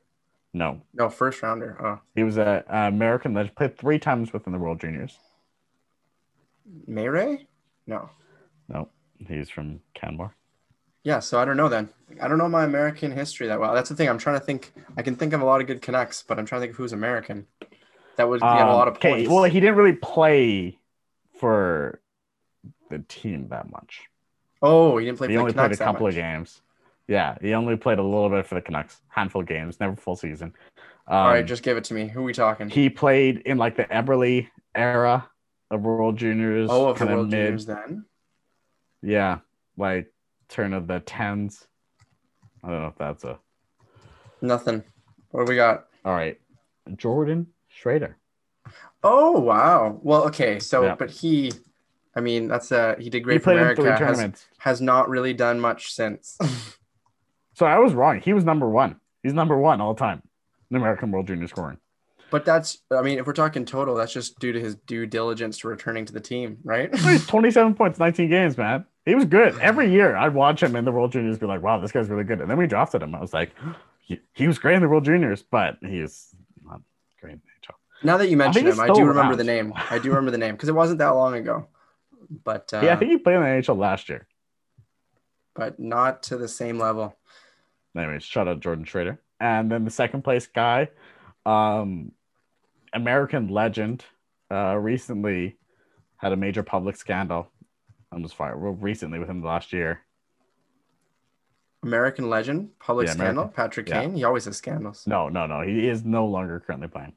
No, 0.54 0.80
no 0.94 1.08
first 1.10 1.42
rounder. 1.42 1.76
Oh, 1.80 2.00
he 2.16 2.24
was 2.24 2.36
a, 2.38 2.64
a 2.68 2.88
American 2.88 3.34
that 3.34 3.54
played 3.54 3.76
three 3.78 3.98
times 3.98 4.32
within 4.32 4.52
the 4.52 4.58
World 4.58 4.80
Juniors. 4.80 5.16
Mayray? 6.88 7.46
No. 7.86 8.10
No, 8.68 8.88
he's 9.26 9.48
from 9.48 9.80
Canmore. 9.94 10.34
Yeah, 11.04 11.20
so 11.20 11.38
I 11.40 11.44
don't 11.44 11.56
know 11.56 11.68
then. 11.68 11.88
I 12.20 12.28
don't 12.28 12.38
know 12.38 12.48
my 12.48 12.64
American 12.64 13.12
history 13.12 13.46
that 13.46 13.60
well. 13.60 13.72
That's 13.74 13.88
the 13.88 13.94
thing. 13.94 14.08
I'm 14.08 14.18
trying 14.18 14.38
to 14.38 14.44
think. 14.44 14.72
I 14.96 15.02
can 15.02 15.16
think 15.16 15.32
of 15.32 15.40
a 15.40 15.44
lot 15.44 15.60
of 15.60 15.66
good 15.66 15.80
Canucks, 15.80 16.22
but 16.26 16.38
I'm 16.38 16.44
trying 16.46 16.60
to 16.60 16.62
think 16.64 16.72
of 16.72 16.76
who's 16.76 16.92
American. 16.92 17.46
That 18.16 18.28
would 18.28 18.40
get 18.40 18.48
a 18.48 18.66
lot 18.66 18.88
of 18.88 18.94
Um, 18.94 18.96
okay, 18.98 19.10
points. 19.10 19.30
well, 19.30 19.44
he 19.44 19.60
didn't 19.60 19.76
really 19.76 19.92
play 19.94 20.78
for 21.38 22.00
the 22.90 22.98
team 23.08 23.48
that 23.48 23.70
much. 23.70 24.02
oh, 24.60 24.96
he 24.98 25.06
didn't 25.06 25.18
play 25.18 25.28
he 25.28 25.36
only 25.36 25.52
played 25.52 25.72
a 25.72 25.76
couple 25.76 26.06
of 26.06 26.14
games. 26.14 26.60
Yeah, 27.08 27.36
he 27.40 27.54
only 27.54 27.76
played 27.76 27.98
a 27.98 28.02
little 28.02 28.28
bit 28.28 28.46
for 28.46 28.54
the 28.54 28.60
Canucks, 28.60 29.00
handful 29.08 29.40
of 29.40 29.48
games, 29.48 29.80
never 29.80 29.96
full 29.96 30.14
season. 30.14 30.52
Um, 31.06 31.16
All 31.16 31.28
right, 31.28 31.44
just 31.46 31.62
give 31.62 31.76
it 31.78 31.84
to 31.84 31.94
me. 31.94 32.06
Who 32.06 32.22
we 32.22 32.34
talking? 32.34 32.68
he 32.68 32.90
played 32.90 33.38
in 33.38 33.56
like 33.56 33.76
the 33.76 33.84
Eberle 33.84 34.46
era 34.74 35.28
of 35.70 35.80
World 35.82 36.18
Juniors. 36.18 36.68
oh, 36.70 36.88
of 36.88 36.98
the 36.98 37.06
World 37.06 37.30
mid- 37.30 37.46
Juniors 37.46 37.66
then. 37.66 38.04
Yeah, 39.02 39.38
like 39.78 40.12
turn 40.50 40.74
of 40.74 40.86
the 40.86 41.00
tens. 41.00 41.66
I 42.62 42.68
don't 42.70 42.82
know 42.82 42.88
if 42.88 42.98
that's 42.98 43.24
a. 43.24 43.38
Nothing. 44.42 44.84
What 45.30 45.46
do 45.46 45.50
we 45.50 45.56
got? 45.56 45.86
All 46.04 46.14
right, 46.14 46.38
Jordan 46.96 47.46
Schroeder. 47.68 48.18
Oh 49.02 49.38
wow. 49.40 49.98
Well, 50.02 50.24
okay. 50.26 50.58
So, 50.58 50.82
Yeah. 50.84 50.94
but 50.96 51.10
he, 51.10 51.52
I 52.14 52.20
mean, 52.20 52.48
that's 52.48 52.70
uh, 52.70 52.96
he 52.98 53.04
did 53.08 53.18
He 53.18 53.20
great 53.20 53.42
for 53.42 53.52
played 53.54 53.66
in 53.70 53.76
three 53.76 53.84
Has, 53.90 53.98
tournaments. 53.98 54.46
has 54.58 54.80
not 54.82 55.08
really 55.08 55.32
done 55.32 55.58
much 55.58 55.92
since. 55.94 56.36
So 57.58 57.66
I 57.66 57.80
was 57.80 57.92
wrong. 57.92 58.20
He 58.20 58.32
was 58.32 58.44
number 58.44 58.68
one. 58.68 59.00
He's 59.24 59.34
number 59.34 59.58
one 59.58 59.80
all 59.80 59.92
the 59.92 59.98
time 59.98 60.22
in 60.70 60.76
American 60.76 61.10
World 61.10 61.26
Junior 61.26 61.48
scoring. 61.48 61.78
but 62.30 62.44
that's, 62.44 62.78
I 62.92 63.02
mean, 63.02 63.18
if 63.18 63.26
we're 63.26 63.32
talking 63.32 63.64
total, 63.64 63.96
that's 63.96 64.12
just 64.12 64.38
due 64.38 64.52
to 64.52 64.60
his 64.60 64.76
due 64.76 65.06
diligence 65.06 65.58
to 65.58 65.68
returning 65.68 66.04
to 66.04 66.12
the 66.12 66.20
team, 66.20 66.58
right? 66.62 66.94
He's 66.96 67.26
27 67.26 67.74
points, 67.74 67.98
19 67.98 68.30
games, 68.30 68.56
man. 68.56 68.84
He 69.04 69.16
was 69.16 69.24
good. 69.24 69.58
Every 69.58 69.90
year 69.90 70.14
I'd 70.14 70.34
watch 70.34 70.62
him 70.62 70.76
in 70.76 70.84
the 70.84 70.92
World 70.92 71.10
Juniors, 71.10 71.36
be 71.36 71.46
like, 71.46 71.60
wow, 71.60 71.80
this 71.80 71.90
guy's 71.90 72.08
really 72.08 72.22
good. 72.22 72.40
And 72.40 72.48
then 72.48 72.58
we 72.58 72.68
drafted 72.68 73.02
him. 73.02 73.12
I 73.12 73.20
was 73.20 73.34
like, 73.34 73.50
he, 73.98 74.20
he 74.34 74.46
was 74.46 74.60
great 74.60 74.76
in 74.76 74.82
the 74.82 74.88
World 74.88 75.04
Juniors, 75.04 75.42
but 75.42 75.78
he's 75.80 76.28
not 76.64 76.80
great 77.20 77.32
in 77.32 77.40
the 77.40 77.72
NHL. 77.72 77.74
Now 78.04 78.18
that 78.18 78.28
you 78.28 78.36
mention 78.36 78.66
he's 78.66 78.74
him, 78.74 78.80
I 78.80 78.86
do 78.86 79.00
remember 79.00 79.20
around. 79.20 79.38
the 79.38 79.44
name. 79.44 79.72
I 79.74 79.98
do 79.98 80.10
remember 80.10 80.30
the 80.30 80.38
name 80.38 80.54
because 80.54 80.68
it 80.68 80.76
wasn't 80.76 80.98
that 80.98 81.08
long 81.08 81.34
ago. 81.34 81.66
But 82.44 82.72
uh, 82.72 82.82
yeah, 82.84 82.92
I 82.92 82.96
think 82.96 83.10
he 83.10 83.18
played 83.18 83.34
in 83.36 83.42
the 83.42 83.48
NHL 83.48 83.76
last 83.76 84.08
year. 84.08 84.28
but 85.56 85.80
not 85.80 86.22
to 86.24 86.36
the 86.36 86.46
same 86.46 86.78
level. 86.78 87.17
Anyways, 87.96 88.22
shout 88.24 88.48
out 88.48 88.60
Jordan 88.60 88.84
Schroeder. 88.84 89.20
And 89.40 89.70
then 89.70 89.84
the 89.84 89.90
second 89.90 90.22
place 90.22 90.46
guy, 90.46 90.88
um, 91.46 92.12
American 92.92 93.48
legend, 93.48 94.04
uh, 94.50 94.76
recently 94.76 95.56
had 96.16 96.32
a 96.32 96.36
major 96.36 96.62
public 96.62 96.96
scandal. 96.96 97.48
I'm 98.12 98.22
just 98.22 98.34
fired. 98.34 98.60
Well, 98.60 98.72
recently 98.72 99.18
within 99.18 99.40
the 99.40 99.46
last 99.46 99.72
year. 99.72 100.00
American 101.84 102.28
legend, 102.28 102.70
public 102.80 103.06
Yeah, 103.06 103.12
scandal, 103.12 103.44
American- 103.44 103.54
Patrick 103.54 103.88
yeah. 103.88 104.00
Kane. 104.02 104.14
He 104.14 104.24
always 104.24 104.44
has 104.46 104.56
scandals. 104.56 105.06
No, 105.06 105.28
no, 105.28 105.46
no. 105.46 105.60
He 105.62 105.88
is 105.88 106.04
no 106.04 106.26
longer 106.26 106.58
currently 106.60 106.88
playing. 106.88 107.12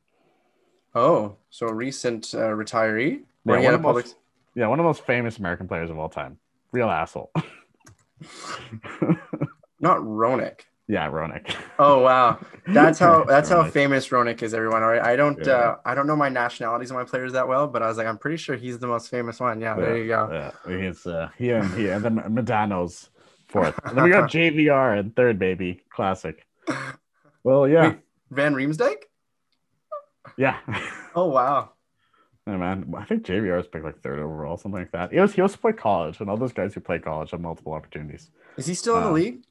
Oh, 0.94 1.38
so 1.50 1.68
a 1.68 1.74
recent 1.74 2.34
uh, 2.36 2.50
retiree. 2.50 3.22
Yeah, 3.46 3.60
one 3.60 3.74
of 3.74 3.82
public. 3.82 4.06
most- 4.06 4.16
Yeah, 4.54 4.68
one 4.68 4.78
of 4.80 4.84
the 4.84 4.88
most 4.90 5.04
famous 5.06 5.40
American 5.40 5.68
players 5.68 5.90
of 5.90 5.98
all 5.98 6.10
time. 6.10 6.38
Real 6.72 6.90
asshole. 6.90 7.32
Not 9.82 9.98
Roenick. 10.00 10.62
yeah, 10.88 11.10
Roenick. 11.10 11.56
Oh 11.80 12.00
wow, 12.00 12.40
that's 12.68 13.00
how 13.00 13.24
that's 13.34 13.50
how 13.50 13.68
famous 13.70 14.08
Roenick 14.10 14.42
is. 14.44 14.54
Everyone, 14.54 14.84
all 14.84 14.90
right. 14.90 15.02
I 15.02 15.16
don't 15.16 15.40
Yeah. 15.46 15.54
uh, 15.54 15.76
I 15.86 15.96
don't 15.96 16.06
know 16.08 16.16
my 16.16 16.30
nationalities 16.30 16.92
of 16.92 16.98
my 16.98 17.04
players 17.04 17.34
that 17.34 17.48
well, 17.48 17.68
but 17.68 17.82
I 17.82 17.88
was 17.88 17.98
like, 17.98 18.08
I'm 18.08 18.18
pretty 18.18 18.38
sure 18.38 18.56
he's 18.56 18.80
the 18.80 18.88
most 18.88 19.10
famous 19.10 19.40
one. 19.40 19.60
Yeah, 19.62 19.76
there 19.76 19.98
you 19.98 20.08
go. 20.08 20.30
Yeah, 20.68 20.78
he's 20.78 21.06
uh, 21.08 21.30
he 21.38 21.50
and 21.52 21.70
he 21.74 21.90
and 21.90 22.04
then 22.06 22.16
Modano's 22.18 23.10
fourth. 23.48 23.78
And 23.86 23.98
then 23.98 24.04
we 24.06 24.12
got 24.12 24.30
JVR 24.38 24.98
and 25.00 25.16
third, 25.16 25.40
baby. 25.40 25.82
Classic. 25.94 26.46
Well, 27.44 27.68
yeah, 27.68 27.90
Wait. 27.90 28.00
Van 28.30 28.54
Riemsdyk. 28.54 28.98
yeah. 30.38 30.58
Oh 31.14 31.26
wow. 31.26 31.72
Hey, 32.46 32.56
man, 32.56 32.94
I 32.98 33.04
think 33.04 33.24
JVR 33.26 33.58
was 33.58 33.68
picked 33.68 33.84
like 33.84 34.00
third 34.02 34.18
overall, 34.20 34.56
something 34.56 34.80
like 34.80 34.92
that. 34.94 35.12
He 35.12 35.20
was 35.20 35.34
he 35.34 35.42
also 35.42 35.58
played 35.58 35.76
college, 35.78 36.22
and 36.22 36.30
all 36.30 36.38
those 36.38 36.54
guys 36.54 36.74
who 36.74 36.80
play 36.80 37.00
college 37.00 37.32
have 37.32 37.42
multiple 37.42 37.74
opportunities. 37.74 38.32
Is 38.56 38.66
he 38.66 38.74
still 38.74 38.96
in 38.96 39.04
the 39.04 39.10
Uh, 39.10 39.14
league? 39.14 39.44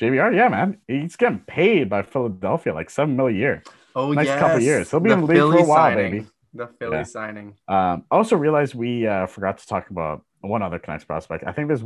JVR, 0.00 0.34
yeah, 0.34 0.48
man, 0.48 0.78
he's 0.86 1.16
getting 1.16 1.40
paid 1.40 1.88
by 1.88 2.02
Philadelphia 2.02 2.72
like 2.72 2.90
seven 2.90 3.16
mil 3.16 3.26
a 3.26 3.32
year. 3.32 3.62
Oh 3.96 4.12
next 4.12 4.26
yes. 4.28 4.38
couple 4.40 4.60
years. 4.60 4.90
He'll 4.90 5.00
be 5.00 5.08
The 5.10 5.14
in 5.14 5.20
the 5.22 5.26
league 5.26 5.38
for 5.38 5.44
a 5.46 5.50
Philly 5.52 5.62
while, 5.68 5.76
signing. 5.90 6.10
baby. 6.12 6.26
The 6.54 6.66
Philly 6.78 6.96
Yeah. 6.98 7.02
signing. 7.02 7.48
Um, 7.66 8.04
I 8.10 8.16
also 8.16 8.36
realized 8.36 8.74
we 8.74 9.06
uh, 9.06 9.26
forgot 9.26 9.58
to 9.58 9.66
talk 9.66 9.90
about 9.90 10.24
one 10.40 10.62
other 10.62 10.78
Canucks 10.78 11.04
prospect. 11.04 11.44
I 11.46 11.52
think 11.52 11.66
there's, 11.68 11.82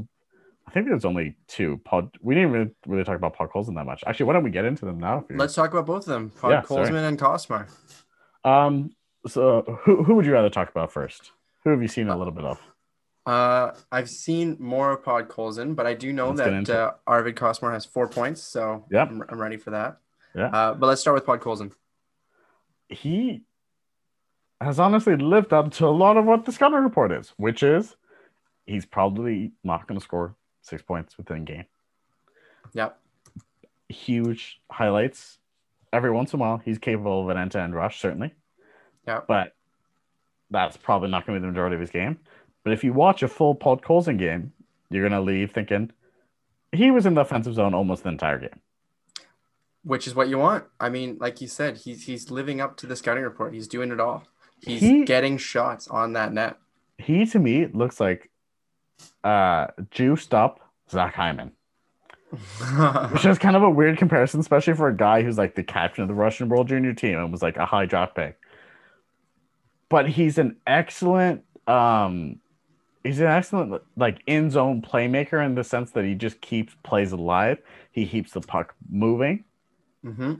I 0.66 0.70
think 0.72 0.86
there's 0.88 1.04
only 1.06 1.36
two. 1.48 1.80
Pod, 1.84 2.10
we 2.20 2.34
didn't 2.34 2.50
even 2.50 2.74
really 2.86 3.04
talk 3.04 3.16
about 3.16 3.34
Podkolzin 3.36 3.74
that 3.76 3.86
much. 3.86 4.04
Actually, 4.06 4.26
why 4.26 4.34
don't 4.34 4.44
we 4.44 4.50
get 4.50 4.64
into 4.66 4.84
them 4.84 4.98
now? 4.98 5.24
Let's 5.30 5.54
talk 5.54 5.70
about 5.72 5.86
both 5.86 6.02
of 6.06 6.12
them, 6.12 6.30
Paul 6.38 6.50
Yeah, 6.50 6.62
sorry. 6.62 6.88
And 6.98 7.18
Costmar. 7.18 7.68
Um, 8.44 8.90
so 9.26 9.78
who 9.84 10.02
who 10.02 10.14
would 10.16 10.26
you 10.26 10.32
rather 10.32 10.50
talk 10.50 10.68
about 10.68 10.92
first? 10.92 11.32
Who 11.64 11.70
have 11.70 11.80
you 11.80 11.88
seen 11.88 12.08
a 12.08 12.16
little 12.16 12.32
bit 12.32 12.44
of? 12.44 12.60
Uh, 13.24 13.72
I've 13.92 14.10
seen 14.10 14.56
more 14.58 14.92
of 14.92 15.02
Podkolzin, 15.04 15.76
but 15.76 15.86
I 15.86 15.94
do 15.94 16.12
know 16.12 16.30
Let's 16.30 16.68
that 16.68 16.76
uh, 16.76 16.92
Arvid 17.06 17.36
Costmar 17.36 17.72
has 17.72 17.84
four 17.84 18.08
points, 18.08 18.42
so 18.42 18.84
Yep. 18.90 19.08
I'm, 19.10 19.24
I'm 19.28 19.40
ready 19.40 19.56
for 19.56 19.70
that. 19.70 19.98
Yeah. 20.34 20.46
Uh, 20.46 20.74
but 20.74 20.86
let's 20.86 21.00
start 21.00 21.14
with 21.14 21.26
Podkolzin. 21.26 21.72
he 22.88 23.42
has 24.60 24.78
honestly 24.78 25.16
lived 25.16 25.52
up 25.52 25.72
to 25.72 25.86
a 25.86 25.90
lot 25.90 26.16
of 26.16 26.24
what 26.24 26.44
the 26.44 26.52
scouting 26.52 26.78
report 26.78 27.12
is, 27.12 27.32
which 27.36 27.62
is 27.62 27.96
he's 28.66 28.86
probably 28.86 29.52
not 29.64 29.86
going 29.86 29.98
to 29.98 30.04
score 30.04 30.34
six 30.62 30.82
points 30.82 31.16
within 31.18 31.38
a 31.38 31.40
game. 31.40 31.64
Yep. 32.72 32.98
Huge 33.88 34.60
highlights. 34.70 35.38
Every 35.92 36.10
once 36.10 36.32
in 36.32 36.38
a 36.38 36.40
while, 36.40 36.58
he's 36.58 36.78
capable 36.78 37.22
of 37.22 37.28
an 37.28 37.36
end-to-end 37.36 37.74
rush, 37.74 38.00
certainly. 38.00 38.34
Yeah. 39.06 39.20
But 39.26 39.54
that's 40.50 40.76
probably 40.76 41.10
not 41.10 41.26
going 41.26 41.36
to 41.36 41.40
be 41.40 41.46
the 41.46 41.52
majority 41.52 41.74
of 41.74 41.80
his 41.80 41.90
game. 41.90 42.18
But 42.64 42.72
if 42.72 42.84
you 42.84 42.92
watch 42.92 43.22
a 43.22 43.28
full 43.28 43.54
Podkolzin 43.56 44.18
game, 44.18 44.52
you're 44.90 45.08
going 45.08 45.18
to 45.18 45.24
leave 45.24 45.52
thinking 45.52 45.90
he 46.70 46.90
was 46.90 47.06
in 47.06 47.14
the 47.14 47.20
offensive 47.22 47.54
zone 47.54 47.74
almost 47.74 48.02
the 48.02 48.08
entire 48.08 48.38
game. 48.38 48.60
Which 49.84 50.06
is 50.06 50.14
what 50.14 50.28
you 50.28 50.38
want. 50.38 50.64
I 50.78 50.88
mean, 50.88 51.18
like 51.20 51.40
you 51.40 51.48
said, 51.48 51.78
he's 51.78 52.06
he's 52.06 52.30
living 52.30 52.60
up 52.60 52.76
to 52.78 52.86
the 52.86 52.94
scouting 52.94 53.24
report. 53.24 53.52
He's 53.52 53.66
doing 53.66 53.90
it 53.90 53.98
all. 53.98 54.22
He's 54.60 54.80
He- 54.80 55.04
getting 55.04 55.38
shots 55.38 55.88
on 55.88 56.12
that 56.12 56.32
net. 56.32 56.56
He 56.98 57.26
to 57.26 57.38
me 57.40 57.66
looks 57.66 57.98
like 57.98 58.30
uh 59.24 59.66
juiced 59.90 60.34
up 60.34 60.60
Zach 60.88 61.14
Hyman. 61.14 61.50
Which 63.10 63.26
is 63.26 63.38
kind 63.38 63.56
of 63.56 63.62
a 63.62 63.68
weird 63.70 63.98
comparison, 63.98 64.38
especially 64.40 64.74
for 64.74 64.88
a 64.88 64.96
guy 64.96 65.22
who's 65.22 65.36
like 65.36 65.54
the 65.56 65.64
captain 65.64 66.02
of 66.02 66.08
the 66.08 66.14
Russian 66.14 66.48
World 66.48 66.68
Junior 66.68 66.94
team 66.94 67.18
and 67.18 67.32
was 67.32 67.42
like 67.42 67.56
a 67.56 67.66
high 67.66 67.84
draft 67.84 68.14
pick. 68.14 68.38
But 69.88 70.08
he's 70.08 70.38
an 70.38 70.56
excellent, 70.66 71.42
um, 71.66 72.38
he's 73.04 73.20
an 73.20 73.26
excellent 73.26 73.82
like 73.96 74.22
in 74.26 74.50
zone 74.50 74.82
playmaker 74.82 75.44
in 75.44 75.54
the 75.54 75.64
sense 75.64 75.90
that 75.92 76.04
he 76.04 76.14
just 76.14 76.40
keeps 76.40 76.74
plays 76.82 77.12
alive. 77.12 77.58
He 77.92 78.06
keeps 78.06 78.32
the 78.32 78.40
puck 78.40 78.74
moving. 78.90 79.44
hmm 80.04 80.34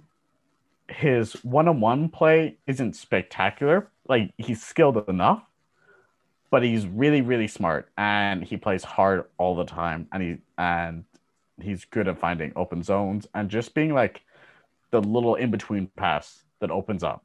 His 0.89 1.33
one 1.45 1.67
on 1.69 1.81
one 1.81 2.09
play 2.09 2.59
isn't 2.69 2.95
spectacular. 2.95 3.91
Like 4.09 4.33
he's 4.37 4.63
skilled 4.63 5.09
enough, 5.09 5.43
but 6.51 6.63
he's 6.63 6.87
really 6.87 7.21
really 7.23 7.49
smart 7.49 7.91
and 7.97 8.45
he 8.45 8.57
plays 8.57 8.85
hard 8.85 9.25
all 9.39 9.57
the 9.57 9.65
time 9.65 10.09
and 10.13 10.23
he 10.23 10.37
and 10.59 11.05
he's 11.61 11.85
good 11.85 12.09
at 12.09 12.19
finding 12.19 12.53
open 12.57 12.83
zones 12.83 13.27
and 13.35 13.49
just 13.51 13.75
being 13.75 13.95
like 13.95 14.23
the 14.91 15.01
little 15.01 15.37
in 15.37 15.51
between 15.51 15.89
pass 15.97 16.45
that 16.61 16.71
opens 16.71 17.03
up. 17.05 17.25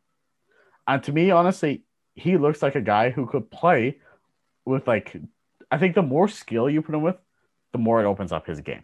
And 0.88 1.04
to 1.04 1.14
me, 1.14 1.32
honestly, 1.32 1.84
he 2.16 2.38
looks 2.38 2.62
like 2.62 2.76
a 2.76 2.82
guy 2.82 3.12
who 3.12 3.28
could 3.28 3.52
play 3.52 4.00
with 4.68 4.88
like 4.88 5.16
I 5.72 5.78
think 5.78 5.96
the 5.96 6.02
more 6.04 6.28
skill 6.28 6.70
you 6.70 6.82
put 6.82 6.96
him 6.96 7.02
with, 7.02 7.18
the 7.72 7.80
more 7.80 8.02
it 8.02 8.06
opens 8.06 8.32
up 8.32 8.48
his 8.48 8.60
game. 8.62 8.84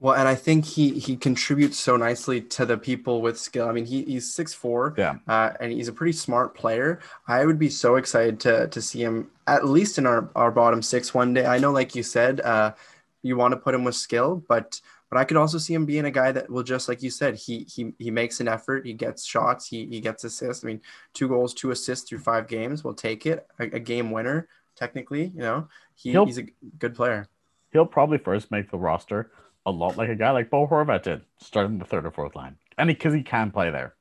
Well, 0.00 0.14
and 0.14 0.26
I 0.26 0.34
think 0.34 0.64
he 0.64 0.98
he 0.98 1.16
contributes 1.16 1.78
so 1.78 1.96
nicely 1.96 2.40
to 2.40 2.66
the 2.66 2.76
people 2.76 3.22
with 3.22 3.38
skill. 3.38 3.68
I 3.68 3.72
mean, 3.72 3.86
he, 3.86 4.02
he's 4.02 4.34
six 4.34 4.52
four, 4.52 4.94
Yeah. 4.98 5.14
uh, 5.28 5.52
and 5.60 5.70
he's 5.70 5.86
a 5.86 5.92
pretty 5.92 6.12
smart 6.12 6.56
player. 6.56 6.98
I 7.28 7.46
would 7.46 7.58
be 7.58 7.68
so 7.68 7.94
excited 7.96 8.40
to 8.40 8.66
to 8.66 8.82
see 8.82 9.00
him 9.02 9.30
at 9.46 9.64
least 9.64 9.98
in 9.98 10.06
our 10.06 10.28
our 10.34 10.50
bottom 10.50 10.82
six 10.82 11.14
one 11.14 11.34
day. 11.34 11.46
I 11.46 11.58
know, 11.58 11.70
like 11.70 11.94
you 11.94 12.02
said, 12.02 12.40
uh, 12.40 12.72
you 13.22 13.36
want 13.36 13.52
to 13.52 13.58
put 13.60 13.74
him 13.76 13.84
with 13.84 13.94
skill, 13.94 14.42
but 14.48 14.80
but 15.08 15.18
I 15.18 15.24
could 15.24 15.36
also 15.36 15.58
see 15.58 15.74
him 15.74 15.86
being 15.86 16.06
a 16.06 16.10
guy 16.10 16.32
that 16.32 16.50
will 16.50 16.64
just 16.64 16.88
like 16.88 17.00
you 17.02 17.10
said, 17.10 17.36
he 17.36 17.64
he 17.72 17.92
he 18.00 18.10
makes 18.10 18.40
an 18.40 18.48
effort, 18.48 18.84
he 18.84 18.94
gets 18.94 19.24
shots, 19.24 19.68
he 19.68 19.86
he 19.86 20.00
gets 20.00 20.24
assists. 20.24 20.64
I 20.64 20.66
mean, 20.66 20.80
two 21.14 21.28
goals, 21.28 21.54
two 21.54 21.70
assists 21.70 22.08
through 22.08 22.18
five 22.20 22.48
games, 22.48 22.82
we'll 22.82 22.94
take 22.94 23.24
it. 23.24 23.46
A, 23.60 23.64
a 23.64 23.78
game 23.78 24.10
winner, 24.10 24.48
technically, 24.82 25.26
you 25.26 25.40
know, 25.40 25.68
he, 25.94 26.12
he's 26.12 26.38
a 26.38 26.46
good 26.78 26.96
player. 26.96 27.28
He'll 27.72 27.86
probably 27.86 28.18
first 28.18 28.50
make 28.50 28.70
the 28.70 28.78
roster 28.78 29.30
a 29.64 29.70
lot 29.70 29.96
like 29.96 30.08
a 30.08 30.16
guy 30.16 30.32
like 30.32 30.50
Bo 30.50 30.66
Horvat 30.66 31.04
did, 31.04 31.22
starting 31.38 31.78
the 31.78 31.84
third 31.84 32.04
or 32.04 32.10
fourth 32.10 32.34
line. 32.34 32.56
And 32.76 32.88
because 32.88 33.14
he, 33.14 33.22
can 33.22 33.52
play 33.52 33.70
there. 33.70 33.94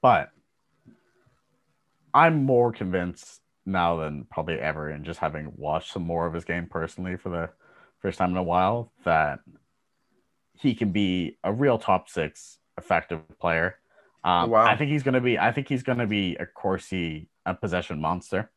But 0.00 0.30
I'm 2.14 2.44
more 2.44 2.70
convinced 2.70 3.40
now 3.64 3.96
than 3.96 4.26
probably 4.30 4.60
ever, 4.60 4.90
and 4.90 5.04
just 5.04 5.18
having 5.18 5.52
watched 5.56 5.92
some 5.92 6.04
more 6.04 6.26
of 6.26 6.32
his 6.32 6.44
game 6.44 6.68
personally 6.70 7.16
for 7.16 7.30
the 7.30 7.50
first 7.98 8.18
time 8.18 8.30
in 8.30 8.36
a 8.36 8.42
while, 8.44 8.92
that 9.04 9.40
he 10.52 10.74
can 10.76 10.92
be 10.92 11.36
a 11.42 11.52
real 11.52 11.78
top 11.78 12.08
six 12.08 12.58
effective 12.78 13.20
player. 13.40 13.76
Um, 14.22 14.50
Wow. 14.50 14.66
I 14.66 14.76
think 14.76 14.92
he's 14.92 15.02
gonna 15.02 15.20
be. 15.20 15.36
I 15.36 15.50
think 15.50 15.68
he's 15.68 15.82
gonna 15.82 16.06
be 16.06 16.36
a 16.36 16.46
Corsi 16.46 17.28
a 17.44 17.54
possession 17.54 18.00
monster. 18.00 18.50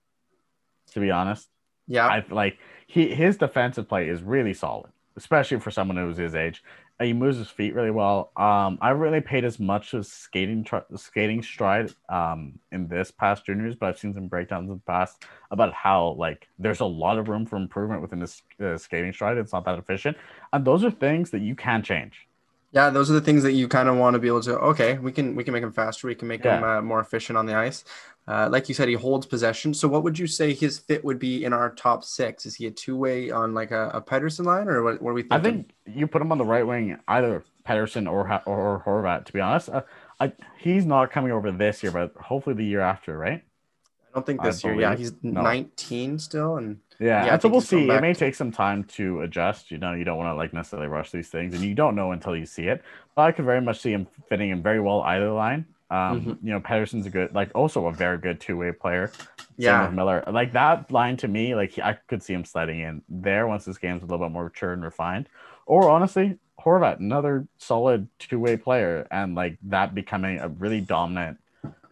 To 0.92 1.00
be 1.00 1.12
honest, 1.12 1.50
Yeah, 1.88 2.08
I 2.08 2.24
like 2.30 2.58
he 2.88 3.14
his 3.14 3.38
defensive 3.38 3.88
play 3.90 4.10
is 4.10 4.24
really 4.24 4.54
solid, 4.54 4.92
especially 5.18 5.60
for 5.60 5.72
someone 5.72 5.98
who's 5.98 6.18
his 6.18 6.36
age. 6.36 6.64
He 7.02 7.14
moves 7.14 7.38
his 7.38 7.50
feet 7.50 7.76
really 7.76 7.92
well. 7.92 8.32
Um, 8.36 8.78
I 8.82 8.90
really 8.90 9.22
paid 9.22 9.46
as 9.46 9.58
much 9.60 9.94
as 9.94 10.12
skating 10.12 10.66
tr- 10.66 10.88
skating 10.96 11.42
stride 11.44 11.94
um 12.10 12.60
in 12.72 12.88
this 12.88 13.12
past 13.12 13.46
juniors, 13.46 13.76
but 13.76 13.88
I've 13.90 14.00
seen 14.00 14.14
some 14.14 14.28
breakdowns 14.28 14.70
in 14.70 14.76
the 14.76 14.82
past 14.82 15.24
about 15.52 15.74
how 15.74 16.16
like 16.20 16.48
there's 16.60 16.82
a 16.82 16.86
lot 16.86 17.18
of 17.20 17.30
room 17.30 17.46
for 17.46 17.58
improvement 17.58 18.02
within 18.02 18.20
this 18.20 18.42
uh, 18.62 18.78
skating 18.78 19.14
stride. 19.14 19.38
It's 19.38 19.54
not 19.54 19.66
that 19.66 19.80
efficient, 19.80 20.18
and 20.54 20.66
those 20.66 20.84
are 20.84 20.92
things 20.92 21.32
that 21.32 21.42
you 21.42 21.56
can 21.56 21.84
change. 21.84 22.28
Yeah, 22.72 22.92
those 22.92 23.10
are 23.10 23.14
the 23.14 23.22
things 23.22 23.42
that 23.44 23.54
you 23.54 23.68
kind 23.68 23.90
of 23.90 23.98
want 23.98 24.14
to 24.14 24.20
be 24.20 24.28
able 24.28 24.42
to. 24.44 24.58
Okay, 24.60 25.00
we 25.00 25.12
can 25.12 25.36
we 25.36 25.44
can 25.44 25.54
make 25.54 25.64
him 25.64 25.72
faster. 25.72 26.08
We 26.08 26.14
can 26.16 26.28
make 26.28 26.44
him 26.44 26.62
Yeah. 26.62 26.78
uh, 26.78 26.82
more 26.82 27.00
efficient 27.00 27.36
on 27.38 27.48
the 27.48 27.56
ice. 27.56 27.84
Uh, 28.30 28.48
like 28.48 28.70
you 28.70 28.76
said, 28.76 28.88
he 28.88 28.94
holds 28.94 29.26
possession. 29.26 29.74
So, 29.74 29.88
what 29.88 30.04
would 30.04 30.20
you 30.20 30.28
say 30.28 30.54
his 30.54 30.78
fit 30.78 31.04
would 31.04 31.18
be 31.18 31.44
in 31.44 31.52
our 31.52 31.72
top 31.72 32.04
six? 32.04 32.46
Is 32.46 32.54
he 32.54 32.68
a 32.68 32.72
two 32.72 32.96
way 32.96 33.32
on 33.32 33.56
like 33.56 33.72
a, 33.72 33.90
a 33.90 34.02
Pettersson 34.02 34.46
line, 34.46 34.68
or 34.68 34.84
what? 34.84 35.02
What 35.02 35.12
are 35.12 35.14
we 35.16 35.24
thinking? 35.24 35.38
I 35.38 35.42
think 35.42 35.72
you 35.88 36.06
put 36.06 36.22
him 36.22 36.32
on 36.32 36.38
the 36.38 36.46
right 36.46 36.66
wing, 36.66 37.00
either 37.08 37.44
Pettersson 37.68 38.08
or 38.08 38.32
or, 38.46 38.56
or 38.56 38.84
Horvat. 38.86 39.26
To 39.26 39.34
be 39.34 39.40
honest, 39.40 39.70
uh, 39.70 39.82
I, 40.20 40.32
he's 40.60 40.86
not 40.86 41.12
coming 41.12 41.32
over 41.32 41.52
this 41.52 41.82
year, 41.82 41.92
but 41.92 42.14
hopefully 42.22 42.56
the 42.56 42.66
year 42.66 42.82
after, 42.82 43.18
right? 43.18 43.42
I 43.42 44.14
don't 44.14 44.26
think 44.28 44.42
I 44.42 44.46
this 44.46 44.64
year. 44.64 44.80
Yeah, 44.80 44.96
he's 44.96 45.12
no. 45.24 45.42
19 45.42 46.20
still, 46.20 46.58
and 46.58 46.78
Yeah, 47.00 47.26
Yeah, 47.26 47.34
and 47.34 47.42
so 47.42 47.50
we'll 47.50 47.62
see. 47.62 47.90
It 47.90 48.02
may 48.02 48.14
take 48.14 48.36
some 48.36 48.52
time 48.52 48.84
to 48.84 49.22
adjust. 49.22 49.72
You 49.72 49.80
know, 49.80 49.94
you 49.94 50.04
don't 50.04 50.18
want 50.18 50.30
to 50.30 50.36
like 50.36 50.54
necessarily 50.54 50.88
rush 50.88 51.10
these 51.10 51.30
things, 51.30 51.56
and 51.56 51.64
you 51.64 51.74
don't 51.74 51.96
know 51.96 52.12
until 52.12 52.36
you 52.36 52.46
see 52.46 52.68
it. 52.68 52.84
But 53.16 53.24
I 53.24 53.32
could 53.32 53.46
very 53.46 53.62
much 53.62 53.80
see 53.80 53.92
him 53.92 54.06
fitting 54.28 54.52
in 54.52 54.62
very 54.62 54.80
well 54.80 55.02
either 55.02 55.32
line. 55.32 55.66
Um, 55.90 56.22
Mm-hmm. 56.22 56.48
You 56.48 56.54
know, 56.54 56.60
Pettersson's 56.60 57.06
a 57.06 57.10
good, 57.10 57.34
like, 57.34 57.52
also 57.56 57.88
a 57.88 57.92
very 57.92 58.18
good 58.18 58.40
two 58.40 58.58
way 58.58 58.72
player. 58.72 59.12
Same 59.60 59.66
yeah, 59.66 59.86
with 59.86 59.96
Miller. 59.96 60.24
Like 60.32 60.54
that 60.54 60.90
line 60.90 61.18
to 61.18 61.28
me, 61.28 61.54
like 61.54 61.78
I 61.80 61.94
could 62.08 62.24
see 62.24 62.34
him 62.34 62.46
sliding 62.46 62.80
in 62.80 63.02
there 63.10 63.46
once 63.46 63.66
this 63.66 63.78
game's 63.78 64.04
a 64.04 64.06
little 64.06 64.26
bit 64.26 64.32
more 64.32 64.46
mature 64.46 64.72
and 64.72 64.84
refined. 64.84 65.28
Or 65.66 65.90
honestly, 65.90 66.38
Horvat, 66.60 67.00
another 67.00 67.46
solid 67.58 68.08
two 68.20 68.40
way 68.40 68.56
player, 68.56 69.06
and 69.12 69.36
like 69.36 69.58
that 69.64 69.94
becoming 69.94 70.40
a 70.40 70.48
really 70.48 70.82
dominant 70.82 71.40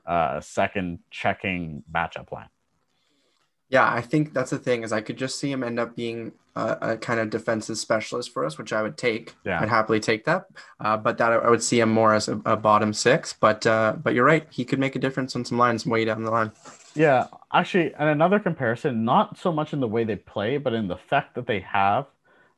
uh 0.06 0.40
second 0.40 1.00
checking 1.12 1.84
matchup 1.94 2.32
line. 2.32 2.48
Yeah. 3.70 3.92
I 3.92 4.02
think 4.02 4.34
that's 4.34 4.52
the 4.52 4.60
thing 4.60 4.84
is 4.84 4.92
I 4.92 5.02
could 5.02 5.18
just 5.18 5.40
see 5.40 5.52
him 5.52 5.64
end 5.64 5.80
up 5.80 5.96
being 5.96 6.34
a, 6.56 6.78
a 6.82 6.98
kind 6.98 7.20
of 7.20 7.30
defensive 7.30 7.78
specialist 7.78 8.34
for 8.34 8.46
us, 8.46 8.58
which 8.58 8.74
I 8.74 8.82
would 8.82 8.98
take. 8.98 9.36
Yeah. 9.46 9.62
I'd 9.62 9.70
happily 9.70 10.00
take 10.00 10.26
that. 10.26 10.48
Uh, 10.80 10.98
but 10.98 11.18
that 11.18 11.32
I 11.32 11.50
would 11.50 11.64
see 11.64 11.80
him 11.80 11.90
more 11.90 12.14
as 12.14 12.28
a, 12.28 12.42
a 12.46 12.58
bottom 12.58 12.94
six. 12.94 13.34
But 13.34 13.66
uh, 13.66 13.96
but 14.02 14.14
you're 14.14 14.26
right. 14.26 14.48
He 14.50 14.66
could 14.66 14.80
make 14.80 14.96
a 14.96 15.00
difference 15.00 15.36
on 15.36 15.46
some 15.46 15.58
lines 15.58 15.86
way 15.86 16.06
down 16.06 16.24
the 16.24 16.32
line. 16.32 16.52
Yeah, 16.96 17.28
actually, 17.54 17.94
and 17.94 18.10
another 18.10 18.40
comparison, 18.40 19.06
not 19.06 19.38
so 19.38 19.52
much 19.52 19.72
in 19.72 19.80
the 19.80 19.88
way 19.88 20.04
they 20.04 20.16
play, 20.16 20.58
but 20.58 20.74
in 20.74 20.88
the 20.88 20.98
fact 20.98 21.36
that 21.36 21.46
they 21.46 21.60
have 21.60 22.08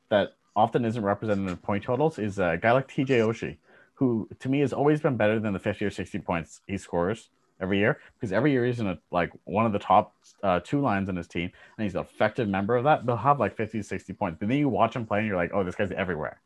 that 0.08 0.36
often 0.56 0.86
isn't 0.86 1.04
represented 1.04 1.50
in 1.50 1.58
point 1.58 1.84
totals, 1.84 2.18
is 2.18 2.40
a 2.40 2.58
guy 2.62 2.72
like 2.72 2.88
TJ 2.88 3.08
Oshie, 3.08 3.58
who 3.96 4.30
to 4.40 4.48
me 4.48 4.62
has 4.62 4.72
always 4.72 5.02
been 5.02 5.18
better 5.18 5.40
than 5.40 5.52
the 5.52 5.60
50 5.60 5.84
or 5.84 5.92
60 5.92 6.20
points 6.20 6.62
he 6.68 6.78
scores 6.78 7.30
every 7.62 7.78
year, 7.80 8.00
because 8.16 8.32
every 8.32 8.52
year 8.52 8.66
he's 8.66 8.80
in 8.80 8.88
a, 8.88 8.98
like 9.12 9.32
one 9.46 9.66
of 9.66 9.74
the 9.74 9.80
top 9.80 10.16
uh, 10.44 10.60
two 10.64 10.82
lines 10.82 11.10
in 11.10 11.16
his 11.16 11.28
team, 11.28 11.52
and 11.78 11.84
he's 11.84 11.96
an 11.96 12.02
effective 12.02 12.48
member 12.48 12.76
of 12.76 12.84
that. 12.86 13.06
They'll 13.06 13.16
have 13.18 13.40
like 13.40 13.56
50, 13.56 13.82
60 13.82 14.14
points. 14.14 14.38
But 14.40 14.48
then 14.50 14.58
you 14.58 14.70
watch 14.70 14.96
him 14.96 15.06
play, 15.06 15.20
and 15.20 15.28
you're 15.28 15.38
like, 15.38 15.52
oh, 15.54 15.64
this 15.64 15.76
guy's 15.76 15.92
everywhere. 15.92 16.40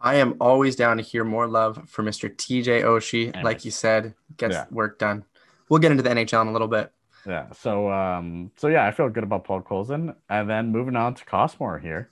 I 0.00 0.16
am 0.16 0.34
always 0.40 0.74
down 0.74 0.96
to 0.96 1.02
hear 1.02 1.22
more 1.22 1.46
love 1.46 1.88
for 1.88 2.02
Mr. 2.02 2.28
TJ 2.34 2.82
Oshie. 2.82 3.42
Like 3.44 3.64
you 3.64 3.70
said, 3.70 4.14
gets 4.36 4.54
Yeah. 4.54 4.64
work 4.70 4.98
done. 4.98 5.24
We'll 5.68 5.78
get 5.78 5.92
into 5.92 6.02
the 6.02 6.10
NHL 6.10 6.42
in 6.42 6.48
a 6.48 6.52
little 6.52 6.66
bit. 6.66 6.90
Yeah. 7.24 7.52
So, 7.52 7.88
um, 7.92 8.50
so 8.56 8.66
yeah, 8.66 8.84
I 8.84 8.90
feel 8.90 9.08
good 9.10 9.22
about 9.22 9.44
Podkolzin. 9.46 10.16
And 10.28 10.50
then 10.50 10.72
moving 10.72 10.96
on 10.96 11.14
to 11.14 11.24
Costmar 11.24 11.80
here. 11.80 12.10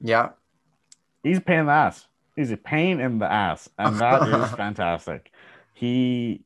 Yeah. 0.00 0.30
he's 1.24 1.38
a 1.38 1.40
pain 1.40 1.60
in 1.60 1.66
the 1.66 1.72
ass. 1.72 2.06
He's 2.36 2.50
a 2.52 2.56
pain 2.56 3.00
in 3.00 3.18
the 3.18 3.30
ass, 3.30 3.68
and 3.78 3.98
that 3.98 4.22
is 4.28 4.50
fantastic. 4.56 5.32
He 5.72 6.42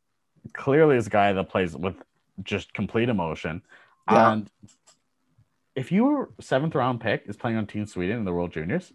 clearly 0.52 0.96
is 0.96 1.06
a 1.06 1.10
guy 1.10 1.32
that 1.32 1.48
plays 1.48 1.76
with 1.76 1.96
just 2.42 2.72
complete 2.74 3.08
emotion. 3.08 3.62
Yeah. 4.10 4.32
And 4.32 4.50
if 5.74 5.92
your 5.92 6.30
seventh 6.40 6.74
round 6.74 7.00
pick 7.00 7.24
is 7.26 7.36
playing 7.36 7.56
on 7.56 7.66
Team 7.66 7.86
Sweden 7.86 8.18
in 8.18 8.24
the 8.24 8.32
World 8.32 8.52
Juniors, 8.52 8.92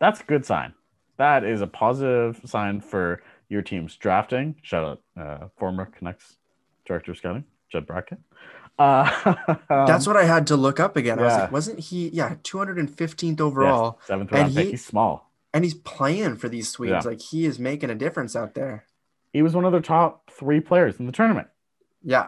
that's 0.00 0.20
a 0.20 0.24
good 0.24 0.44
sign. 0.44 0.74
That 1.16 1.44
is 1.44 1.60
a 1.60 1.66
positive 1.66 2.40
sign 2.44 2.80
for 2.80 3.22
your 3.48 3.62
team's 3.62 3.96
drafting. 3.96 4.56
Shout 4.62 4.84
out, 5.16 5.22
uh, 5.22 5.48
former 5.58 5.86
Canucks 5.86 6.36
director 6.86 7.12
of 7.12 7.18
scouting. 7.18 7.44
Judd 7.70 7.86
Brackett. 7.86 8.18
Uh, 8.78 9.34
That's 9.68 10.06
what 10.06 10.16
I 10.16 10.24
had 10.24 10.46
to 10.46 10.56
look 10.56 10.78
up 10.80 10.96
again. 10.96 11.18
I 11.18 11.22
was 11.24 11.32
like, 11.34 11.52
wasn't 11.52 11.80
he? 11.80 12.08
Yeah, 12.10 12.36
215th 12.44 13.40
overall, 13.40 13.98
seventh 14.06 14.30
and 14.30 14.40
round 14.40 14.54
pick. 14.54 14.64
he- 14.66 14.70
He's 14.72 14.84
small. 14.86 15.30
and 15.52 15.64
he's 15.64 15.74
playing 15.74 16.36
for 16.36 16.48
these 16.48 16.68
Swedes. 16.70 17.04
Yeah. 17.04 17.10
Like 17.10 17.20
he 17.20 17.44
is 17.44 17.58
making 17.58 17.90
a 17.90 17.94
difference 17.94 18.34
out 18.36 18.54
there. 18.54 18.84
He 19.38 19.42
was 19.42 19.54
one 19.54 19.64
of 19.64 19.70
their 19.70 19.80
top 19.80 20.28
three 20.32 20.58
players 20.58 20.98
in 20.98 21.06
the 21.06 21.12
tournament. 21.12 21.46
Yeah, 22.02 22.26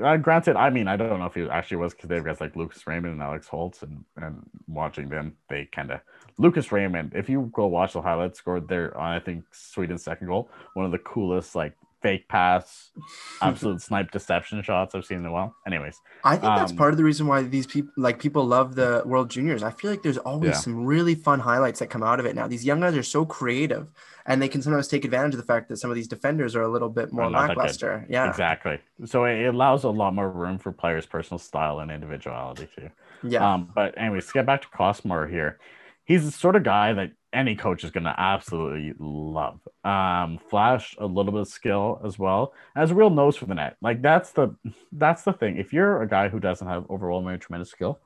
Uh, 0.00 0.16
granted, 0.16 0.54
I 0.54 0.70
mean, 0.70 0.86
I 0.86 0.96
don't 0.96 1.18
know 1.18 1.26
if 1.26 1.34
he 1.34 1.42
actually 1.48 1.78
was 1.78 1.92
because 1.92 2.08
they've 2.08 2.24
got 2.24 2.40
like 2.40 2.54
Lucas 2.54 2.86
Raymond 2.86 3.14
and 3.14 3.20
Alex 3.20 3.48
Holtz, 3.48 3.82
and 3.82 4.04
and 4.16 4.48
watching 4.68 5.08
them, 5.08 5.36
they 5.48 5.64
kind 5.64 5.90
of 5.90 6.02
Lucas 6.38 6.70
Raymond. 6.70 7.14
If 7.16 7.28
you 7.28 7.50
go 7.52 7.66
watch 7.66 7.94
the 7.94 8.00
highlights, 8.00 8.38
scored 8.38 8.68
their 8.68 8.96
I 8.96 9.18
think 9.18 9.44
Sweden's 9.50 10.04
second 10.04 10.28
goal, 10.28 10.48
one 10.74 10.86
of 10.86 10.92
the 10.92 10.98
coolest 10.98 11.56
like 11.56 11.74
fake 12.06 12.28
pass, 12.28 12.90
absolute 13.42 13.80
snipe 13.80 14.10
deception 14.10 14.62
shots 14.62 14.94
I've 14.94 15.04
seen 15.04 15.18
in 15.18 15.26
a 15.26 15.32
while. 15.32 15.54
Anyways, 15.66 16.00
I 16.24 16.32
think 16.36 16.54
that's 16.54 16.72
Um, 16.72 16.78
part 16.78 16.92
of 16.92 16.96
the 16.98 17.04
reason 17.04 17.26
why 17.26 17.42
these 17.42 17.66
people 17.66 17.92
like 17.96 18.18
people 18.20 18.44
love 18.46 18.74
the 18.74 19.02
World 19.04 19.28
Juniors. 19.30 19.62
I 19.62 19.70
feel 19.70 19.90
like 19.90 20.02
there's 20.02 20.18
always 20.18 20.50
Yeah. 20.50 20.56
some 20.66 20.84
really 20.86 21.14
fun 21.14 21.40
highlights 21.40 21.80
that 21.80 21.88
come 21.90 22.02
out 22.02 22.20
of 22.20 22.26
it 22.26 22.34
now. 22.36 22.46
These 22.46 22.64
young 22.64 22.80
guys 22.80 22.96
are 22.96 23.02
so 23.02 23.24
creative, 23.24 23.88
and 24.26 24.40
they 24.40 24.48
can 24.48 24.62
sometimes 24.62 24.88
take 24.88 25.04
advantage 25.04 25.34
of 25.34 25.40
the 25.40 25.46
fact 25.46 25.68
that 25.68 25.76
some 25.78 25.90
of 25.90 25.96
these 25.96 26.08
defenders 26.08 26.54
are 26.56 26.62
a 26.62 26.68
little 26.68 26.88
bit 26.90 27.12
more 27.12 27.28
not 27.30 27.40
that 27.40 27.48
good. 27.48 27.56
lackluster. 27.58 28.06
Yeah, 28.08 28.28
exactly. 28.28 28.78
So 29.04 29.24
it, 29.24 29.36
it 29.46 29.54
allows 29.54 29.84
a 29.84 29.90
lot 29.90 30.14
more 30.14 30.30
room 30.30 30.58
for 30.58 30.70
players' 30.72 31.06
personal 31.06 31.38
style 31.38 31.80
and 31.80 31.90
individuality 31.90 32.68
too. 32.76 32.90
yeah. 33.22 33.42
Um, 33.54 33.70
but 33.74 33.96
anyways, 33.98 34.26
to 34.28 34.32
get 34.32 34.46
back 34.46 34.62
to 34.62 34.68
Costmar 34.68 35.28
here, 35.28 35.58
he's 36.04 36.24
the 36.24 36.30
sort 36.30 36.54
of 36.56 36.62
guy 36.62 36.92
that 36.92 37.10
any 37.32 37.54
coach 37.56 37.84
is 37.84 37.90
going 37.90 38.04
to 38.04 38.14
absolutely 38.18 38.94
love. 38.98 39.60
Um, 39.84 40.38
flash 40.50 40.94
a 40.98 41.06
little 41.06 41.32
bit 41.32 41.42
of 41.42 41.48
skill 41.48 42.00
as 42.04 42.18
well, 42.18 42.54
has 42.74 42.90
a 42.90 42.94
real 42.94 43.10
nose 43.10 43.36
for 43.36 43.46
the 43.46 43.54
net. 43.54 43.76
Like 43.82 44.02
that's 44.02 44.32
the 44.32 44.54
that's 44.92 45.22
the 45.22 45.32
thing. 45.32 45.58
If 45.58 45.72
you're 45.72 46.02
a 46.02 46.08
guy 46.08 46.28
who 46.28 46.40
doesn't 46.40 46.66
have 46.66 46.88
overwhelming 46.90 47.38
tremendous 47.38 47.70
skill, 47.70 47.98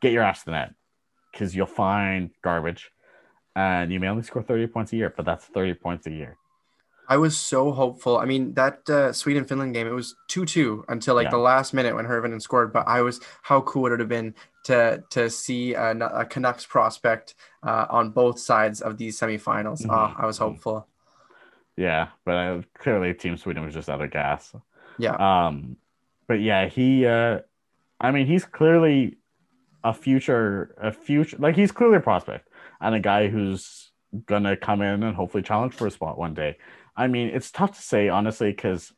get 0.00 0.12
your 0.12 0.22
ass 0.22 0.40
to 0.40 0.46
the 0.46 0.50
net 0.52 0.74
because 1.32 1.54
you'll 1.54 1.66
find 1.66 2.30
garbage, 2.42 2.90
and 3.54 3.92
you 3.92 4.00
may 4.00 4.08
only 4.08 4.22
score 4.22 4.42
thirty 4.42 4.66
points 4.66 4.92
a 4.92 4.96
year, 4.96 5.12
but 5.16 5.24
that's 5.24 5.44
thirty 5.44 5.74
points 5.74 6.06
a 6.06 6.10
year. 6.10 6.36
I 7.06 7.18
was 7.18 7.36
so 7.36 7.70
hopeful. 7.70 8.16
I 8.16 8.24
mean, 8.24 8.54
that 8.54 8.88
uh, 8.88 9.12
Sweden 9.12 9.44
Finland 9.44 9.74
game, 9.74 9.86
it 9.86 9.92
was 9.92 10.14
2 10.28 10.46
2 10.46 10.86
until 10.88 11.14
like 11.14 11.24
Yeah. 11.26 11.32
the 11.32 11.36
last 11.36 11.74
minute 11.74 11.94
when 11.94 12.06
Hirvonen 12.06 12.40
scored. 12.40 12.72
But 12.72 12.88
I 12.88 13.02
was, 13.02 13.20
how 13.42 13.60
cool 13.60 13.82
would 13.82 13.92
it 13.92 14.00
have 14.00 14.08
been 14.08 14.34
to 14.64 15.02
to 15.10 15.30
see 15.30 15.74
a, 15.74 15.90
a 15.92 16.24
Canucks 16.24 16.66
prospect 16.66 17.34
uh, 17.62 17.86
on 17.90 18.10
both 18.10 18.38
sides 18.38 18.80
of 18.80 18.98
these 18.98 19.18
semifinals? 19.18 19.82
Mhm. 19.82 19.90
Oh, 19.90 20.14
I 20.16 20.26
was 20.26 20.38
Mhm. 20.38 20.42
hopeful. 20.42 20.88
Yeah, 21.76 22.08
but 22.24 22.34
uh, 22.34 22.62
clearly 22.78 23.14
Team 23.14 23.36
Sweden 23.36 23.64
was 23.64 23.74
just 23.74 23.88
out 23.88 24.00
of 24.00 24.10
gas. 24.10 24.54
Yeah. 24.98 25.14
Um, 25.16 25.76
but 26.26 26.40
yeah, 26.40 26.66
he. 26.68 27.06
Uh, 27.06 27.40
I 28.00 28.10
mean, 28.10 28.26
he's 28.26 28.44
clearly 28.44 29.18
a 29.82 29.92
future, 29.92 30.74
a 30.80 30.92
future. 30.92 31.36
Like 31.38 31.56
he's 31.56 31.72
clearly 31.72 31.96
a 31.96 32.00
prospect 32.00 32.48
and 32.80 32.94
a 32.94 33.00
guy 33.00 33.28
who's 33.28 33.90
gonna 34.26 34.56
come 34.56 34.82
in 34.82 35.02
and 35.02 35.16
hopefully 35.16 35.42
challenge 35.42 35.74
for 35.74 35.86
a 35.86 35.90
spot 35.90 36.16
one 36.18 36.34
day. 36.34 36.56
I 36.96 37.08
mean, 37.08 37.28
it's 37.28 37.50
tough 37.50 37.72
to 37.76 37.82
say 37.82 38.08
honestly 38.08 38.50
because 38.50 38.92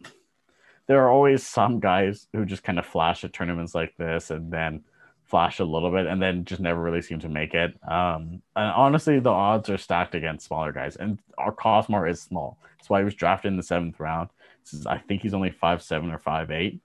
there 0.87 1.03
are 1.03 1.11
always 1.11 1.43
some 1.47 1.81
guys 1.81 2.29
who 2.33 2.45
just 2.45 2.63
kind 2.63 2.79
of 2.79 2.85
flash 2.87 3.25
at 3.25 3.33
tournaments 3.33 3.75
like 3.75 3.97
this 3.97 4.31
and 4.31 4.53
then 4.53 4.85
flash 5.27 5.59
a 5.59 5.65
little 5.65 5.91
bit 5.91 6.07
and 6.07 6.23
then 6.23 6.45
just 6.45 6.61
never 6.61 6.81
really 6.81 7.03
seem 7.03 7.19
to 7.21 7.29
make 7.29 7.53
it. 7.55 7.75
Um, 7.91 8.43
and 8.55 8.71
honestly, 8.73 9.19
the 9.19 9.31
odds 9.31 9.69
are 9.69 9.77
stacked 9.79 10.15
against 10.15 10.47
smaller 10.47 10.73
guys, 10.73 10.97
and 10.97 11.19
our 11.37 11.53
Costmar 11.53 12.09
is 12.09 12.21
small. 12.23 12.59
That's 12.79 12.89
why 12.89 13.01
he 13.01 13.05
was 13.05 13.15
drafted 13.15 13.51
in 13.51 13.57
the 13.57 13.63
seventh 13.63 13.99
round. 14.01 14.31
Is- 14.73 14.87
I 14.87 14.99
think 14.99 15.23
he's 15.23 15.35
only 15.35 15.51
five 15.51 15.83
seven 15.83 16.11
or 16.11 16.19
five 16.19 16.51
eight. 16.51 16.81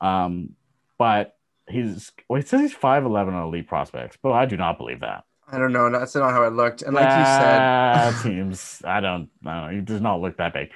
Um, 0.00 0.50
but 0.98 1.36
he's 1.68 2.12
well, 2.28 2.40
it 2.40 2.48
says 2.48 2.60
he's 2.60 2.72
five 2.74 3.04
eleven 3.04 3.34
on 3.34 3.46
elite 3.48 3.68
prospects, 3.68 4.18
but 4.22 4.32
I 4.32 4.46
do 4.46 4.56
not 4.56 4.78
believe 4.78 5.00
that. 5.00 5.24
I 5.50 5.58
don't 5.58 5.72
know. 5.72 5.90
That's 5.90 6.14
not 6.14 6.32
how 6.32 6.44
it 6.44 6.54
looked. 6.54 6.80
And 6.82 6.94
like 6.94 7.04
you 7.04 7.24
said, 7.24 8.22
teams, 8.22 8.82
I 8.86 9.00
don't, 9.00 9.28
I 9.46 9.60
don't 9.60 9.70
know. 9.72 9.76
He 9.76 9.80
does 9.84 10.00
not 10.00 10.20
look 10.22 10.38
that 10.38 10.54
big, 10.54 10.70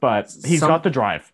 but 0.00 0.32
he's 0.44 0.60
Some- 0.60 0.68
got 0.70 0.82
the 0.82 0.90
drive. 0.90 1.30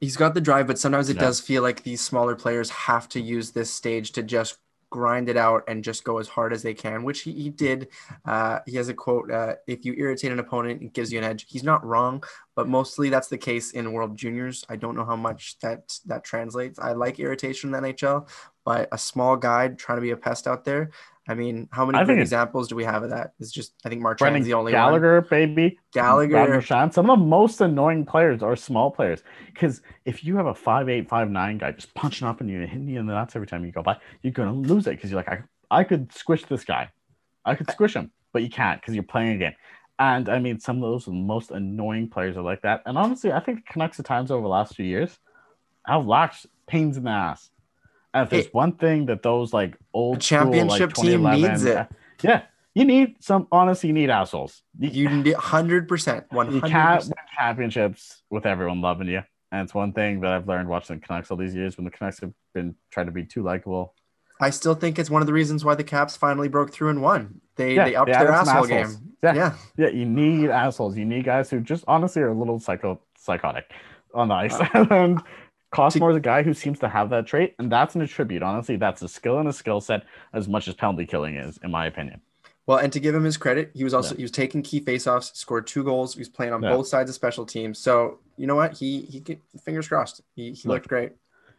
he's 0.00 0.16
got 0.16 0.34
the 0.34 0.40
drive, 0.40 0.66
but 0.66 0.78
sometimes 0.78 1.08
it 1.08 1.14
Yeah. 1.16 1.22
does 1.22 1.40
feel 1.40 1.62
like 1.62 1.84
these 1.84 2.00
smaller 2.00 2.34
players 2.34 2.70
have 2.70 3.08
to 3.10 3.20
use 3.20 3.52
this 3.52 3.70
stage 3.72 4.10
to 4.12 4.22
just 4.24 4.58
grind 4.94 5.28
it 5.28 5.36
out 5.36 5.64
and 5.66 5.82
just 5.82 6.04
go 6.04 6.18
as 6.18 6.28
hard 6.28 6.52
as 6.52 6.62
they 6.62 6.72
can, 6.72 7.02
which 7.02 7.22
he, 7.22 7.32
he 7.32 7.50
did. 7.50 7.88
Uh, 8.24 8.60
he 8.64 8.76
has 8.76 8.88
a 8.88 8.94
quote 8.94 9.28
uh, 9.28 9.56
If 9.66 9.84
you 9.84 9.92
irritate 9.94 10.30
an 10.30 10.38
opponent, 10.38 10.82
it 10.82 10.92
gives 10.92 11.12
you 11.12 11.18
an 11.18 11.24
edge. 11.24 11.46
He's 11.48 11.64
not 11.64 11.84
wrong, 11.84 12.22
but 12.54 12.68
mostly 12.68 13.10
that's 13.10 13.26
the 13.26 13.36
case 13.36 13.72
in 13.72 13.92
World 13.92 14.16
Juniors. 14.16 14.64
I 14.68 14.76
don't 14.76 14.94
know 14.94 15.04
how 15.04 15.16
much 15.16 15.58
that, 15.62 15.98
that 16.06 16.22
translates. 16.22 16.78
I 16.78 16.92
like 16.92 17.18
irritation 17.18 17.74
in 17.74 17.82
the 17.82 17.88
NHL, 17.88 18.28
but 18.64 18.88
a 18.92 18.98
small 18.98 19.36
guy 19.36 19.66
trying 19.66 19.98
to 19.98 20.02
be 20.02 20.12
a 20.12 20.16
pest 20.16 20.46
out 20.46 20.64
there. 20.64 20.92
I 21.26 21.34
mean, 21.34 21.68
how 21.72 21.86
many 21.86 22.20
examples 22.20 22.68
do 22.68 22.76
we 22.76 22.84
have 22.84 23.02
of 23.02 23.10
that? 23.10 23.32
It's 23.40 23.50
just, 23.50 23.72
I 23.84 23.88
think 23.88 24.02
Marchand's 24.02 24.44
the 24.44 24.52
only 24.52 24.72
one. 24.72 24.78
Gallagher, 24.78 25.22
baby. 25.22 25.78
Gallagher. 25.92 26.48
Marchand. 26.48 26.92
Some 26.92 27.08
of 27.08 27.18
the 27.18 27.24
most 27.24 27.60
annoying 27.62 28.04
players 28.04 28.42
are 28.42 28.54
small 28.56 28.90
players. 28.90 29.22
Because 29.46 29.80
if 30.04 30.22
you 30.22 30.36
have 30.36 30.46
a 30.46 30.54
five 30.54 30.88
eight, 30.90 31.08
five 31.08 31.30
nine 31.30 31.56
guy 31.58 31.72
just 31.72 31.94
punching 31.94 32.28
up 32.28 32.40
and 32.42 32.50
you 32.50 32.60
hitting 32.60 32.88
you 32.88 33.00
in 33.00 33.06
the 33.06 33.14
nuts 33.14 33.34
every 33.36 33.46
time 33.46 33.64
you 33.64 33.72
go 33.72 33.82
by, 33.82 33.96
you're 34.22 34.34
gonna 34.34 34.52
lose 34.52 34.86
it 34.86 34.90
because 34.96 35.10
you're 35.10 35.18
like, 35.18 35.28
I, 35.30 35.42
I 35.70 35.84
could 35.84 36.12
squish 36.12 36.44
this 36.44 36.64
guy. 36.64 36.90
I 37.44 37.54
could 37.54 37.70
squish 37.70 37.94
him, 37.94 38.10
but 38.32 38.42
you 38.42 38.50
can't 38.50 38.80
because 38.80 38.94
you're 38.94 39.02
playing 39.02 39.36
again. 39.36 39.54
And 39.98 40.28
I 40.28 40.38
mean, 40.40 40.60
some 40.60 40.76
of 40.76 40.82
those 40.82 41.06
most 41.06 41.52
annoying 41.52 42.08
players 42.10 42.36
are 42.36 42.42
like 42.42 42.62
that. 42.62 42.82
And 42.84 42.98
honestly, 42.98 43.32
I 43.32 43.40
think 43.40 43.64
the 43.64 43.72
Canucks 43.72 43.98
at 43.98 44.06
times 44.06 44.30
over 44.30 44.42
the 44.42 44.48
last 44.48 44.74
few 44.74 44.84
years 44.84 45.18
I've 45.86 46.06
lacked 46.06 46.46
pains 46.66 46.96
in 46.96 47.04
the 47.04 47.10
ass. 47.10 47.50
And 48.14 48.24
if 48.24 48.30
there's 48.30 48.46
It- 48.46 48.54
one 48.54 48.72
thing 48.72 49.06
that 49.06 49.22
those 49.22 49.52
like 49.52 49.76
old 49.92 50.20
championship 50.20 50.96
school, 50.96 51.18
like, 51.18 51.34
team 51.34 51.42
needs 51.50 51.64
it. 51.64 51.86
yeah, 52.22 52.42
you 52.74 52.84
need 52.84 53.16
some. 53.22 53.48
Honestly, 53.52 53.88
you 53.88 53.92
need 53.92 54.08
assholes. 54.08 54.62
You, 54.78 55.08
need 55.10 55.34
100%. 55.34 56.28
100%. 56.32 56.52
you 56.54 56.60
can't 56.62 57.04
win 57.04 57.12
championships 57.36 58.22
with 58.30 58.46
everyone 58.46 58.80
loving 58.80 59.08
you. 59.08 59.22
And 59.52 59.62
it's 59.62 59.74
one 59.74 59.92
thing 59.92 60.20
that 60.20 60.32
I've 60.32 60.48
learned 60.48 60.68
watching 60.68 60.98
the 60.98 61.06
Canucks 61.06 61.30
all 61.30 61.36
these 61.36 61.54
years 61.54 61.76
when 61.76 61.84
the 61.84 61.90
Canucks 61.90 62.20
have 62.20 62.32
been 62.54 62.74
trying 62.90 63.06
to 63.06 63.12
be 63.12 63.24
too 63.24 63.42
likable. 63.42 63.94
I 64.40 64.50
still 64.50 64.74
think 64.74 64.98
it's 64.98 65.10
one 65.10 65.22
of 65.22 65.26
the 65.26 65.32
reasons 65.32 65.64
why 65.64 65.76
the 65.76 65.84
Caps 65.84 66.16
finally 66.16 66.48
broke 66.48 66.72
through 66.72 66.88
and 66.90 67.00
won. 67.02 67.40
They 67.56 67.74
Yeah, 67.76 67.84
they 67.84 67.94
upped 67.94 68.06
they 68.08 68.18
their 68.18 68.32
asshole 68.32 68.64
assholes. 68.64 68.96
game. 68.96 69.14
Yeah. 69.22 69.34
Yeah. 69.34 69.54
Yeah, 69.76 69.88
you 69.88 70.04
need 70.06 70.50
assholes. 70.50 70.96
You 70.96 71.04
need 71.04 71.24
guys 71.24 71.50
who 71.50 71.60
just 71.60 71.84
honestly 71.86 72.20
are 72.22 72.28
a 72.30 72.34
little 72.34 72.58
psycho 72.58 73.00
psychotic 73.16 73.70
on 74.12 74.28
the 74.28 74.34
ice. 74.34 74.54
Uh. 74.54 74.86
and 74.90 75.22
Costmar 75.74 76.10
is 76.10 76.16
a 76.16 76.20
guy 76.20 76.42
who 76.42 76.54
seems 76.54 76.78
to 76.80 76.88
have 76.88 77.10
that 77.10 77.26
trait, 77.26 77.54
and 77.58 77.70
that's 77.70 77.94
an 77.94 78.00
attribute. 78.02 78.42
Honestly, 78.42 78.76
that's 78.76 79.02
a 79.02 79.08
skill 79.08 79.38
and 79.38 79.48
a 79.48 79.52
skill 79.52 79.80
set 79.80 80.04
as 80.32 80.48
much 80.48 80.68
as 80.68 80.74
penalty 80.74 81.04
killing 81.06 81.36
is, 81.36 81.58
in 81.62 81.70
my 81.70 81.86
opinion. 81.86 82.20
Well, 82.66 82.78
and 82.78 82.92
to 82.92 83.00
give 83.00 83.14
him 83.14 83.24
his 83.24 83.36
credit, 83.36 83.70
he 83.74 83.84
was 83.84 83.92
also 83.92 84.14
he 84.14 84.22
was 84.22 84.30
taking 84.30 84.62
key 84.62 84.80
faceoffs, 84.80 85.34
scored 85.36 85.66
two 85.66 85.84
goals. 85.84 86.14
He 86.14 86.20
was 86.20 86.28
playing 86.28 86.52
on 86.52 86.62
Yeah. 86.62 86.70
both 86.70 86.86
sides 86.86 87.10
of 87.10 87.14
special 87.14 87.44
teams. 87.44 87.78
So 87.78 88.20
you 88.36 88.46
know 88.46 88.56
what? 88.56 88.72
He 88.78 89.02
he 89.02 89.20
get, 89.20 89.40
fingers 89.62 89.88
crossed. 89.88 90.22
He 90.34 90.52
he 90.52 90.68
Look. 90.68 90.76
looked 90.76 90.88
great. 90.88 91.12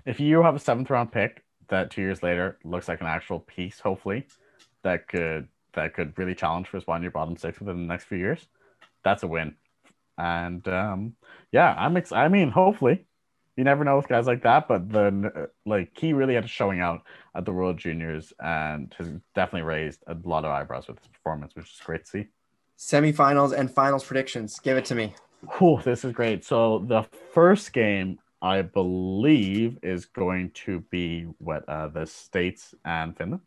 If 0.05 0.19
you 0.19 0.41
have 0.41 0.55
a 0.55 0.59
seventh 0.59 0.89
round 0.89 1.11
pick 1.11 1.43
that 1.67 1.91
two 1.91 2.01
years 2.01 2.23
later 2.23 2.57
looks 2.63 2.87
like 2.87 3.01
an 3.01 3.07
actual 3.07 3.39
piece, 3.41 3.79
hopefully, 3.79 4.25
that 4.83 5.07
could 5.07 5.47
that 5.73 5.93
could 5.93 6.17
really 6.17 6.33
challenge 6.35 6.67
for 6.69 6.77
a 6.77 6.81
spot 6.81 6.97
in 6.97 7.01
your 7.03 7.11
bottom 7.11 7.35
six 7.37 7.59
within 7.59 7.75
the 7.77 7.87
next 7.87 8.05
few 8.05 8.17
years, 8.17 8.47
that's 9.03 9.23
a 9.23 9.27
win. 9.27 9.55
And 10.17 10.65
um, 10.67 11.15
yeah, 11.51 11.75
I'm 11.77 11.97
ex- 11.97 12.11
I 12.13 12.29
mean, 12.29 12.49
hopefully, 12.49 13.05
you 13.57 13.63
never 13.63 13.83
know 13.83 13.95
with 13.97 14.07
guys 14.07 14.27
like 14.27 14.43
that, 14.43 14.67
but 14.67 14.89
then, 14.89 15.31
like 15.65 15.91
he 15.97 16.13
really 16.13 16.35
had 16.35 16.43
a 16.45 16.47
showing 16.47 16.79
out 16.81 17.03
at 17.35 17.45
the 17.45 17.51
World 17.53 17.77
Juniors 17.77 18.33
and 18.39 18.93
has 18.97 19.07
definitely 19.33 19.61
raised 19.63 20.03
a 20.07 20.15
lot 20.23 20.43
of 20.45 20.51
eyebrows 20.51 20.87
with 20.87 20.99
his 20.99 21.07
performance, 21.07 21.55
which 21.55 21.65
is 21.65 21.79
great 21.83 22.03
to 22.05 22.09
see. 22.09 22.27
Semifinals 22.77 23.57
and 23.57 23.71
finals 23.71 24.03
predictions. 24.03 24.59
Give 24.59 24.77
it 24.77 24.85
to 24.85 24.95
me. 24.95 25.13
Whew, 25.57 25.79
this 25.83 26.03
is 26.03 26.11
great. 26.11 26.43
So 26.43 26.79
the 26.87 27.03
first 27.33 27.71
game, 27.71 28.19
I 28.41 28.61
believe, 28.61 29.77
is 29.83 30.05
going 30.05 30.51
to 30.65 30.81
be 30.89 31.23
what 31.37 31.67
uh, 31.69 31.87
the 31.87 32.05
States 32.05 32.73
and 32.83 33.15
Finland. 33.17 33.41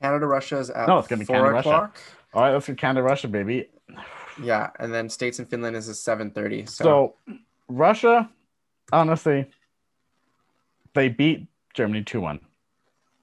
Canada 0.00 0.26
Russia 0.26 0.58
is 0.58 0.70
at 0.70 0.86
No, 0.86 0.98
it's 0.98 1.08
gonna 1.08 1.18
be 1.20 1.24
four 1.24 1.36
Canada, 1.36 1.54
Russia. 1.54 1.68
o'clock. 1.68 1.98
All 2.34 2.42
right, 2.42 2.52
let's 2.52 2.68
go 2.68 2.74
Canada, 2.74 3.02
Russia, 3.02 3.26
baby. 3.26 3.68
Yeah, 4.40 4.70
and 4.78 4.94
then 4.94 5.08
States 5.08 5.40
and 5.40 5.48
Finland 5.48 5.74
is 5.76 5.88
at 5.88 5.96
seven 5.96 6.30
thirty. 6.30 6.66
So, 6.66 6.84
So 6.84 7.14
Russia, 7.68 8.30
honestly, 8.92 9.46
they 10.94 11.08
beat 11.08 11.46
Germany 11.74 12.02
two 12.04 12.20
one. 12.20 12.40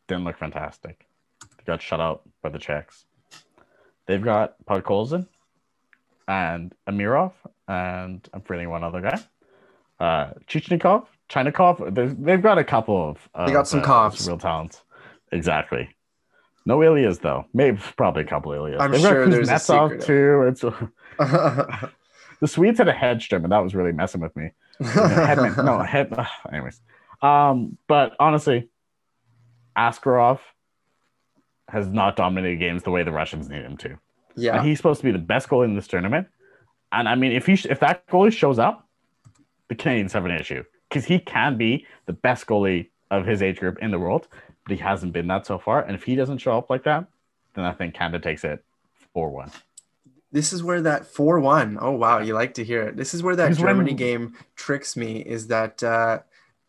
Didn't 0.07 0.24
look 0.26 0.38
fantastic. 0.38 1.05
They 1.41 1.63
got 1.66 1.82
shut 1.82 1.99
out 1.99 2.22
by 2.41 2.49
the 2.49 2.59
Czechs. 2.59 3.05
They've 4.07 4.24
got 4.24 4.55
Podkolzin 4.66 5.28
and 6.28 6.74
Amirov, 6.88 7.34
and 7.68 8.28
I'm 8.34 8.41
forgetting 8.41 8.70
one 8.70 8.84
other 8.84 9.01
guy. 9.01 9.20
Uh, 9.99 10.34
Chichnikov, 10.47 11.07
Chinikov. 11.30 11.93
There's, 11.95 12.13
they've 12.16 12.41
got 12.41 12.57
a 12.57 12.63
couple 12.63 13.09
of. 13.09 13.30
Uh, 13.34 13.47
They 13.47 13.53
got 13.53 13.68
some 13.68 13.80
uh, 13.80 13.86
Kovs. 13.86 14.28
real 14.28 14.38
talents. 14.38 14.84
Exactly. 15.32 15.89
No 16.68 16.84
Ilias 16.84 17.20
though. 17.20 17.45
Maybe 17.53 17.80
probably 17.95 18.24
a 18.24 18.28
couple 18.28 18.51
Ilias. 18.51 18.80
I'm 18.82 18.91
They've 18.91 19.01
sure 19.01 19.28
there's 19.28 19.49
a 19.49 19.59
secret. 19.59 20.01
too. 20.01 20.43
It's 20.47 20.61
the 21.20 22.47
Swedes 22.47 22.78
had 22.80 22.88
a 22.88 22.93
Hedstrom, 22.93 23.43
and 23.43 23.51
that 23.51 23.63
was 23.63 23.74
really 23.76 23.91
messing 23.91 24.22
with 24.22 24.36
me. 24.36 24.49
Hedman, 24.82 25.64
no, 25.64 25.80
head. 25.80 26.14
anyways, 26.52 26.82
Um, 27.22 27.78
but 27.88 28.16
honestly, 28.20 28.70
Askarov 29.78 30.40
has 31.70 31.88
not 31.88 32.16
dominated 32.16 32.58
games 32.58 32.84
the 32.84 32.92
way 32.92 33.04
the 33.04 33.12
Russians 33.12 33.50
need 33.50 33.64
him 33.64 33.78
to. 33.78 33.98
Yeah. 34.36 34.58
And 34.58 34.68
he's 34.68 34.78
supposed 34.78 35.00
to 35.02 35.06
be 35.06 35.12
the 35.12 35.18
best 35.18 35.48
goalie 35.50 35.66
in 35.66 35.76
this 35.76 35.88
tournament. 35.88 36.28
And 36.92 37.08
I 37.10 37.16
mean, 37.16 37.32
if 37.32 37.46
he 37.46 37.54
if 37.70 37.80
that 37.80 38.08
goalie 38.08 38.32
shows 38.32 38.60
up, 38.60 38.88
the 39.70 39.76
Canadians 39.76 40.14
have 40.14 40.26
an 40.26 40.32
issue 40.32 40.64
because 40.90 41.06
he 41.06 41.20
can 41.20 41.58
be 41.58 41.86
the 42.06 42.14
best 42.14 42.46
goalie 42.46 42.90
of 43.12 43.26
his 43.26 43.42
age 43.42 43.60
group 43.60 43.80
in 43.82 43.92
the 43.92 44.00
world, 44.00 44.28
but 44.66 44.76
he 44.76 44.82
hasn't 44.82 45.14
been 45.14 45.28
that 45.28 45.46
so 45.46 45.58
far. 45.58 45.82
And 45.82 45.96
if 45.96 46.04
he 46.04 46.16
doesn't 46.16 46.38
show 46.40 46.58
up 46.58 46.70
like 46.70 46.84
that, 46.84 47.06
then 47.56 47.66
I 47.66 47.72
think 47.74 47.94
Canada 47.96 48.20
takes 48.20 48.44
it 48.44 48.64
four 49.14 49.30
one. 49.30 49.52
This 50.32 50.52
is 50.54 50.64
where 50.64 50.82
that 50.82 51.06
4 51.06 51.40
1. 51.40 51.78
Oh, 51.80 51.92
wow. 51.92 52.20
You 52.20 52.34
like 52.34 52.54
to 52.56 52.64
hear 52.64 52.84
it. 52.84 52.98
This 52.98 53.14
is 53.14 53.24
where 53.24 53.36
that 53.36 53.46
Because 53.50 53.60
when- 53.64 53.68
Germany 53.76 53.94
game 53.94 54.34
tricks 54.56 54.96
me 54.98 55.20
is 55.20 55.48
that 55.48 55.82
uh, 55.84 56.20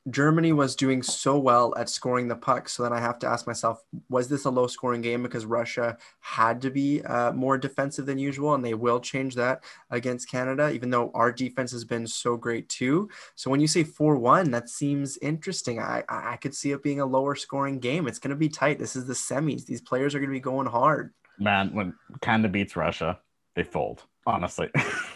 Germany 0.09 0.53
was 0.53 0.77
doing 0.77 1.03
so 1.03 1.37
well 1.37 1.75
at 1.77 1.89
scoring 1.89 2.29
the 2.29 2.37
puck. 2.37 2.69
So 2.69 2.85
then 2.85 2.93
I 2.93 3.01
have 3.01 3.19
to 3.21 3.27
ask 3.27 3.45
myself, 3.45 3.83
was 4.09 4.29
this 4.29 4.45
a 4.45 4.51
low 4.51 4.69
scoring 4.69 5.01
game 5.01 5.21
because 5.25 5.45
Russia 5.47 5.97
had 6.21 6.63
to 6.63 6.71
be 6.71 7.03
uh, 7.03 7.33
more 7.33 7.59
defensive 7.59 8.07
than 8.07 8.17
usual? 8.19 8.55
And 8.55 8.65
they 8.65 8.75
will 8.75 9.01
change 9.01 9.35
that 9.35 9.65
against 9.91 10.31
Canada, 10.31 10.71
even 10.71 10.91
though 10.91 11.11
our 11.13 11.33
defense 11.33 11.73
has 11.73 11.85
been 11.85 12.07
so 12.07 12.37
great 12.37 12.69
too. 12.69 13.09
So 13.35 13.51
when 13.51 13.59
you 13.59 13.67
say 13.67 13.83
4 13.83 14.17
1, 14.17 14.53
that 14.53 14.69
seems 14.69 15.17
interesting. 15.19 15.81
I, 15.81 16.05
I 16.09 16.35
I 16.35 16.37
could 16.37 16.55
see 16.55 16.71
it 16.71 16.85
being 16.85 17.01
a 17.01 17.07
lower 17.07 17.35
scoring 17.35 17.81
game. 17.81 18.07
It's 18.07 18.21
going 18.21 18.31
to 18.31 18.37
be 18.37 18.49
tight. 18.49 18.79
This 18.79 18.95
is 18.95 19.07
the 19.07 19.15
semis. 19.15 19.67
These 19.67 19.81
players 19.81 20.15
are 20.15 20.21
going 20.21 20.31
to 20.31 20.35
be 20.37 20.39
going 20.41 20.69
hard. 20.69 21.13
Man, 21.39 21.75
when 21.75 21.95
Canada 22.21 22.49
beats 22.49 22.77
Russia, 22.77 23.19
they 23.57 23.65
fold. 23.65 24.05
Honestly, 24.27 24.69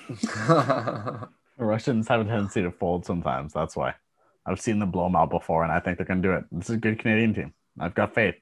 the 0.08 1.28
Russians 1.58 2.08
have 2.08 2.20
a 2.20 2.24
tendency 2.24 2.62
to 2.62 2.70
fold 2.70 3.04
sometimes. 3.04 3.52
That's 3.52 3.76
why 3.76 3.94
I've 4.46 4.60
seen 4.60 4.78
them 4.78 4.90
blow 4.90 5.04
them 5.04 5.16
out 5.16 5.30
before, 5.30 5.62
and 5.62 5.72
I 5.72 5.78
think 5.78 5.98
they're 5.98 6.06
gonna 6.06 6.22
do 6.22 6.32
it. 6.32 6.44
This 6.50 6.70
is 6.70 6.76
a 6.76 6.78
good 6.78 6.98
Canadian 6.98 7.34
team. 7.34 7.54
I've 7.78 7.94
got 7.94 8.14
faith. 8.14 8.36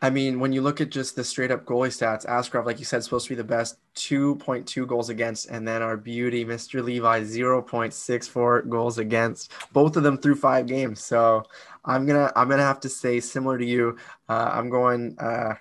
I 0.00 0.10
mean, 0.10 0.38
when 0.38 0.52
you 0.52 0.62
look 0.62 0.80
at 0.80 0.90
just 0.90 1.16
the 1.16 1.24
straight 1.24 1.50
up 1.50 1.64
goalie 1.64 1.88
stats, 1.88 2.24
Askarov, 2.24 2.66
like 2.66 2.78
you 2.78 2.84
said, 2.84 3.02
supposed 3.02 3.26
to 3.26 3.30
be 3.30 3.36
the 3.36 3.42
best 3.42 3.78
2.2 3.96 4.86
goals 4.86 5.08
against. 5.08 5.48
And 5.48 5.66
then 5.66 5.82
our 5.82 5.96
beauty, 5.96 6.44
Mr. 6.44 6.84
Levi, 6.84 7.22
0.64 7.22 8.68
goals 8.68 8.98
against. 8.98 9.50
Both 9.72 9.96
of 9.96 10.04
them 10.04 10.16
through 10.16 10.36
five 10.36 10.66
games. 10.66 11.02
So 11.02 11.42
I'm 11.84 12.06
gonna 12.06 12.32
I'm 12.36 12.48
gonna 12.48 12.62
have 12.62 12.80
to 12.80 12.88
say 12.88 13.18
similar 13.18 13.58
to 13.58 13.66
you. 13.66 13.96
Uh, 14.28 14.50
I'm 14.52 14.70
going 14.70 15.16
uh, 15.18 15.54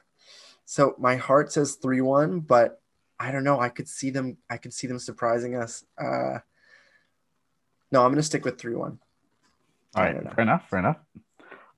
so 0.66 0.96
my 1.00 1.16
heart 1.16 1.52
says 1.54 1.78
3-1, 1.82 2.46
but 2.46 2.82
I 3.20 3.32
don't 3.32 3.44
know. 3.44 3.60
I 3.60 3.70
could 3.70 3.88
see 3.88 4.10
them, 4.10 4.38
I 4.50 4.58
could 4.58 4.74
see 4.74 4.88
them 4.88 5.00
surprising 5.00 5.56
us. 5.56 5.84
Uh, 6.00 6.40
no, 7.92 8.04
I'm 8.04 8.12
gonna 8.12 8.24
stick 8.24 8.46
with 8.46 8.58
3-1. 8.58 8.80
All 9.96 10.04
I 10.04 10.12
right, 10.12 10.34
fair 10.36 10.44
enough, 10.44 10.70
fair 10.70 10.80
enough. 10.80 10.98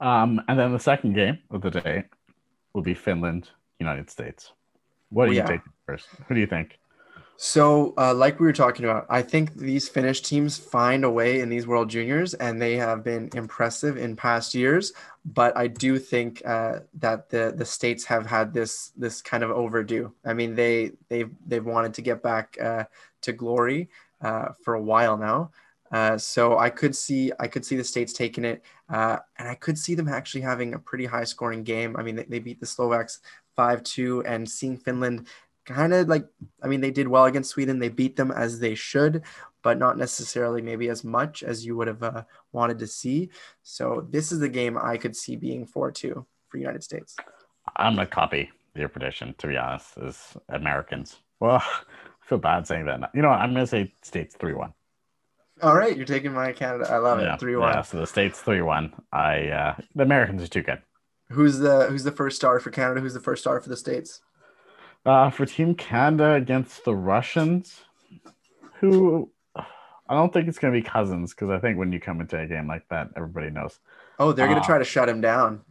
Um, 0.02 0.42
and 0.48 0.58
then 0.60 0.72
the 0.74 0.80
second 0.80 1.14
game 1.14 1.40
of 1.52 1.62
the 1.62 1.72
day 1.72 2.06
will 2.74 2.82
be 2.82 2.94
Finland, 2.94 3.50
United 3.80 4.10
States. 4.10 4.52
What 5.10 5.26
do 5.26 5.32
Oh, 5.32 5.34
you 5.34 5.38
yeah. 5.40 5.46
take 5.46 5.62
first? 5.86 6.08
Who 6.28 6.36
do 6.36 6.40
you 6.42 6.48
think? 6.48 6.80
So, 7.38 7.94
uh, 7.98 8.14
like 8.14 8.40
we 8.40 8.46
were 8.46 8.54
talking 8.54 8.84
about, 8.84 9.06
I 9.10 9.22
think 9.22 9.56
these 9.56 9.88
Finnish 9.88 10.22
teams 10.22 10.58
find 10.58 11.06
a 11.06 11.10
way 11.10 11.40
in 11.40 11.48
these 11.48 11.66
World 11.66 11.90
Juniors, 11.90 12.34
and 12.34 12.62
they 12.62 12.76
have 12.76 13.02
been 13.02 13.30
impressive 13.34 13.96
in 13.98 14.18
past 14.18 14.54
years. 14.54 14.92
But 15.34 15.56
I 15.58 15.68
do 15.68 16.00
think 16.00 16.42
uh, 16.46 16.80
that 16.96 17.30
the 17.30 17.54
the 17.56 17.66
states 17.66 18.06
have 18.06 18.26
had 18.26 18.54
this 18.54 18.92
this 18.98 19.22
kind 19.22 19.44
of 19.44 19.52
overdue. 19.52 20.14
I 20.26 20.34
mean, 20.34 20.56
they 20.56 20.94
they've 21.10 21.30
they've 21.46 21.66
wanted 21.66 21.94
to 21.96 22.02
get 22.02 22.24
back 22.24 22.58
uh, 22.60 22.86
to 23.22 23.34
glory 23.34 23.90
uh, 24.22 24.50
for 24.64 24.74
a 24.74 24.82
while 24.82 25.18
now. 25.18 25.52
Uh, 25.92 26.18
so 26.18 26.58
I 26.58 26.70
could 26.70 26.96
see 26.96 27.32
I 27.40 27.48
could 27.48 27.66
see 27.66 27.76
the 27.76 27.84
states 27.84 28.14
taking 28.14 28.46
it, 28.46 28.64
uh, 28.90 29.18
and 29.38 29.48
I 29.48 29.56
could 29.56 29.78
see 29.78 29.96
them 29.96 30.08
actually 30.08 30.42
having 30.42 30.74
a 30.74 30.80
pretty 30.80 31.06
high 31.06 31.24
scoring 31.26 31.64
game. 31.64 31.96
I 31.98 32.04
mean, 32.04 32.16
they, 32.16 32.24
they 32.24 32.40
beat 32.40 32.60
the 32.60 32.66
Slovaks 32.66 33.20
five 33.56 33.84
two, 33.84 34.24
and 34.26 34.50
seeing 34.50 34.78
Finland 34.78 35.28
kind 35.66 35.94
of 35.94 36.08
like 36.08 36.26
I 36.64 36.68
mean, 36.68 36.82
they 36.82 36.92
did 36.92 37.08
well 37.08 37.26
against 37.26 37.52
Sweden. 37.52 37.80
They 37.80 37.90
beat 37.90 38.16
them 38.16 38.32
as 38.32 38.60
they 38.60 38.76
should, 38.76 39.24
but 39.64 39.78
not 39.78 39.98
necessarily 39.98 40.62
maybe 40.62 40.90
as 40.90 41.04
much 41.04 41.44
as 41.44 41.66
you 41.66 41.76
would 41.76 41.88
have 41.88 42.04
uh, 42.04 42.24
wanted 42.52 42.80
to 42.80 42.88
see. 42.88 43.30
So 43.64 44.08
this 44.10 44.32
is 44.32 44.40
the 44.40 44.50
game 44.50 44.78
I 44.78 44.98
could 44.98 45.16
see 45.16 45.36
being 45.36 45.66
4 45.66 45.92
2 45.92 46.26
for 46.48 46.58
United 46.58 46.84
States. 46.84 47.16
I'm 47.76 47.96
gonna 47.96 48.08
copy 48.08 48.50
your 48.76 48.90
prediction. 48.90 49.36
To 49.38 49.48
be 49.48 49.58
honest, 49.58 49.98
as 49.98 50.38
Americans. 50.50 51.18
Well, 51.40 51.58
I 51.64 52.26
feel 52.28 52.38
bad 52.38 52.68
saying 52.68 52.86
that. 52.86 53.12
You 53.14 53.22
know, 53.22 53.30
what? 53.30 53.40
I'm 53.40 53.54
gonna 53.54 53.68
say 53.68 53.94
States 54.02 54.36
three 54.36 54.54
one. 54.54 54.74
All 55.62 55.76
right, 55.76 55.96
you're 55.96 56.06
taking 56.06 56.32
my 56.32 56.54
Canada. 56.54 56.90
I 56.90 56.98
love 57.00 57.20
it. 57.20 57.38
3 57.38 57.58
1. 57.58 57.74
Yeah, 57.74 57.82
so 57.82 57.98
the 57.98 58.08
States 58.08 58.40
three 58.40 58.62
one. 58.62 58.94
I 59.12 59.48
uh, 59.50 59.76
the 59.96 60.04
Americans 60.04 60.42
are 60.42 60.48
too 60.48 60.64
good. 60.64 60.82
Who's 61.30 61.60
the 61.60 61.88
who's 61.88 62.04
the 62.04 62.12
first 62.12 62.38
star 62.38 62.60
for 62.60 62.72
Canada? 62.72 63.02
Who's 63.02 63.14
the 63.14 63.20
first 63.20 63.44
star 63.44 63.60
for 63.60 63.70
the 63.70 63.78
States? 63.78 64.22
Uh, 65.06 65.30
for 65.30 65.46
Team 65.46 65.76
Canada 65.76 66.34
against 66.34 66.84
the 66.86 66.96
Russians, 66.96 67.82
who 68.80 69.32
I 70.10 70.16
don't 70.16 70.34
think 70.34 70.48
it's 70.48 70.58
going 70.60 70.74
to 70.74 70.80
be 70.82 70.86
Cozens 70.88 71.34
because 71.34 71.50
I 71.52 71.60
think 71.60 71.78
when 71.78 71.92
you 71.94 72.00
come 72.00 72.20
into 72.20 72.38
a 72.38 72.48
game 72.48 72.68
like 72.68 72.88
that, 72.90 73.10
everybody 73.16 73.52
knows. 73.52 73.80
Oh, 74.18 74.34
they're 74.34 74.48
gonna 74.48 74.60
Ah. 74.60 74.66
try 74.66 74.78
to 74.80 74.84
shut 74.84 75.08
him 75.08 75.22
down. 75.22 75.62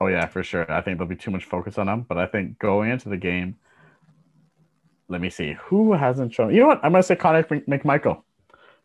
Oh 0.00 0.06
yeah, 0.06 0.26
for 0.26 0.42
sure. 0.42 0.70
I 0.72 0.80
think 0.80 0.96
there'll 0.96 1.08
be 1.08 1.16
too 1.16 1.30
much 1.30 1.44
focus 1.44 1.76
on 1.76 1.88
him. 1.88 2.02
But 2.08 2.16
I 2.16 2.26
think 2.26 2.58
going 2.58 2.90
into 2.90 3.10
the 3.10 3.18
game, 3.18 3.56
let 5.08 5.20
me 5.20 5.28
see 5.28 5.54
who 5.64 5.92
hasn't 5.92 6.32
shown. 6.32 6.54
You 6.54 6.60
know 6.60 6.68
what? 6.68 6.80
I'm 6.82 6.92
going 6.92 7.02
to 7.02 7.06
say 7.06 7.16
Connor 7.16 7.42
McMichael. 7.42 8.22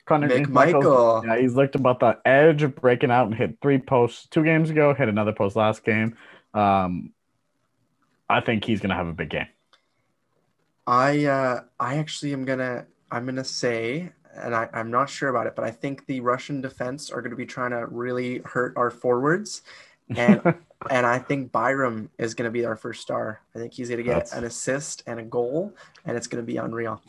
Connor 0.06 0.28
McMichael. 0.28 1.24
Yeah, 1.26 1.38
he's 1.40 1.56
looked 1.56 1.76
about 1.76 2.00
the 2.00 2.20
edge 2.26 2.64
of 2.64 2.76
breaking 2.76 3.12
out 3.12 3.28
and 3.28 3.36
hit 3.36 3.58
three 3.62 3.78
posts 3.78 4.28
two 4.28 4.44
games 4.44 4.70
ago. 4.70 4.94
Hit 4.94 5.08
another 5.08 5.32
post 5.32 5.56
last 5.56 5.84
game. 5.86 6.18
Um, 6.54 7.12
I 8.30 8.42
think 8.42 8.66
he's 8.66 8.82
going 8.82 8.90
to 8.90 8.96
have 8.96 9.08
a 9.08 9.14
big 9.14 9.30
game. 9.30 9.48
I 10.88 11.26
uh, 11.26 11.62
I 11.80 11.96
actually 11.98 12.34
am 12.34 12.46
gonna 12.46 12.86
I'm 13.12 13.26
gonna 13.26 13.44
say, 13.44 14.12
and 14.36 14.56
I, 14.56 14.70
I'm 14.74 14.92
not 14.92 15.10
sure 15.10 15.30
about 15.30 15.48
it, 15.48 15.56
but 15.56 15.66
I 15.66 15.72
think 15.72 16.06
the 16.06 16.20
Russian 16.20 16.62
defense 16.62 17.10
are 17.12 17.22
gonna 17.22 17.36
be 17.36 17.46
trying 17.46 17.72
to 17.72 17.86
really 17.88 18.40
hurt 18.46 18.74
our 18.78 18.92
forwards, 18.92 19.62
and 20.16 20.42
and 20.90 21.06
I 21.06 21.20
think 21.20 21.52
Byram 21.52 22.10
is 22.18 22.34
gonna 22.34 22.52
be 22.52 22.66
our 22.66 22.76
first 22.76 23.02
star. 23.02 23.42
I 23.56 23.60
think 23.60 23.74
he's 23.74 23.90
gonna 23.90 24.04
get 24.04 24.14
That's- 24.14 24.34
an 24.34 24.44
assist 24.44 25.04
and 25.08 25.20
a 25.20 25.24
goal, 25.24 25.74
and 26.06 26.18
it's 26.18 26.28
gonna 26.28 26.44
be 26.44 26.58
unreal. 26.58 27.02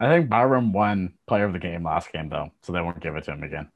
I 0.00 0.06
think 0.08 0.28
Byram 0.28 0.72
won 0.72 1.14
Player 1.26 1.44
of 1.44 1.52
the 1.52 1.58
Game 1.58 1.84
last 1.84 2.12
game 2.12 2.28
though, 2.28 2.52
so 2.62 2.72
they 2.72 2.80
won't 2.80 3.00
give 3.00 3.16
it 3.16 3.24
to 3.24 3.32
him 3.32 3.42
again. 3.42 3.68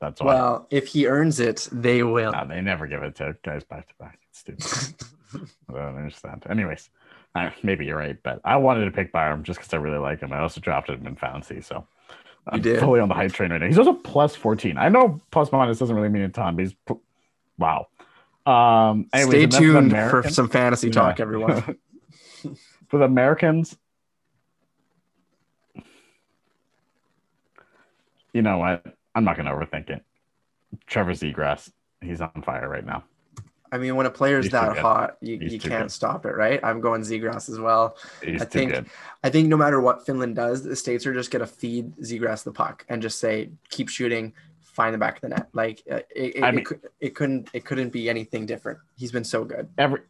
That's 0.00 0.20
why. 0.20 0.34
Well, 0.34 0.66
if 0.70 0.88
he 0.88 1.06
earns 1.06 1.40
it, 1.40 1.68
they 1.72 2.02
will. 2.02 2.32
No, 2.32 2.46
they 2.46 2.60
never 2.60 2.86
give 2.86 3.02
it 3.02 3.14
to 3.16 3.36
guys 3.42 3.64
back 3.64 3.88
to 3.88 3.94
back. 3.98 4.18
It's 4.28 4.40
stupid. 4.40 5.08
I 5.70 5.72
don't 5.72 5.96
understand. 5.96 6.44
Anyways, 6.50 6.90
uh, 7.36 7.50
maybe 7.62 7.84
you're 7.86 7.96
right, 7.98 8.16
but 8.22 8.40
I 8.44 8.56
wanted 8.56 8.84
to 8.86 8.90
pick 8.90 9.12
Byram 9.12 9.42
just 9.42 9.58
because 9.58 9.72
I 9.74 9.76
really 9.76 9.98
like 9.98 10.20
him. 10.20 10.32
I 10.32 10.38
also 10.40 10.60
drafted 10.60 11.00
him 11.00 11.06
in 11.06 11.16
fantasy, 11.16 11.60
so 11.60 11.86
I'm 12.48 12.60
did? 12.62 12.80
fully 12.80 13.00
on 13.00 13.08
the 13.08 13.14
hype 13.14 13.32
train 13.32 13.50
right 13.50 13.60
now. 13.60 13.66
He's 13.66 13.78
also 13.78 13.92
plus 13.92 14.34
14. 14.34 14.78
I 14.78 14.88
know 14.88 15.20
plus 15.30 15.52
minus 15.52 15.78
doesn't 15.78 15.94
really 15.94 16.08
mean 16.08 16.22
a 16.22 16.28
ton, 16.28 16.56
but 16.56 16.62
he's 16.64 16.74
p- 16.86 16.94
wow. 17.58 17.88
Um, 18.46 19.08
anyways, 19.12 19.30
Stay 19.30 19.42
and 19.44 19.52
then 19.52 19.60
for 19.60 19.66
the 19.72 19.96
tuned 19.96 20.10
for 20.10 20.28
some 20.30 20.48
fantasy 20.48 20.90
talk, 20.90 21.18
Yeah. 21.18 21.22
everyone. 21.22 21.62
for 22.88 22.98
the 22.98 23.04
Americans, 23.04 23.76
you 28.32 28.42
know 28.42 28.58
what? 28.58 28.84
I'm 29.14 29.24
not 29.24 29.36
going 29.36 29.46
to 29.46 29.52
overthink 29.52 29.90
it. 29.90 30.04
Trevor 30.86 31.12
Zegras, 31.12 31.70
he's 32.00 32.20
on 32.20 32.42
fire 32.44 32.68
right 32.68 32.84
now. 32.84 33.04
I 33.72 33.78
mean, 33.78 33.96
when 33.96 34.06
a 34.06 34.10
player's 34.10 34.48
that 34.50 34.74
good. 34.74 34.82
hot, 34.82 35.16
you, 35.20 35.38
He's 35.38 35.52
you 35.54 35.58
can't 35.58 35.84
good. 35.84 35.90
stop 35.92 36.24
it, 36.26 36.36
right? 36.36 36.60
I'm 36.62 36.80
going 36.80 37.02
Zegras 37.02 37.48
as 37.48 37.58
well. 37.58 37.96
He's 38.22 38.40
I 38.42 38.44
think-. 38.44 38.88
I 39.24 39.30
think 39.30 39.48
no 39.48 39.56
matter 39.56 39.80
what 39.80 40.06
Finland 40.06 40.36
does, 40.36 40.62
the 40.62 40.76
states 40.76 41.06
are 41.06 41.12
just 41.14 41.30
gonna 41.30 41.46
feed 41.46 41.96
Zegras 41.96 42.44
the 42.44 42.52
puck 42.52 42.84
and 42.88 43.02
just 43.02 43.18
say, 43.18 43.50
keep 43.70 43.88
shooting, 43.88 44.32
find 44.62 44.94
the 44.94 44.98
back 44.98 45.16
of 45.16 45.20
the 45.22 45.28
net. 45.30 45.48
Like 45.52 45.82
uh, 45.90 45.96
it, 46.14 46.36
it, 46.36 46.42
I 46.44 46.50
mean- 46.52 46.64
cou- 46.64 46.80
it 47.00 47.14
couldn't 47.14 47.48
it 47.52 47.64
couldn't 47.64 47.90
be 47.90 48.08
anything 48.08 48.46
different. 48.46 48.78
He's 48.96 49.12
been 49.12 49.24
so 49.24 49.44
good. 49.44 49.68
Every 49.78 50.00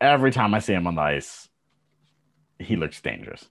every 0.00 0.30
time 0.30 0.52
I 0.54 0.58
see 0.58 0.74
him 0.74 0.86
on 0.86 0.94
the 0.96 1.02
ice, 1.02 1.48
he 2.58 2.76
looks 2.76 3.00
dangerous. 3.00 3.48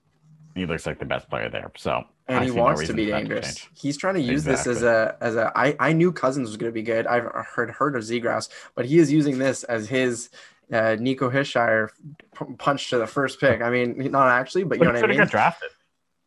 He 0.56 0.66
looks 0.66 0.86
like 0.86 0.98
the 0.98 1.04
best 1.04 1.28
player 1.30 1.48
there. 1.48 1.70
So 1.76 2.02
And 2.26 2.38
I 2.38 2.42
he 2.44 2.48
see 2.50 2.56
no 2.56 2.62
wants 2.64 2.86
to 2.86 2.94
be 2.94 3.06
dangerous. 3.06 3.46
change. 3.58 3.70
He's 3.74 3.96
trying 3.96 4.14
to 4.14 4.20
use 4.20 4.42
this 4.42 4.66
as 4.66 4.82
a 4.82 5.16
as 5.20 5.36
a. 5.36 5.52
I 5.54 5.76
I 5.78 5.92
knew 5.92 6.10
Cozens 6.12 6.48
was 6.48 6.56
going 6.56 6.70
to 6.72 6.74
be 6.74 6.82
good. 6.82 7.06
I've 7.06 7.24
heard 7.54 7.70
heard 7.70 7.94
of 7.94 8.02
Zegras, 8.02 8.48
but 8.74 8.86
he 8.86 8.98
is 8.98 9.12
using 9.12 9.38
this 9.38 9.62
as 9.64 9.86
his 9.88 10.30
uh, 10.72 10.96
Nico 10.98 11.30
Hischier 11.30 11.90
p- 12.36 12.44
punch 12.58 12.90
to 12.90 12.98
the 12.98 13.06
first 13.06 13.38
pick. 13.38 13.60
I 13.62 13.70
mean, 13.70 14.10
not 14.10 14.28
actually, 14.30 14.64
but 14.64 14.78
you 14.78 14.84
But 14.84 14.94
know 14.94 15.00
what 15.02 15.10
I 15.10 15.16
mean. 15.18 15.26
drafted. 15.28 15.68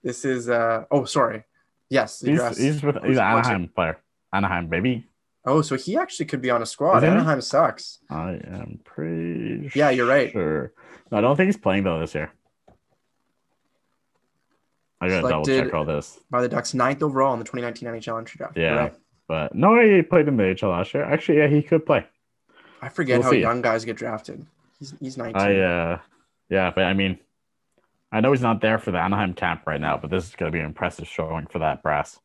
This 0.04 0.24
is 0.24 0.48
uh 0.50 0.86
oh 0.92 1.04
sorry, 1.06 1.44
yes, 1.90 2.22
He's, 2.22 2.40
Zegras. 2.40 2.58
he's 2.58 2.82
with 2.84 2.96
he's 3.04 3.18
an? 3.18 3.24
Anaheim 3.24 3.68
player. 3.68 3.98
Anaheim 4.32 4.68
baby. 4.68 5.08
oh, 5.44 5.62
so 5.62 5.76
he 5.76 5.98
actually 5.98 6.28
could 6.28 6.42
be 6.42 6.52
on 6.52 6.62
a 6.62 6.66
squad. 6.66 7.04
Anaheim 7.04 7.42
sucks. 7.42 8.00
I 8.10 8.34
am 8.46 8.80
pretty. 8.86 9.72
Yeah, 9.76 9.90
you're 9.90 10.08
right. 10.08 10.32
Sure. 10.32 10.72
No, 11.12 11.18
I 11.18 11.22
don't 11.22 11.36
think 11.36 11.48
he's 11.48 11.58
playing 11.58 11.84
though 11.84 12.00
this 12.00 12.14
year. 12.16 12.32
I 15.02 15.08
gotta 15.08 15.30
double 15.30 15.46
check 15.46 15.74
all 15.74 15.86
this. 15.86 16.20
by 16.30 16.42
the 16.42 16.50
Ducks, 16.50 16.74
ninth 16.74 17.02
overall 17.02 17.34
in 17.34 17.40
the 17.40 17.46
2019 17.46 17.88
NHL 17.90 18.18
entry 18.20 18.38
draft. 18.38 18.58
Yeah. 18.58 18.76
right. 18.76 18.94
But 19.28 19.56
no, 19.56 19.80
he 19.80 20.02
played 20.02 20.28
in 20.28 20.38
the 20.38 20.44
HL 20.44 20.72
last 20.72 20.94
year. 20.94 21.04
Actually, 21.04 21.38
yeah, 21.38 21.48
he 21.48 21.62
could 21.62 21.86
play. 21.86 22.06
I 22.82 22.90
forget 22.90 23.20
We'll 23.20 23.26
how 23.26 23.32
see. 23.32 23.40
young 23.42 23.62
guys 23.62 23.86
get 23.86 23.96
drafted. 23.96 24.46
He's 24.80 24.94
he's 25.00 25.18
19. 25.18 25.36
I 25.40 25.60
uh, 25.60 26.00
yeah, 26.50 26.72
but 26.74 26.86
I 26.86 26.94
mean, 26.94 27.20
I 28.12 28.22
know 28.22 28.32
he's 28.32 28.42
not 28.42 28.60
there 28.62 28.80
for 28.80 28.92
the 28.92 29.00
Anaheim 29.00 29.34
camp 29.34 29.64
right 29.68 29.80
now, 29.80 29.98
but 29.98 30.10
this 30.10 30.28
is 30.28 30.36
going 30.36 30.52
to 30.52 30.56
be 30.56 30.60
an 30.60 30.66
impressive 30.66 31.08
showing 31.08 31.46
for 31.48 31.60
that 31.60 31.84
brass. 31.84 32.20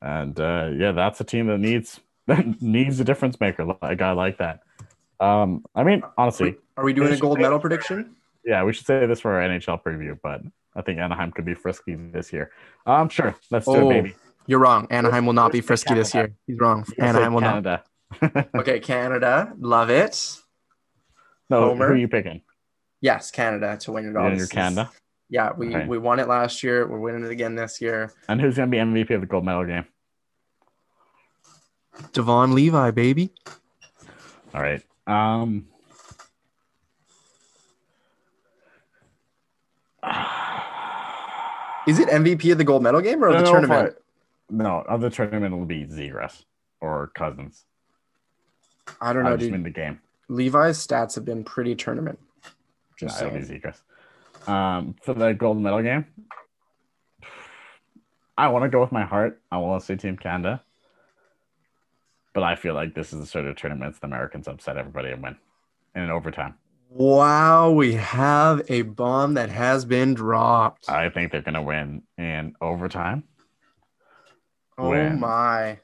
And 0.00 0.38
uh, 0.38 0.70
yeah, 0.72 0.92
that's 0.92 1.20
a 1.20 1.24
team 1.24 1.48
that 1.48 1.58
needs 1.58 2.00
that 2.26 2.62
needs 2.62 3.00
a 3.00 3.04
difference 3.04 3.40
maker, 3.40 3.74
a 3.82 3.96
guy 3.96 4.12
like 4.12 4.38
that. 4.38 4.60
Um, 5.18 5.64
I 5.74 5.82
mean, 5.84 6.02
honestly, 6.16 6.56
Are 6.76 6.84
we 6.84 6.92
doing 6.92 7.12
a 7.12 7.16
gold 7.16 7.38
medal 7.40 7.58
prediction? 7.58 8.14
yeah, 8.44 8.62
we 8.64 8.72
should 8.72 8.86
say 8.86 9.04
this 9.06 9.20
for 9.20 9.32
our 9.34 9.46
NHL 9.48 9.82
preview, 9.82 10.18
but 10.22 10.40
I 10.80 10.82
think 10.82 10.98
Anaheim 10.98 11.30
could 11.30 11.44
be 11.44 11.52
frisky 11.52 11.94
this 11.94 12.32
year. 12.32 12.50
I'm 12.86 13.02
um, 13.02 13.08
sure, 13.10 13.36
let's 13.50 13.66
do 13.66 13.72
Oh, 13.72 13.90
it, 13.90 13.92
baby. 13.92 14.14
You're 14.46 14.60
wrong. 14.60 14.86
Anaheim 14.90 15.26
will 15.26 15.34
not 15.34 15.52
be 15.52 15.60
frisky 15.60 15.92
this 15.94 16.14
year. 16.14 16.32
He's 16.46 16.58
wrong. 16.58 16.86
You're 16.96 17.06
Anaheim 17.06 17.34
will 17.34 17.42
not. 17.42 17.62
Canada. 17.64 18.48
Okay, 18.56 18.80
Canada. 18.80 19.52
Love 19.58 19.90
it. 19.90 20.38
no, 21.50 21.68
Homer. 21.68 21.86
who 21.86 21.92
are 21.92 21.96
you 21.96 22.08
picking? 22.08 22.40
Yes, 23.02 23.30
Canada 23.30 23.76
to 23.82 23.92
win 23.92 24.06
it 24.06 24.16
all. 24.16 24.28
You're 24.28 24.38
your 24.38 24.46
Canada. 24.46 24.90
Yeah, 25.28 25.52
we, 25.56 25.76
we 25.84 25.98
won 25.98 26.18
it 26.18 26.26
last 26.26 26.64
year. 26.64 26.88
We're 26.88 26.98
winning 26.98 27.24
it 27.24 27.30
again 27.30 27.54
this 27.54 27.80
year. 27.80 28.12
And 28.28 28.40
who's 28.40 28.56
going 28.56 28.68
to 28.68 28.70
be 28.70 28.78
MVP 28.78 29.14
of 29.14 29.20
the 29.20 29.26
gold 29.28 29.44
medal 29.44 29.64
game? 29.64 29.84
Devon 32.12 32.54
Levi, 32.54 32.90
baby. 32.90 33.32
All 34.54 34.62
right. 34.62 34.82
Um. 35.06 35.66
Is 41.90 41.98
it 41.98 42.08
MVP 42.08 42.52
of 42.52 42.58
the 42.58 42.64
gold 42.64 42.82
medal 42.82 43.00
game 43.00 43.22
or 43.22 43.28
of 43.28 43.34
the 43.34 43.40
if 43.40 43.50
tournament? 43.50 43.96
I- 43.96 44.00
no, 44.52 44.82
of 44.88 45.00
the 45.00 45.10
tournament 45.10 45.56
will 45.56 45.64
be 45.64 45.86
Zegras 45.86 46.44
or 46.80 47.10
Cozens. 47.16 47.64
I, 49.00 49.12
don't 49.12 49.24
know. 49.24 49.32
I 49.32 49.36
just 49.36 49.50
dude. 49.50 49.64
the 49.64 49.70
game. 49.70 50.00
Levi's 50.28 50.84
stats 50.84 51.14
have 51.14 51.24
been 51.24 51.44
pretty 51.44 51.74
tournament. 51.74 52.18
Just 52.96 53.20
Nah, 53.20 53.28
it'll 53.28 53.38
be. 53.38 53.44
Zegras. 53.44 53.80
Um, 54.48 54.96
for 55.02 55.14
the 55.14 55.32
gold 55.32 55.60
medal 55.60 55.82
game, 55.82 56.06
I 58.38 58.48
want 58.48 58.64
to 58.64 58.68
go 58.68 58.80
with 58.80 58.92
my 58.92 59.04
heart. 59.04 59.40
I 59.50 59.58
want 59.58 59.80
to 59.80 59.86
say 59.86 59.96
Team 59.96 60.16
Canada, 60.16 60.62
but 62.32 62.42
I 62.42 62.54
feel 62.54 62.74
like 62.74 62.94
this 62.94 63.12
is 63.12 63.20
the 63.20 63.26
sort 63.26 63.46
of 63.46 63.56
tournaments 63.56 63.98
the 63.98 64.06
Americans 64.06 64.48
upset 64.48 64.76
everybody 64.76 65.10
and 65.10 65.22
win 65.22 65.36
in 65.94 66.02
an 66.02 66.10
overtime. 66.10 66.54
Wow, 66.92 67.70
we 67.70 67.94
have 67.94 68.62
a 68.68 68.82
bomb 68.82 69.34
that 69.34 69.48
has 69.48 69.84
been 69.84 70.12
dropped. 70.12 70.90
I 70.90 71.08
think 71.08 71.30
they're 71.30 71.40
going 71.40 71.54
to 71.54 71.62
win 71.62 72.02
in 72.18 72.54
overtime. 72.60 73.22
oh 74.76 75.10
my. 75.10 75.78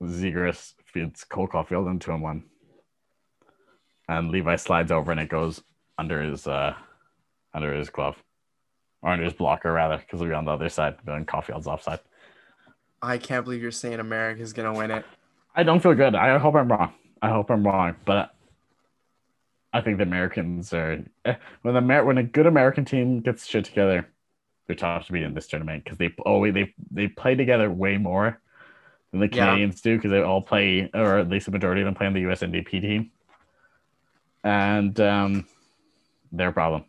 Zegras 0.00 0.74
feeds 0.84 1.24
Cole 1.24 1.48
Caufield 1.48 1.90
into 1.90 2.12
him 2.12 2.20
one. 2.20 2.44
And 4.08 4.30
Levi 4.30 4.54
slides 4.56 4.92
over 4.92 5.10
and 5.10 5.20
it 5.20 5.28
goes 5.28 5.60
under 5.98 6.22
his 6.22 6.46
uh 6.46 6.74
under 7.52 7.74
his 7.74 7.90
glove. 7.90 8.16
Or 9.02 9.10
under 9.10 9.24
his 9.24 9.32
blocker 9.32 9.72
rather, 9.72 9.96
because 9.96 10.20
we'll 10.20 10.28
be 10.28 10.34
on 10.34 10.44
the 10.44 10.52
other 10.52 10.68
side, 10.68 10.98
but 11.04 11.12
then 11.12 11.24
Caufield's 11.24 11.66
offside. 11.66 11.98
I 13.02 13.18
can't 13.18 13.44
believe 13.44 13.60
you're 13.60 13.72
saying 13.72 13.98
America's 13.98 14.52
gonna 14.52 14.72
win 14.72 14.92
it. 14.92 15.04
I 15.54 15.64
don't 15.64 15.82
feel 15.82 15.94
good. 15.94 16.14
I 16.14 16.38
hope 16.38 16.54
I'm 16.54 16.70
wrong. 16.70 16.92
I 17.20 17.30
hope 17.30 17.50
I'm 17.50 17.66
wrong. 17.66 17.96
But 18.04 18.35
I 19.72 19.80
think 19.80 19.98
the 19.98 20.04
Americans 20.04 20.72
are 20.72 21.04
eh, 21.24 21.34
when 21.62 21.74
the 21.74 21.80
Amer- 21.80 22.04
when 22.04 22.18
a 22.18 22.22
good 22.22 22.46
American 22.46 22.84
team 22.84 23.20
gets 23.20 23.46
shit 23.46 23.64
together, 23.66 24.08
they're 24.66 24.76
tough 24.76 25.06
to 25.06 25.12
beat 25.12 25.22
in 25.22 25.34
this 25.34 25.46
tournament 25.48 25.84
because 25.84 25.98
they 25.98 26.14
always 26.24 26.54
they 26.54 26.74
they 26.90 27.08
play 27.08 27.34
together 27.34 27.70
way 27.70 27.98
more 27.98 28.40
than 29.10 29.20
the 29.20 29.28
Yeah. 29.28 29.46
Canadians 29.46 29.80
do 29.80 29.96
because 29.96 30.10
they 30.10 30.22
all 30.22 30.42
play 30.42 30.90
or 30.94 31.18
at 31.18 31.28
least 31.28 31.46
the 31.46 31.52
majority 31.52 31.82
of 31.82 31.86
them 31.86 31.94
play 31.94 32.06
on 32.06 32.14
the 32.14 32.20
US 32.30 32.40
NDP 32.42 32.80
team. 32.80 33.10
And 34.44 34.98
um 35.00 35.46
their 36.32 36.52
problem. 36.52 36.84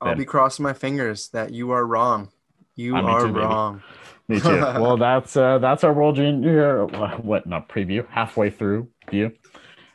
I'll 0.00 0.08
Then- 0.08 0.18
be 0.18 0.24
crossing 0.24 0.62
my 0.62 0.72
fingers 0.72 1.28
that 1.28 1.52
you 1.52 1.70
are 1.70 1.86
wrong. 1.86 2.30
You 2.74 2.96
uh, 2.96 3.02
are 3.02 3.20
too, 3.20 3.26
baby. 3.28 3.40
wrong. 3.40 3.82
Me 4.28 4.40
too. 4.40 4.48
well, 4.60 4.96
that's 4.96 5.36
uh, 5.36 5.58
that's 5.58 5.84
our 5.84 5.92
World 5.92 6.16
Junior 6.16 6.86
what 6.86 7.46
not 7.46 7.68
preview 7.68 8.08
halfway 8.08 8.50
through 8.50 8.88
view. 9.10 9.32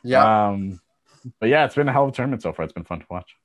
Yeah. 0.04 0.48
Um, 0.48 0.80
but 1.40 1.48
yeah, 1.48 1.64
it's 1.64 1.74
been 1.74 1.88
a 1.88 1.92
hell 1.92 2.04
of 2.04 2.10
a 2.10 2.12
tournament 2.12 2.42
so 2.42 2.52
far. 2.52 2.64
It's 2.64 2.72
been 2.72 2.84
fun 2.84 3.00
to 3.00 3.06
watch. 3.10 3.36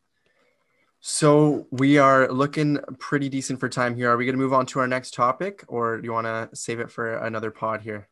So 0.99 1.67
we 1.69 1.97
are 1.97 2.31
looking 2.31 2.79
pretty 2.97 3.27
decent 3.27 3.59
for 3.59 3.67
time 3.67 3.95
here. 3.95 4.09
Are 4.09 4.17
we 4.17 4.25
going 4.25 4.37
to 4.37 4.41
move 4.41 4.53
on 4.53 4.65
to 4.67 4.79
our 4.79 4.87
next 4.87 5.13
topic, 5.13 5.65
or 5.67 5.97
do 5.97 6.05
you 6.05 6.13
want 6.13 6.27
to 6.27 6.55
save 6.55 6.79
it 6.79 6.89
for 6.89 7.17
another 7.17 7.51
pod 7.51 7.81
here? 7.81 8.07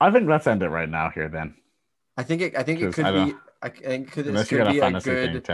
I 0.00 0.10
think 0.10 0.28
let's 0.28 0.46
end 0.46 0.62
it 0.62 0.68
right 0.70 0.88
now 0.88 1.10
here 1.10 1.28
then. 1.28 1.54
I 2.16 2.24
think 2.24 2.42
it. 2.42 2.56
I 2.56 2.64
think 2.64 2.80
it 2.80 2.92
could 2.92 3.04
I 3.04 3.24
be. 3.26 3.34
I 3.62 3.68
think 3.68 4.10
could, 4.10 4.24
this 4.24 4.48
could 4.48 4.66
be 4.68 4.78
a 4.78 4.80
thing 4.80 4.98
good 5.04 5.44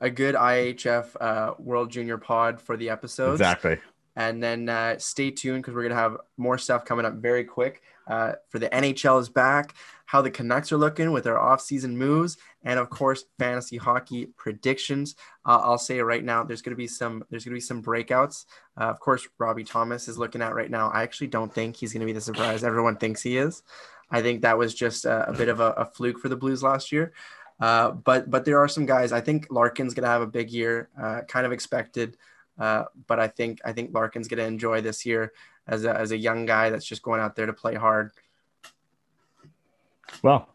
a 0.00 0.10
good 0.10 0.34
IIHF 0.34 1.16
uh, 1.20 1.54
World 1.58 1.90
Junior 1.90 2.18
Pod 2.18 2.60
for 2.60 2.76
the 2.76 2.90
episode. 2.90 3.32
Exactly. 3.32 3.78
And 4.16 4.42
then 4.42 4.68
uh, 4.68 4.98
stay 4.98 5.30
tuned 5.30 5.62
because 5.62 5.74
we're 5.74 5.82
gonna 5.82 5.94
have 5.94 6.16
more 6.36 6.58
stuff 6.58 6.84
coming 6.84 7.04
up 7.04 7.14
very 7.14 7.44
quick. 7.44 7.82
Uh, 8.06 8.32
for 8.50 8.58
the 8.58 8.68
NHL 8.68 9.20
is 9.20 9.28
back, 9.28 9.74
how 10.06 10.20
the 10.20 10.30
Canucks 10.30 10.70
are 10.70 10.76
looking 10.76 11.10
with 11.10 11.24
their 11.24 11.40
off-season 11.40 11.96
moves, 11.96 12.36
and 12.62 12.78
of 12.78 12.90
course 12.90 13.24
fantasy 13.38 13.76
hockey 13.76 14.26
predictions. 14.36 15.16
Uh, 15.46 15.60
I'll 15.62 15.78
say 15.78 16.00
right 16.00 16.22
now. 16.22 16.44
There's 16.44 16.62
gonna 16.62 16.76
be 16.76 16.86
some. 16.86 17.24
There's 17.30 17.44
gonna 17.44 17.54
be 17.54 17.60
some 17.60 17.82
breakouts. 17.82 18.44
Uh, 18.78 18.84
of 18.84 19.00
course, 19.00 19.26
Robbie 19.38 19.64
Thomas 19.64 20.06
is 20.06 20.18
looking 20.18 20.42
at 20.42 20.54
right 20.54 20.70
now. 20.70 20.90
I 20.90 21.02
actually 21.02 21.28
don't 21.28 21.52
think 21.52 21.76
he's 21.76 21.92
gonna 21.92 22.04
be 22.04 22.12
the 22.12 22.20
surprise 22.20 22.62
everyone 22.62 22.96
thinks 22.96 23.22
he 23.22 23.38
is. 23.38 23.62
I 24.10 24.22
think 24.22 24.42
that 24.42 24.58
was 24.58 24.74
just 24.74 25.06
a, 25.06 25.30
a 25.30 25.32
bit 25.32 25.48
of 25.48 25.60
a, 25.60 25.70
a 25.72 25.84
fluke 25.86 26.18
for 26.18 26.28
the 26.28 26.36
Blues 26.36 26.62
last 26.62 26.92
year. 26.92 27.12
Uh, 27.60 27.90
but 27.90 28.30
but 28.30 28.44
there 28.44 28.58
are 28.58 28.68
some 28.68 28.86
guys. 28.86 29.12
I 29.12 29.20
think 29.20 29.46
Larkin's 29.50 29.94
gonna 29.94 30.08
have 30.08 30.22
a 30.22 30.26
big 30.26 30.50
year. 30.50 30.88
Uh, 31.00 31.22
kind 31.22 31.46
of 31.46 31.52
expected. 31.52 32.16
Uh, 32.58 32.84
but 33.06 33.18
I 33.18 33.28
think 33.28 33.60
I 33.64 33.72
think 33.72 33.92
Larkin's 33.92 34.28
going 34.28 34.38
to 34.38 34.46
enjoy 34.46 34.80
this 34.80 35.04
year 35.04 35.32
as 35.66 35.84
a, 35.84 35.96
as 35.96 36.12
a 36.12 36.16
young 36.16 36.46
guy 36.46 36.70
that's 36.70 36.84
just 36.84 37.02
going 37.02 37.20
out 37.20 37.36
there 37.36 37.46
to 37.46 37.52
play 37.52 37.74
hard. 37.74 38.12
Well, 40.22 40.48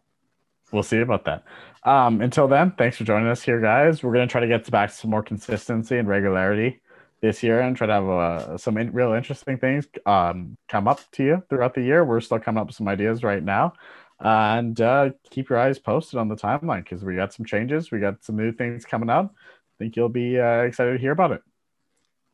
we'll 0.72 0.82
see 0.82 1.00
about 1.00 1.24
that. 1.24 1.44
Um, 1.84 2.20
until 2.20 2.48
then, 2.48 2.72
thanks 2.72 2.96
for 2.96 3.04
joining 3.04 3.28
us 3.28 3.42
here, 3.42 3.60
guys. 3.60 4.02
We're 4.02 4.12
gonna 4.12 4.26
try 4.26 4.40
to 4.40 4.46
get 4.46 4.70
back 4.70 4.90
to 4.90 4.96
some 4.96 5.10
more 5.10 5.22
consistency 5.22 5.98
and 5.98 6.08
regularity 6.08 6.80
this 7.20 7.42
year, 7.42 7.60
and 7.60 7.76
try 7.76 7.86
to 7.86 7.92
have 7.92 8.08
uh, 8.08 8.58
some 8.58 8.78
in- 8.78 8.92
real 8.92 9.12
interesting 9.12 9.58
things 9.58 9.86
um, 10.06 10.56
come 10.68 10.88
up 10.88 11.00
to 11.12 11.22
you 11.22 11.42
throughout 11.50 11.74
the 11.74 11.82
year. 11.82 12.04
We're 12.04 12.20
still 12.20 12.38
coming 12.38 12.60
up 12.60 12.68
with 12.68 12.76
some 12.76 12.88
ideas 12.88 13.22
right 13.22 13.42
now, 13.42 13.74
and 14.20 14.80
uh, 14.80 15.10
keep 15.30 15.50
your 15.50 15.58
eyes 15.58 15.78
posted 15.78 16.18
on 16.18 16.28
the 16.28 16.36
timeline 16.36 16.84
because 16.84 17.04
we 17.04 17.16
got 17.16 17.34
some 17.34 17.44
changes. 17.44 17.90
We 17.90 18.00
got 18.00 18.24
some 18.24 18.36
new 18.36 18.52
things 18.52 18.84
coming 18.84 19.10
up. 19.10 19.34
I 19.34 19.76
think 19.78 19.96
you'll 19.96 20.08
be 20.08 20.38
uh, 20.38 20.62
excited 20.62 20.92
to 20.92 20.98
hear 20.98 21.12
about 21.12 21.32
it. 21.32 21.42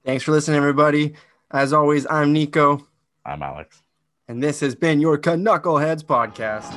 Thanks 0.07 0.23
for 0.25 0.31
listening, 0.33 0.57
everybody. 0.57 1.15
As 1.51 1.73
always, 1.73 2.07
I'm 2.09 2.33
Nico, 2.33 2.87
I'm 3.25 3.43
Alex. 3.43 3.83
and 4.29 4.41
this 4.43 4.61
has 4.61 4.77
been 4.77 5.01
your 5.01 5.19
Knuckleheads 5.19 6.05
podcast. 6.05 6.73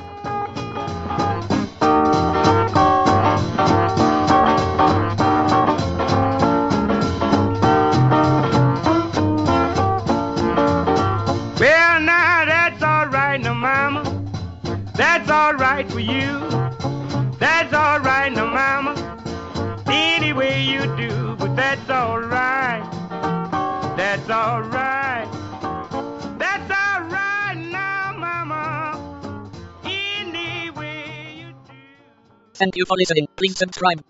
Well, 11.59 11.99
now 12.01 12.45
that's 12.45 12.81
all 12.81 13.07
right, 13.07 13.37
now, 13.41 13.53
mama. 13.53 14.03
That's 14.95 15.29
all 15.29 15.53
right 15.53 15.89
for 15.91 15.99
you. 15.99 16.39
That's 17.37 17.73
all 17.73 17.99
right, 17.99 18.31
now, 18.31 18.45
mama. 18.47 18.93
Any 19.87 20.31
way 20.31 20.63
you 20.63 20.81
do, 20.95 21.35
but 21.37 21.55
that's 21.55 21.89
all 21.89 22.19
right. 22.21 22.88
All 24.31 24.61
right. 24.61 25.27
That's 26.37 26.69
all 26.69 27.01
right 27.09 27.55
now, 27.57 28.13
mama. 28.15 29.51
Any 29.83 30.69
way 30.69 31.37
you. 31.39 31.55
Thank 32.53 32.75
you 32.75 32.85
for 32.85 32.95
listening. 32.95 33.27
Please 33.35 33.57
subscribe. 33.57 34.03